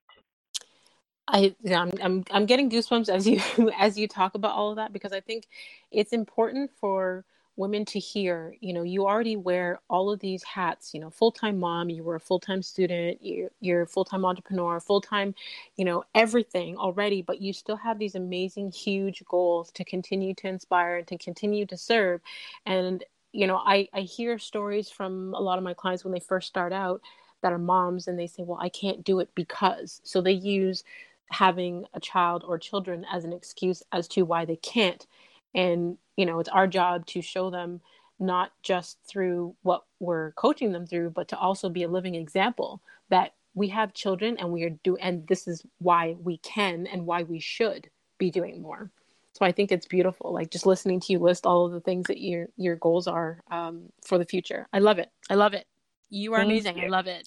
I 1.28 1.54
I'm 1.70 1.92
I'm 2.02 2.24
I'm 2.30 2.46
getting 2.46 2.70
goosebumps 2.70 3.08
as 3.08 3.26
you 3.28 3.40
as 3.78 3.98
you 3.98 4.08
talk 4.08 4.34
about 4.34 4.54
all 4.54 4.70
of 4.70 4.76
that 4.76 4.92
because 4.92 5.12
I 5.12 5.20
think 5.20 5.46
it's 5.90 6.12
important 6.12 6.70
for 6.80 7.24
women 7.56 7.84
to 7.84 7.98
hear 7.98 8.54
you 8.60 8.72
know 8.72 8.82
you 8.82 9.06
already 9.06 9.36
wear 9.36 9.80
all 9.90 10.10
of 10.10 10.20
these 10.20 10.42
hats 10.42 10.94
you 10.94 11.00
know 11.00 11.10
full-time 11.10 11.58
mom 11.58 11.90
you 11.90 12.02
were 12.02 12.14
a 12.14 12.20
full-time 12.20 12.62
student 12.62 13.22
you, 13.22 13.50
you're 13.60 13.82
a 13.82 13.86
full-time 13.86 14.24
entrepreneur 14.24 14.80
full-time 14.80 15.34
you 15.76 15.84
know 15.84 16.02
everything 16.14 16.76
already 16.76 17.20
but 17.20 17.40
you 17.40 17.52
still 17.52 17.76
have 17.76 17.98
these 17.98 18.14
amazing 18.14 18.70
huge 18.70 19.22
goals 19.26 19.70
to 19.70 19.84
continue 19.84 20.34
to 20.34 20.48
inspire 20.48 20.96
and 20.96 21.06
to 21.06 21.18
continue 21.18 21.66
to 21.66 21.76
serve. 21.76 22.20
And 22.66 23.04
you 23.32 23.46
know 23.46 23.56
i 23.56 23.88
i 23.92 24.00
hear 24.00 24.38
stories 24.38 24.90
from 24.90 25.34
a 25.34 25.40
lot 25.40 25.58
of 25.58 25.64
my 25.64 25.74
clients 25.74 26.04
when 26.04 26.12
they 26.12 26.20
first 26.20 26.48
start 26.48 26.72
out 26.72 27.00
that 27.42 27.52
are 27.52 27.58
moms 27.58 28.06
and 28.06 28.18
they 28.18 28.26
say 28.26 28.42
well 28.42 28.58
i 28.60 28.68
can't 28.68 29.04
do 29.04 29.20
it 29.20 29.30
because 29.34 30.00
so 30.04 30.20
they 30.20 30.32
use 30.32 30.84
having 31.30 31.86
a 31.94 32.00
child 32.00 32.44
or 32.46 32.58
children 32.58 33.06
as 33.10 33.24
an 33.24 33.32
excuse 33.32 33.82
as 33.92 34.06
to 34.06 34.22
why 34.22 34.44
they 34.44 34.56
can't 34.56 35.06
and 35.54 35.96
you 36.16 36.26
know 36.26 36.38
it's 36.38 36.48
our 36.48 36.66
job 36.66 37.06
to 37.06 37.22
show 37.22 37.50
them 37.50 37.80
not 38.18 38.52
just 38.62 38.98
through 39.08 39.54
what 39.62 39.84
we're 39.98 40.32
coaching 40.32 40.72
them 40.72 40.86
through 40.86 41.10
but 41.10 41.28
to 41.28 41.38
also 41.38 41.68
be 41.68 41.82
a 41.82 41.88
living 41.88 42.14
example 42.14 42.80
that 43.08 43.34
we 43.54 43.68
have 43.68 43.92
children 43.92 44.36
and 44.38 44.50
we 44.50 44.62
are 44.64 44.70
do 44.82 44.96
and 44.96 45.26
this 45.26 45.46
is 45.46 45.64
why 45.78 46.16
we 46.22 46.38
can 46.38 46.86
and 46.86 47.04
why 47.06 47.22
we 47.22 47.38
should 47.38 47.90
be 48.18 48.30
doing 48.30 48.62
more. 48.62 48.90
So 49.34 49.44
i 49.46 49.52
think 49.52 49.72
it's 49.72 49.86
beautiful 49.86 50.32
like 50.32 50.50
just 50.50 50.66
listening 50.66 51.00
to 51.00 51.12
you 51.12 51.18
list 51.18 51.46
all 51.46 51.66
of 51.66 51.72
the 51.72 51.80
things 51.80 52.06
that 52.06 52.20
your 52.20 52.48
your 52.56 52.76
goals 52.76 53.06
are 53.06 53.40
um, 53.50 53.90
for 54.04 54.18
the 54.18 54.26
future. 54.26 54.68
I 54.72 54.78
love 54.78 54.98
it. 54.98 55.10
I 55.30 55.34
love 55.34 55.54
it. 55.54 55.66
You 56.10 56.34
are 56.34 56.40
Thank 56.44 56.50
amazing. 56.50 56.78
You. 56.78 56.84
i 56.84 56.88
love 56.88 57.06
it. 57.06 57.26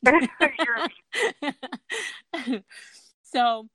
So 3.23 3.67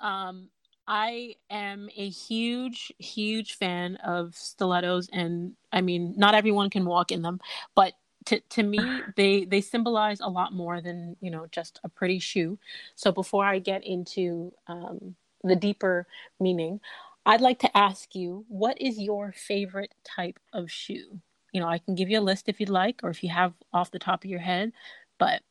um 0.00 0.50
I 0.88 1.34
am 1.50 1.88
a 1.96 2.08
huge, 2.08 2.92
huge 2.98 3.54
fan 3.54 3.96
of 3.96 4.34
stilettos, 4.34 5.08
and 5.12 5.54
I 5.72 5.80
mean, 5.80 6.14
not 6.16 6.34
everyone 6.34 6.70
can 6.70 6.84
walk 6.84 7.10
in 7.10 7.22
them, 7.22 7.40
but 7.74 7.94
to 8.26 8.40
to 8.40 8.62
me, 8.62 8.78
they 9.16 9.44
they 9.44 9.60
symbolize 9.60 10.20
a 10.20 10.28
lot 10.28 10.52
more 10.52 10.80
than 10.80 11.16
you 11.20 11.30
know 11.30 11.46
just 11.50 11.80
a 11.84 11.88
pretty 11.88 12.18
shoe. 12.18 12.58
So 12.94 13.10
before 13.12 13.44
I 13.44 13.58
get 13.58 13.84
into 13.84 14.52
um, 14.68 15.16
the 15.42 15.56
deeper 15.56 16.06
meaning, 16.38 16.80
I'd 17.24 17.40
like 17.40 17.58
to 17.60 17.76
ask 17.76 18.14
you, 18.14 18.44
what 18.48 18.80
is 18.80 18.98
your 18.98 19.32
favorite 19.32 19.94
type 20.04 20.38
of 20.52 20.70
shoe? 20.70 21.20
You 21.52 21.60
know, 21.60 21.68
I 21.68 21.78
can 21.78 21.94
give 21.94 22.10
you 22.10 22.20
a 22.20 22.20
list 22.20 22.48
if 22.48 22.60
you'd 22.60 22.68
like, 22.68 23.00
or 23.02 23.10
if 23.10 23.24
you 23.24 23.30
have 23.30 23.54
off 23.72 23.90
the 23.90 23.98
top 23.98 24.24
of 24.24 24.30
your 24.30 24.40
head, 24.40 24.72
but 25.18 25.42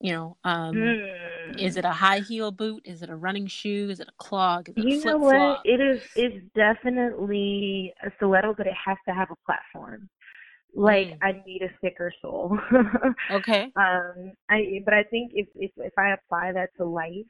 you 0.00 0.12
know, 0.12 0.36
um, 0.44 0.74
mm. 0.74 1.58
is 1.58 1.76
it 1.76 1.84
a 1.84 1.90
high 1.90 2.20
heel 2.20 2.50
boot? 2.50 2.82
Is 2.86 3.02
it 3.02 3.10
a 3.10 3.16
running 3.16 3.46
shoe? 3.46 3.88
Is 3.90 4.00
it 4.00 4.08
a 4.08 4.12
clog? 4.16 4.70
It 4.70 4.78
you 4.78 5.04
know 5.04 5.18
what? 5.18 5.60
It 5.64 5.80
is. 5.80 6.02
It's 6.16 6.42
definitely 6.54 7.92
a 8.02 8.10
stiletto, 8.16 8.54
but 8.56 8.66
it 8.66 8.72
has 8.86 8.96
to 9.06 9.14
have 9.14 9.28
a 9.30 9.36
platform. 9.44 10.08
Like 10.74 11.08
mm. 11.08 11.18
I 11.22 11.42
need 11.46 11.62
a 11.62 11.70
thicker 11.80 12.12
sole. 12.22 12.58
okay. 13.30 13.70
Um. 13.76 14.32
I. 14.48 14.80
But 14.84 14.94
I 14.94 15.02
think 15.02 15.32
if 15.34 15.48
if 15.54 15.70
if 15.76 15.92
I 15.98 16.12
apply 16.12 16.52
that 16.52 16.70
to 16.78 16.84
life, 16.86 17.26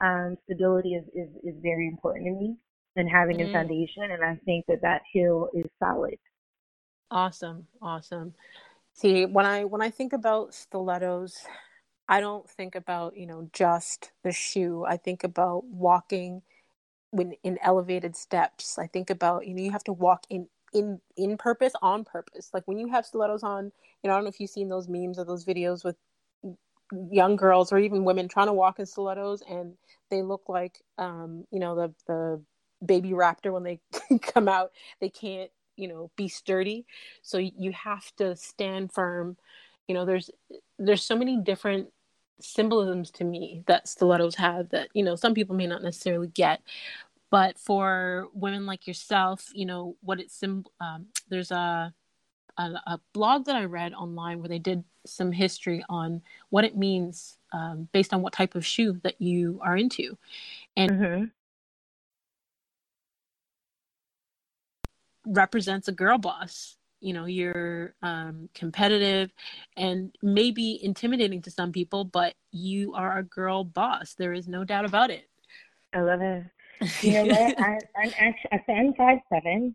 um, 0.00 0.36
stability 0.44 0.94
is 0.94 1.04
is 1.14 1.28
is 1.44 1.54
very 1.62 1.86
important 1.86 2.26
to 2.26 2.32
me, 2.32 2.56
and 2.96 3.08
having 3.08 3.38
mm. 3.38 3.48
a 3.48 3.52
foundation. 3.52 4.10
And 4.10 4.24
I 4.24 4.36
think 4.44 4.64
that 4.66 4.82
that 4.82 5.02
heel 5.12 5.50
is 5.54 5.66
solid. 5.78 6.18
Awesome. 7.12 7.68
Awesome. 7.80 8.34
See, 8.92 9.24
when 9.24 9.46
I 9.46 9.64
when 9.64 9.82
I 9.82 9.90
think 9.90 10.12
about 10.12 10.52
stilettos, 10.52 11.46
I 12.08 12.20
don't 12.20 12.48
think 12.48 12.74
about, 12.74 13.16
you 13.16 13.26
know, 13.26 13.48
just 13.52 14.12
the 14.24 14.32
shoe. 14.32 14.84
I 14.86 14.96
think 14.96 15.24
about 15.24 15.64
walking 15.66 16.42
when 17.10 17.32
in 17.44 17.58
elevated 17.62 18.16
steps. 18.16 18.78
I 18.78 18.86
think 18.88 19.10
about, 19.10 19.46
you 19.46 19.54
know, 19.54 19.62
you 19.62 19.72
have 19.72 19.84
to 19.84 19.92
walk 19.92 20.24
in 20.30 20.48
in 20.74 21.00
in 21.16 21.36
purpose 21.38 21.74
on 21.82 22.04
purpose. 22.04 22.50
Like 22.54 22.64
when 22.66 22.78
you 22.78 22.88
have 22.88 23.06
stilettos 23.06 23.42
on, 23.42 23.66
you 24.02 24.08
know, 24.08 24.12
I 24.12 24.16
don't 24.16 24.24
know 24.24 24.30
if 24.30 24.40
you've 24.40 24.50
seen 24.50 24.68
those 24.68 24.88
memes 24.88 25.18
or 25.18 25.24
those 25.24 25.44
videos 25.44 25.84
with 25.84 25.96
young 27.10 27.36
girls 27.36 27.72
or 27.72 27.78
even 27.78 28.04
women 28.04 28.28
trying 28.28 28.46
to 28.46 28.52
walk 28.52 28.78
in 28.78 28.86
stilettos 28.86 29.42
and 29.48 29.74
they 30.10 30.22
look 30.22 30.42
like 30.48 30.80
um, 30.96 31.44
you 31.50 31.60
know, 31.60 31.74
the 31.74 31.94
the 32.06 32.42
baby 32.84 33.10
raptor 33.10 33.52
when 33.52 33.62
they 33.62 33.80
come 34.22 34.48
out. 34.48 34.70
They 35.00 35.10
can't, 35.10 35.50
you 35.76 35.88
know, 35.88 36.10
be 36.16 36.28
sturdy. 36.28 36.86
So 37.22 37.38
you 37.38 37.72
have 37.72 38.10
to 38.16 38.36
stand 38.36 38.92
firm. 38.92 39.36
You 39.86 39.94
know, 39.94 40.04
there's 40.04 40.30
there's 40.78 41.02
so 41.04 41.16
many 41.16 41.36
different 41.38 41.88
symbolisms 42.40 43.10
to 43.10 43.24
me 43.24 43.62
that 43.66 43.88
stilettos 43.88 44.36
have 44.36 44.68
that 44.70 44.88
you 44.94 45.02
know 45.02 45.16
some 45.16 45.34
people 45.34 45.56
may 45.56 45.66
not 45.66 45.82
necessarily 45.82 46.28
get. 46.28 46.62
But 47.30 47.58
for 47.58 48.28
women 48.32 48.64
like 48.64 48.86
yourself 48.86 49.50
you 49.52 49.66
know 49.66 49.96
what 50.00 50.20
it's 50.20 50.34
sim- 50.34 50.64
um, 50.80 51.06
there's 51.28 51.50
a, 51.50 51.92
a, 52.56 52.62
a 52.62 53.00
blog 53.12 53.44
that 53.44 53.56
i 53.56 53.64
read 53.64 53.92
online 53.92 54.38
where 54.38 54.48
they 54.48 54.58
did 54.58 54.82
some 55.08 55.32
history 55.32 55.84
on 55.88 56.22
what 56.50 56.64
it 56.64 56.76
means 56.76 57.38
um, 57.52 57.88
based 57.92 58.12
on 58.12 58.22
what 58.22 58.32
type 58.32 58.54
of 58.54 58.64
shoe 58.64 59.00
that 59.02 59.20
you 59.20 59.60
are 59.62 59.76
into. 59.76 60.16
And 60.76 60.90
mm-hmm. 60.90 61.24
represents 65.26 65.88
a 65.88 65.92
girl 65.92 66.18
boss 66.18 66.76
you 67.00 67.12
know 67.12 67.26
you're 67.26 67.94
um, 68.02 68.48
competitive 68.54 69.30
and 69.76 70.14
maybe 70.22 70.82
intimidating 70.82 71.42
to 71.42 71.50
some 71.50 71.72
people 71.72 72.04
but 72.04 72.34
you 72.50 72.94
are 72.94 73.18
a 73.18 73.22
girl 73.22 73.64
boss 73.64 74.14
there 74.14 74.32
is 74.32 74.48
no 74.48 74.64
doubt 74.64 74.84
about 74.84 75.10
it 75.10 75.28
i 75.94 76.00
love 76.00 76.20
it 76.20 76.44
you 77.02 77.12
know 77.12 77.24
what 77.26 77.60
I, 77.60 77.78
i'm 77.96 78.12
actually 78.18 78.74
i'm 78.74 78.94
five 78.94 79.18
seven 79.32 79.74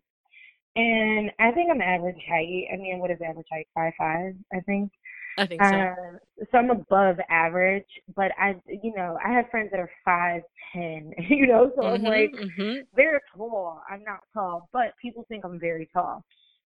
and 0.75 1.31
i 1.39 1.51
think 1.51 1.69
i'm 1.71 1.81
average 1.81 2.21
height 2.27 2.65
i 2.73 2.77
mean 2.77 2.99
what 2.99 3.11
is 3.11 3.19
average 3.21 3.47
height 3.51 3.67
five 3.75 3.93
five 3.97 4.33
i 4.53 4.59
think 4.61 4.91
I 5.35 5.47
think 5.47 5.63
so. 5.63 5.67
Uh, 5.67 5.95
so 6.51 6.59
I'm 6.59 6.69
above 6.69 7.15
average, 7.27 7.87
but 8.15 8.31
I, 8.37 8.55
you 8.67 8.93
know, 8.95 9.17
I 9.25 9.31
have 9.31 9.49
friends 9.49 9.71
that 9.71 9.79
are 9.79 9.89
five 10.05 10.43
ten. 10.71 11.11
You 11.27 11.47
know, 11.47 11.71
so 11.75 11.81
mm-hmm, 11.81 11.95
I'm 11.95 12.03
like, 12.03 12.31
mm-hmm. 12.33 12.81
they're 12.95 13.19
tall. 13.35 13.81
I'm 13.89 14.03
not 14.03 14.19
tall, 14.31 14.69
but 14.71 14.93
people 15.01 15.25
think 15.27 15.43
I'm 15.43 15.59
very 15.59 15.89
tall 15.91 16.23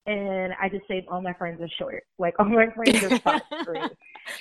and 0.07 0.53
I 0.59 0.69
just 0.69 0.87
say 0.87 1.05
all 1.09 1.21
my 1.21 1.33
friends 1.33 1.61
are 1.61 1.69
short. 1.77 2.03
Like 2.17 2.35
all 2.39 2.45
my 2.45 2.67
friends 2.69 3.03
are 3.03 3.19
five 3.19 3.41
three. 3.65 3.81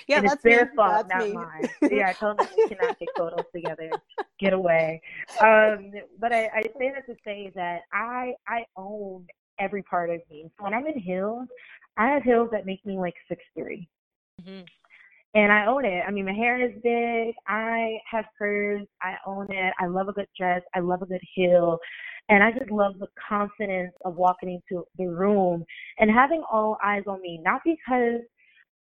yeah, 0.07 0.19
and 0.19 0.25
that's 0.27 0.35
it's 0.35 0.45
their 0.45 0.67
me. 0.67 0.71
fault, 0.77 1.09
that's 1.09 1.09
not 1.09 1.29
me. 1.29 1.33
mine. 1.35 1.69
yeah, 1.91 2.09
I 2.09 2.13
told 2.13 2.39
them 2.39 2.47
we 2.57 2.69
cannot 2.69 2.99
take 2.99 3.09
photos 3.17 3.45
together. 3.55 3.91
Get 4.39 4.53
away. 4.53 5.03
Um, 5.41 5.93
but 6.21 6.33
I, 6.33 6.49
I 6.55 6.63
say 6.79 6.93
that 6.95 7.07
to 7.07 7.17
say 7.25 7.53
that 7.57 7.81
I 7.93 8.35
I 8.49 8.65
own 8.77 9.27
every 9.59 9.83
part 9.83 10.11
of 10.11 10.21
me. 10.31 10.51
So 10.57 10.65
when 10.65 10.73
I'm 10.73 10.87
in 10.87 10.99
heels, 10.99 11.49
I 11.97 12.09
have 12.09 12.23
heels 12.23 12.49
that 12.53 12.65
make 12.65 12.85
me 12.87 12.97
like 12.97 13.15
six 13.29 13.43
three. 13.55 13.89
Mm-hmm. 14.41 14.63
And 15.35 15.53
I 15.53 15.67
own 15.67 15.85
it. 15.85 16.03
I 16.07 16.11
mean, 16.13 16.25
my 16.25 16.33
hair 16.33 16.65
is 16.65 16.73
big. 16.83 17.35
I 17.47 17.99
have 18.11 18.25
curves. 18.39 18.87
I 19.03 19.17
own 19.27 19.47
it. 19.51 19.75
I 19.79 19.87
love 19.87 20.09
a 20.09 20.13
good 20.13 20.29
dress. 20.39 20.63
I 20.75 20.81
love 20.81 21.03
a 21.03 21.07
good 21.07 21.21
heel. 21.35 21.79
And 22.29 22.43
I 22.43 22.51
just 22.51 22.71
love 22.71 22.99
the 22.99 23.09
confidence 23.29 23.93
of 24.05 24.17
walking 24.17 24.51
into 24.51 24.85
the 24.99 25.07
room 25.07 25.65
and 25.99 26.11
having 26.11 26.43
all 26.51 26.77
eyes 26.85 27.05
on 27.07 27.23
me, 27.23 27.41
not 27.45 27.61
because 27.65 28.21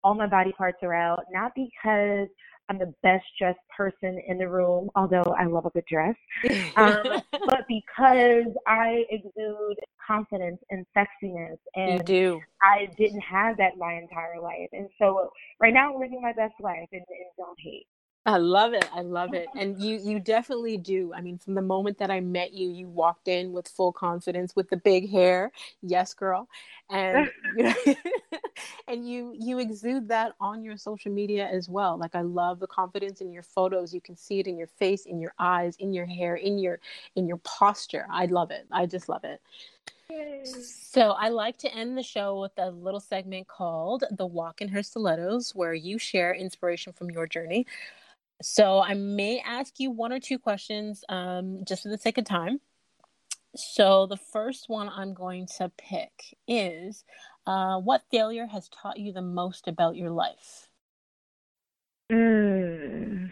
all 0.04 0.16
my 0.16 0.28
body 0.28 0.52
parts 0.52 0.80
are 0.82 0.94
out, 0.94 1.24
not 1.32 1.52
because 1.56 2.28
I'm 2.70 2.80
the 2.80 2.94
best 3.04 3.26
dressed 3.40 3.60
person 3.76 4.20
in 4.28 4.38
the 4.38 4.48
room, 4.48 4.90
although 4.96 5.36
I 5.38 5.46
love 5.46 5.66
a 5.66 5.70
good 5.70 5.86
dress, 5.90 6.16
um, 6.78 7.04
but 7.46 7.66
because 7.68 8.52
I 8.68 9.04
exude 9.10 9.78
confidence 10.06 10.60
and 10.72 10.86
sexiness. 10.98 11.58
And 11.76 12.00
you 12.00 12.04
do. 12.04 12.42
I 12.62 12.88
didn't 12.98 13.22
have 13.22 13.58
that 13.58 13.78
my 13.78 13.94
entire 13.94 14.42
life. 14.42 14.70
And 14.72 14.90
so 15.00 15.30
right 15.60 15.74
now 15.74 15.94
I'm 15.94 16.00
living 16.00 16.22
my 16.22 16.34
best 16.34 16.56
life 16.60 16.88
and, 16.92 17.02
and 17.02 17.30
don't 17.38 17.60
hate. 17.60 17.88
I 18.26 18.38
love 18.38 18.74
it. 18.74 18.90
I 18.92 19.02
love 19.02 19.34
it. 19.34 19.50
And 19.56 19.80
you 19.80 20.00
you 20.04 20.20
definitely 20.20 20.78
do. 20.78 21.14
I 21.14 21.22
mean, 21.22 21.38
from 21.38 21.54
the 21.54 21.62
moment 21.62 22.00
that 22.00 22.10
I 22.10 22.22
met 22.22 22.54
you, 22.54 22.70
you 22.70 22.88
walked 22.88 23.28
in 23.28 23.52
with 23.52 23.68
full 23.68 23.92
confidence 23.92 24.56
with 24.56 24.70
the 24.70 24.78
big 24.78 25.10
hair. 25.12 25.52
Yes, 25.84 26.14
girl. 26.14 26.50
And 26.90 27.30
you 27.58 27.64
know, 27.64 27.76
and 28.88 29.08
you 29.08 29.36
you 29.38 29.60
exude 29.60 30.08
that 30.08 30.34
on 30.40 30.64
your 30.64 30.78
social 30.78 31.12
media 31.12 31.48
as 31.48 31.68
well 31.70 31.98
like 31.98 32.16
i 32.16 32.22
love 32.22 32.60
the 32.60 32.68
confidence 32.68 33.22
in 33.22 33.32
your 33.32 33.44
photos 33.44 33.94
you 33.94 34.02
can 34.02 34.16
see 34.16 34.40
it 34.40 34.48
in 34.48 34.58
your 34.58 34.68
face 34.68 35.06
in 35.06 35.20
your 35.20 35.34
eyes 35.40 35.76
in 35.78 35.94
your 35.94 36.06
hair 36.06 36.36
in 36.36 36.58
your 36.58 36.80
in 37.16 37.28
your 37.28 37.38
posture 37.38 38.06
i 38.12 38.26
love 38.26 38.52
it 38.52 38.66
i 38.72 38.86
just 38.86 39.10
love 39.10 39.24
it 39.24 39.42
so 40.46 41.12
I 41.12 41.30
like 41.30 41.58
to 41.60 41.74
end 41.76 41.98
the 41.98 42.04
show 42.04 42.40
with 42.40 42.52
a 42.58 42.70
little 42.70 43.00
segment 43.00 43.48
called 43.48 44.04
The 44.12 44.26
Walk 44.26 44.62
in 44.62 44.68
Her 44.70 44.84
Stilettos, 44.84 45.56
where 45.56 45.74
you 45.74 45.98
share 45.98 46.34
inspiration 46.34 46.94
from 46.94 47.10
your 47.10 47.28
journey. 47.28 47.66
So 48.42 48.82
I 48.82 48.94
may 48.94 49.42
ask 49.46 49.80
you 49.80 49.92
one 49.92 50.12
or 50.12 50.20
two 50.20 50.38
questions 50.38 51.04
um, 51.10 51.64
just 51.66 51.84
for 51.84 51.90
the 51.90 51.98
sake 51.98 52.18
of 52.18 52.26
time. 52.26 52.60
So 53.56 54.06
the 54.06 54.18
first 54.18 54.66
one 54.68 54.90
I'm 54.90 55.14
going 55.14 55.48
to 55.58 55.72
pick 55.78 56.36
is 56.48 57.06
uh, 57.48 57.78
what 57.80 58.04
failure 58.12 58.48
has 58.48 58.70
taught 58.70 59.00
you 59.00 59.14
the 59.14 59.22
most 59.22 59.68
about 59.68 59.96
your 59.96 60.12
life? 60.12 60.70
Mm. 62.12 63.32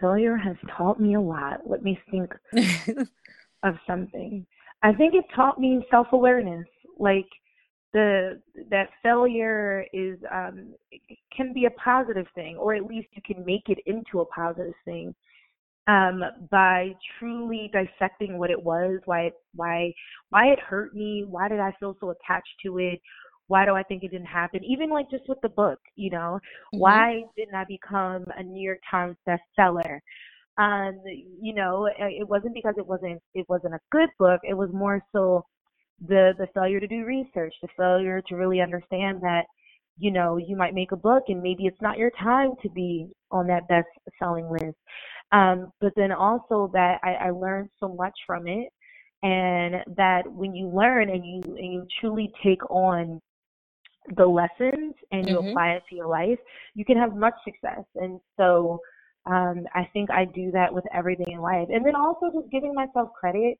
Failure 0.00 0.36
has 0.36 0.56
taught 0.76 1.00
me 1.00 1.14
a 1.14 1.20
lot. 1.20 1.60
Let 1.66 1.82
me 1.82 1.98
think 2.10 2.32
of 3.62 3.74
something. 3.86 4.46
I 4.82 4.92
think 4.92 5.14
it 5.14 5.24
taught 5.34 5.60
me 5.60 5.84
self 5.90 6.08
awareness. 6.12 6.66
Like 6.98 7.28
the 7.92 8.40
that 8.70 8.88
failure 9.02 9.84
is 9.92 10.18
um 10.32 10.74
can 11.36 11.52
be 11.52 11.66
a 11.66 11.70
positive 11.70 12.26
thing, 12.34 12.56
or 12.56 12.74
at 12.74 12.84
least 12.84 13.08
you 13.12 13.22
can 13.24 13.44
make 13.44 13.68
it 13.68 13.78
into 13.86 14.20
a 14.20 14.26
positive 14.26 14.74
thing 14.84 15.14
um, 15.86 16.22
by 16.50 16.94
truly 17.18 17.70
dissecting 17.72 18.38
what 18.38 18.50
it 18.50 18.62
was, 18.62 19.00
why 19.04 19.22
it 19.22 19.34
why 19.54 19.92
why 20.30 20.46
it 20.46 20.60
hurt 20.60 20.94
me, 20.94 21.24
why 21.28 21.48
did 21.48 21.60
I 21.60 21.74
feel 21.80 21.96
so 22.00 22.10
attached 22.10 22.54
to 22.64 22.78
it, 22.78 23.00
why 23.48 23.66
do 23.66 23.74
I 23.74 23.82
think 23.82 24.04
it 24.04 24.10
didn't 24.12 24.26
happen? 24.26 24.64
Even 24.64 24.90
like 24.90 25.10
just 25.10 25.28
with 25.28 25.40
the 25.42 25.48
book, 25.48 25.78
you 25.96 26.10
know, 26.10 26.38
mm-hmm. 26.38 26.78
why 26.78 27.22
didn't 27.36 27.54
I 27.54 27.64
become 27.64 28.24
a 28.36 28.42
New 28.42 28.62
York 28.62 28.78
Times 28.90 29.16
bestseller? 29.28 29.98
Um, 30.58 31.00
you 31.06 31.54
know, 31.54 31.88
it 31.98 32.28
wasn't 32.28 32.54
because 32.54 32.74
it 32.76 32.86
wasn't 32.86 33.20
it 33.34 33.46
wasn't 33.48 33.74
a 33.74 33.80
good 33.90 34.10
book. 34.18 34.40
It 34.44 34.54
was 34.54 34.70
more 34.72 35.02
so 35.12 35.44
the 36.00 36.32
the 36.38 36.46
failure 36.54 36.80
to 36.80 36.86
do 36.86 37.04
research, 37.04 37.54
the 37.62 37.68
failure 37.76 38.22
to 38.28 38.36
really 38.36 38.60
understand 38.60 39.20
that 39.22 39.44
you 39.98 40.10
know 40.10 40.36
you 40.36 40.56
might 40.56 40.74
make 40.74 40.92
a 40.92 40.96
book 40.96 41.24
and 41.28 41.42
maybe 41.42 41.66
it's 41.66 41.80
not 41.82 41.98
your 41.98 42.10
time 42.22 42.52
to 42.62 42.70
be 42.70 43.08
on 43.30 43.46
that 43.46 43.68
best 43.68 43.88
selling 44.18 44.50
list 44.50 44.76
um, 45.32 45.72
but 45.80 45.92
then 45.96 46.12
also 46.12 46.70
that 46.74 46.98
I, 47.02 47.14
I 47.14 47.30
learned 47.30 47.70
so 47.80 47.88
much 47.88 48.14
from 48.26 48.46
it, 48.46 48.68
and 49.22 49.76
that 49.96 50.22
when 50.30 50.54
you 50.54 50.68
learn 50.68 51.08
and 51.08 51.24
you 51.24 51.42
and 51.56 51.72
you 51.72 51.86
truly 52.00 52.30
take 52.44 52.62
on 52.70 53.20
the 54.16 54.26
lessons 54.26 54.94
and 55.10 55.28
you 55.28 55.36
mm-hmm. 55.36 55.48
apply 55.48 55.70
it 55.70 55.82
to 55.88 55.96
your 55.96 56.08
life, 56.08 56.38
you 56.74 56.84
can 56.84 56.98
have 56.98 57.16
much 57.16 57.34
success. 57.44 57.84
And 57.94 58.20
so 58.36 58.80
um, 59.26 59.64
I 59.74 59.88
think 59.92 60.10
I 60.10 60.24
do 60.24 60.50
that 60.50 60.72
with 60.72 60.84
everything 60.92 61.32
in 61.32 61.40
life. 61.40 61.68
And 61.72 61.86
then 61.86 61.94
also 61.94 62.26
just 62.34 62.50
giving 62.50 62.74
myself 62.74 63.10
credit 63.18 63.58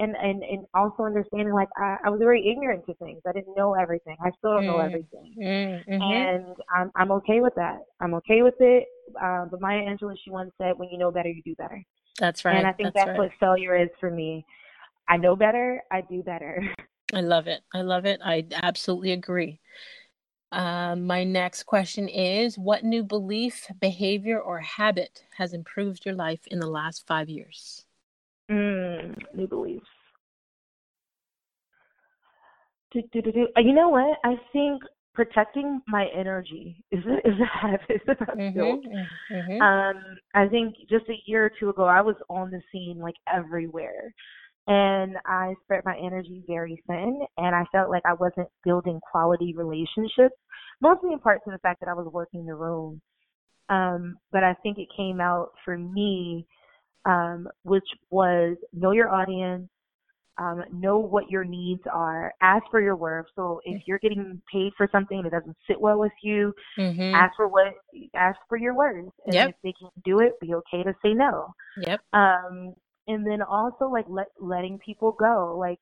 and 0.00 0.16
and 0.16 0.42
and 0.42 0.66
also 0.74 1.04
understanding 1.04 1.54
like 1.54 1.68
I, 1.76 1.96
I 2.04 2.10
was 2.10 2.18
very 2.18 2.48
ignorant 2.48 2.84
to 2.86 2.94
things. 2.94 3.20
I 3.26 3.32
didn't 3.32 3.56
know 3.56 3.74
everything. 3.74 4.16
I 4.20 4.30
still 4.38 4.54
don't 4.54 4.64
mm. 4.64 4.66
know 4.66 4.78
everything, 4.78 5.34
mm-hmm. 5.40 6.02
and 6.02 6.56
I'm 6.74 6.90
I'm 6.96 7.12
okay 7.12 7.40
with 7.40 7.54
that. 7.56 7.78
I'm 8.00 8.14
okay 8.14 8.42
with 8.42 8.54
it. 8.60 8.86
Uh, 9.22 9.46
but 9.50 9.60
Maya 9.60 9.82
Angelou, 9.82 10.16
she 10.24 10.30
once 10.30 10.52
said, 10.58 10.72
"When 10.76 10.88
you 10.88 10.98
know 10.98 11.10
better, 11.10 11.28
you 11.28 11.42
do 11.44 11.54
better." 11.56 11.82
That's 12.18 12.44
right. 12.44 12.56
And 12.56 12.66
I 12.66 12.72
think 12.72 12.94
that's, 12.94 13.06
that's 13.06 13.18
right. 13.18 13.30
what 13.30 13.30
failure 13.40 13.76
is 13.76 13.88
for 14.00 14.10
me. 14.10 14.44
I 15.08 15.16
know 15.16 15.36
better. 15.36 15.82
I 15.90 16.00
do 16.00 16.22
better. 16.22 16.62
I 17.12 17.20
love 17.20 17.46
it. 17.46 17.62
I 17.72 17.82
love 17.82 18.06
it. 18.06 18.20
I 18.24 18.46
absolutely 18.62 19.12
agree. 19.12 19.60
Uh, 20.50 20.94
my 20.94 21.24
next 21.24 21.64
question 21.64 22.08
is 22.08 22.56
What 22.56 22.84
new 22.84 23.02
belief, 23.02 23.66
behavior, 23.80 24.40
or 24.40 24.60
habit 24.60 25.24
has 25.36 25.52
improved 25.52 26.06
your 26.06 26.14
life 26.14 26.46
in 26.46 26.60
the 26.60 26.68
last 26.68 27.06
five 27.06 27.28
years? 27.28 27.83
Mm, 28.50 29.16
new 29.34 29.46
beliefs. 29.46 29.86
Do, 32.92 33.02
do, 33.12 33.22
do, 33.22 33.32
do. 33.32 33.48
Uh, 33.56 33.60
you 33.60 33.72
know 33.72 33.88
what? 33.88 34.18
I 34.24 34.34
think 34.52 34.82
protecting 35.14 35.80
my 35.86 36.06
energy 36.14 36.84
is 36.90 37.04
a, 37.06 37.14
is 37.28 37.34
a 37.40 37.58
habit 37.58 38.02
that 38.06 38.18
I've 38.20 38.36
mm-hmm, 38.36 38.58
built. 38.58 38.84
Mm-hmm. 39.32 39.62
Um, 39.62 40.02
I 40.34 40.48
think 40.48 40.74
just 40.90 41.08
a 41.08 41.22
year 41.26 41.46
or 41.46 41.50
two 41.58 41.70
ago, 41.70 41.84
I 41.84 42.02
was 42.02 42.16
on 42.28 42.50
the 42.50 42.60
scene 42.70 42.98
like 43.00 43.14
everywhere, 43.32 44.12
and 44.66 45.16
I 45.26 45.54
spread 45.64 45.82
my 45.84 45.96
energy 45.96 46.42
very 46.46 46.82
thin, 46.86 47.20
and 47.38 47.54
I 47.54 47.64
felt 47.72 47.90
like 47.90 48.02
I 48.04 48.14
wasn't 48.14 48.48
building 48.64 49.00
quality 49.10 49.54
relationships, 49.56 50.36
mostly 50.80 51.12
in 51.12 51.18
part 51.18 51.40
to 51.44 51.50
the 51.50 51.58
fact 51.58 51.80
that 51.80 51.88
I 51.88 51.94
was 51.94 52.10
working 52.12 52.44
the 52.44 52.54
room. 52.54 53.00
Um, 53.70 54.18
but 54.30 54.44
I 54.44 54.54
think 54.62 54.78
it 54.78 54.88
came 54.94 55.20
out 55.20 55.50
for 55.64 55.78
me 55.78 56.46
um, 57.04 57.48
which 57.62 57.84
was 58.10 58.56
know 58.72 58.92
your 58.92 59.08
audience, 59.08 59.68
um, 60.38 60.64
know 60.72 60.98
what 60.98 61.30
your 61.30 61.44
needs 61.44 61.82
are, 61.92 62.32
ask 62.42 62.64
for 62.70 62.80
your 62.80 62.96
worth. 62.96 63.26
So 63.36 63.60
if 63.64 63.82
you're 63.86 63.98
getting 64.00 64.40
paid 64.52 64.72
for 64.76 64.88
something 64.90 65.22
that 65.22 65.30
doesn't 65.30 65.56
sit 65.68 65.80
well 65.80 65.98
with 65.98 66.12
you, 66.22 66.52
mm-hmm. 66.78 67.14
ask 67.14 67.36
for 67.36 67.48
what, 67.48 67.74
ask 68.14 68.38
for 68.48 68.58
your 68.58 68.74
worth. 68.74 69.12
And 69.26 69.34
yep. 69.34 69.50
if 69.50 69.54
they 69.62 69.72
can 69.78 69.90
do 70.04 70.20
it, 70.20 70.32
be 70.40 70.54
okay 70.54 70.82
to 70.82 70.94
say 71.04 71.14
no. 71.14 71.54
Yep. 71.86 72.00
Um, 72.12 72.74
and 73.06 73.24
then 73.26 73.42
also 73.42 73.86
like 73.86 74.06
let, 74.08 74.28
letting 74.40 74.78
people 74.78 75.12
go. 75.12 75.56
Like 75.58 75.78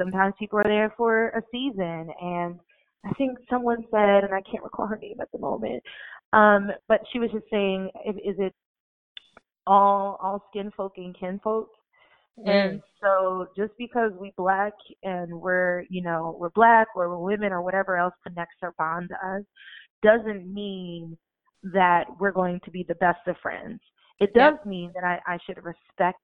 sometimes 0.00 0.34
people 0.38 0.60
are 0.60 0.64
there 0.64 0.94
for 0.96 1.28
a 1.30 1.42
season 1.50 2.10
and 2.20 2.60
I 3.04 3.12
think 3.12 3.38
someone 3.48 3.84
said, 3.90 4.24
and 4.24 4.34
I 4.34 4.42
can't 4.42 4.62
recall 4.64 4.86
her 4.86 4.98
name 4.98 5.20
at 5.20 5.30
the 5.32 5.38
moment, 5.38 5.82
um, 6.32 6.70
but 6.88 7.00
she 7.12 7.18
was 7.18 7.30
just 7.30 7.46
saying, 7.50 7.90
is 8.06 8.36
it 8.38 8.54
all 9.68 10.18
all 10.22 10.42
skin 10.50 10.72
folk 10.76 10.94
and 10.96 11.16
kinfolk. 11.18 11.68
Mm. 12.38 12.48
And 12.48 12.82
so 13.02 13.48
just 13.56 13.72
because 13.78 14.12
we 14.18 14.32
black 14.36 14.72
and 15.02 15.40
we're, 15.40 15.84
you 15.90 16.02
know, 16.02 16.36
we're 16.40 16.50
black 16.50 16.88
or 16.96 17.08
we're 17.08 17.18
women 17.18 17.52
or 17.52 17.62
whatever 17.62 17.96
else 17.96 18.14
connects 18.26 18.56
or 18.62 18.74
bond 18.78 19.10
to 19.10 19.28
us 19.28 19.42
doesn't 20.02 20.52
mean 20.52 21.16
that 21.62 22.04
we're 22.18 22.32
going 22.32 22.60
to 22.64 22.70
be 22.70 22.84
the 22.86 22.94
best 22.96 23.26
of 23.26 23.36
friends. 23.42 23.80
It 24.20 24.32
does 24.34 24.54
mean 24.64 24.92
that 24.94 25.04
I, 25.04 25.20
I 25.26 25.38
should 25.46 25.62
respect 25.64 26.22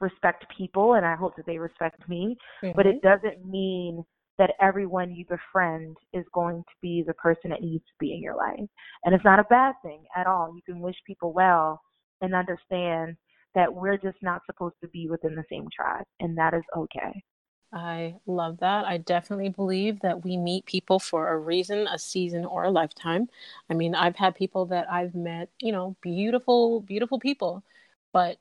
respect 0.00 0.44
people 0.56 0.94
and 0.94 1.06
I 1.06 1.16
hope 1.16 1.36
that 1.36 1.46
they 1.46 1.58
respect 1.58 2.06
me. 2.08 2.36
Mm-hmm. 2.62 2.76
But 2.76 2.86
it 2.86 3.00
doesn't 3.02 3.48
mean 3.48 4.04
that 4.38 4.52
everyone 4.60 5.14
you 5.14 5.24
befriend 5.24 5.96
is 6.12 6.24
going 6.34 6.58
to 6.58 6.74
be 6.82 7.02
the 7.06 7.14
person 7.14 7.50
that 7.50 7.62
needs 7.62 7.84
to 7.84 7.92
be 7.98 8.12
in 8.12 8.22
your 8.22 8.36
life. 8.36 8.68
And 9.04 9.14
it's 9.14 9.24
not 9.24 9.38
a 9.38 9.44
bad 9.44 9.74
thing 9.82 10.00
at 10.14 10.26
all. 10.26 10.54
You 10.54 10.60
can 10.66 10.80
wish 10.80 10.96
people 11.06 11.32
well 11.32 11.80
and 12.20 12.34
understand 12.34 13.16
that 13.54 13.72
we're 13.72 13.96
just 13.96 14.22
not 14.22 14.42
supposed 14.46 14.74
to 14.82 14.88
be 14.88 15.08
within 15.08 15.34
the 15.34 15.44
same 15.50 15.68
tribe, 15.74 16.04
and 16.20 16.36
that 16.38 16.54
is 16.54 16.64
okay. 16.76 17.22
I 17.72 18.14
love 18.26 18.58
that. 18.60 18.84
I 18.84 18.98
definitely 18.98 19.48
believe 19.48 20.00
that 20.00 20.24
we 20.24 20.36
meet 20.36 20.66
people 20.66 20.98
for 20.98 21.28
a 21.28 21.38
reason, 21.38 21.86
a 21.88 21.98
season, 21.98 22.44
or 22.44 22.64
a 22.64 22.70
lifetime. 22.70 23.28
I 23.68 23.74
mean, 23.74 23.94
I've 23.94 24.16
had 24.16 24.34
people 24.34 24.66
that 24.66 24.90
I've 24.90 25.14
met, 25.14 25.50
you 25.60 25.72
know, 25.72 25.96
beautiful, 26.00 26.80
beautiful 26.80 27.18
people, 27.18 27.64
but, 28.12 28.38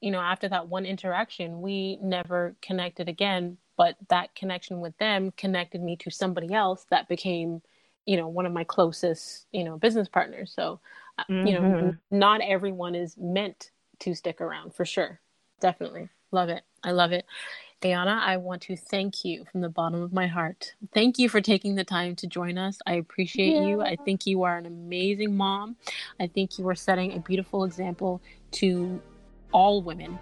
you 0.00 0.10
know, 0.10 0.20
after 0.20 0.48
that 0.48 0.68
one 0.68 0.86
interaction, 0.86 1.60
we 1.60 1.98
never 2.00 2.54
connected 2.62 3.08
again. 3.08 3.58
But 3.76 3.96
that 4.08 4.34
connection 4.34 4.80
with 4.80 4.96
them 4.98 5.32
connected 5.36 5.82
me 5.82 5.96
to 5.96 6.10
somebody 6.10 6.54
else 6.54 6.86
that 6.90 7.08
became, 7.08 7.60
you 8.06 8.16
know, 8.16 8.28
one 8.28 8.46
of 8.46 8.52
my 8.52 8.64
closest, 8.64 9.46
you 9.52 9.64
know, 9.64 9.76
business 9.76 10.08
partners. 10.08 10.52
So 10.54 10.80
mm-hmm. 11.20 11.46
you 11.46 11.54
know 11.54 11.60
mm-hmm. 11.60 12.18
not 12.18 12.40
everyone 12.40 12.94
is 12.94 13.16
meant 13.18 13.70
to 13.98 14.14
stick 14.14 14.40
around 14.40 14.74
for 14.74 14.84
sure 14.84 15.20
definitely 15.60 16.08
love 16.32 16.48
it 16.48 16.62
i 16.82 16.90
love 16.90 17.12
it 17.12 17.24
Ayana, 17.82 18.18
I 18.18 18.38
want 18.38 18.62
to 18.62 18.76
thank 18.76 19.24
you 19.24 19.44
from 19.44 19.60
the 19.60 19.68
bottom 19.68 20.02
of 20.02 20.12
my 20.12 20.26
heart. 20.26 20.74
Thank 20.92 21.18
you 21.18 21.28
for 21.28 21.40
taking 21.40 21.76
the 21.76 21.84
time 21.84 22.16
to 22.16 22.26
join 22.26 22.58
us. 22.58 22.78
I 22.86 22.94
appreciate 22.94 23.54
yeah. 23.54 23.66
you. 23.66 23.82
I 23.82 23.96
think 23.96 24.26
you 24.26 24.42
are 24.42 24.56
an 24.56 24.66
amazing 24.66 25.36
mom. 25.36 25.76
I 26.18 26.26
think 26.26 26.58
you 26.58 26.68
are 26.68 26.74
setting 26.74 27.12
a 27.12 27.20
beautiful 27.20 27.64
example 27.64 28.20
to 28.52 29.00
all 29.52 29.82
women 29.82 30.18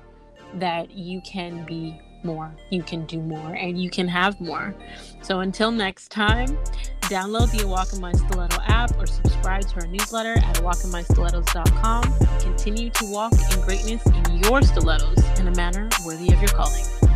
that 0.55 0.91
you 0.91 1.21
can 1.23 1.65
be 1.65 1.99
more, 2.25 2.53
you 2.71 2.83
can 2.83 3.05
do 3.07 3.21
more, 3.21 3.55
and 3.55 3.81
you 3.81 3.91
can 3.91 4.09
have 4.09 4.41
more. 4.41 4.75
So 5.23 5.41
until 5.41 5.71
next 5.71 6.11
time, 6.11 6.59
download 7.03 7.57
the 7.57 7.67
Walk 7.67 7.93
in 7.93 8.01
My 8.01 8.13
Stiletto 8.13 8.61
app 8.67 8.97
or 8.99 9.07
subscribe 9.07 9.69
to 9.69 9.81
our 9.81 9.87
newsletter 9.87 10.35
at 10.39 10.57
walkinmystilettos.com. 10.57 12.41
Continue 12.41 12.91
to 12.91 13.05
walk 13.07 13.33
in 13.33 13.61
greatness 13.63 14.05
in 14.07 14.39
your 14.39 14.63
stilettos 14.63 15.23
in 15.39 15.49
a 15.49 15.55
manner 15.55 15.89
worthy 16.05 16.33
of 16.33 16.41
your 16.41 16.51
calling. 16.51 17.14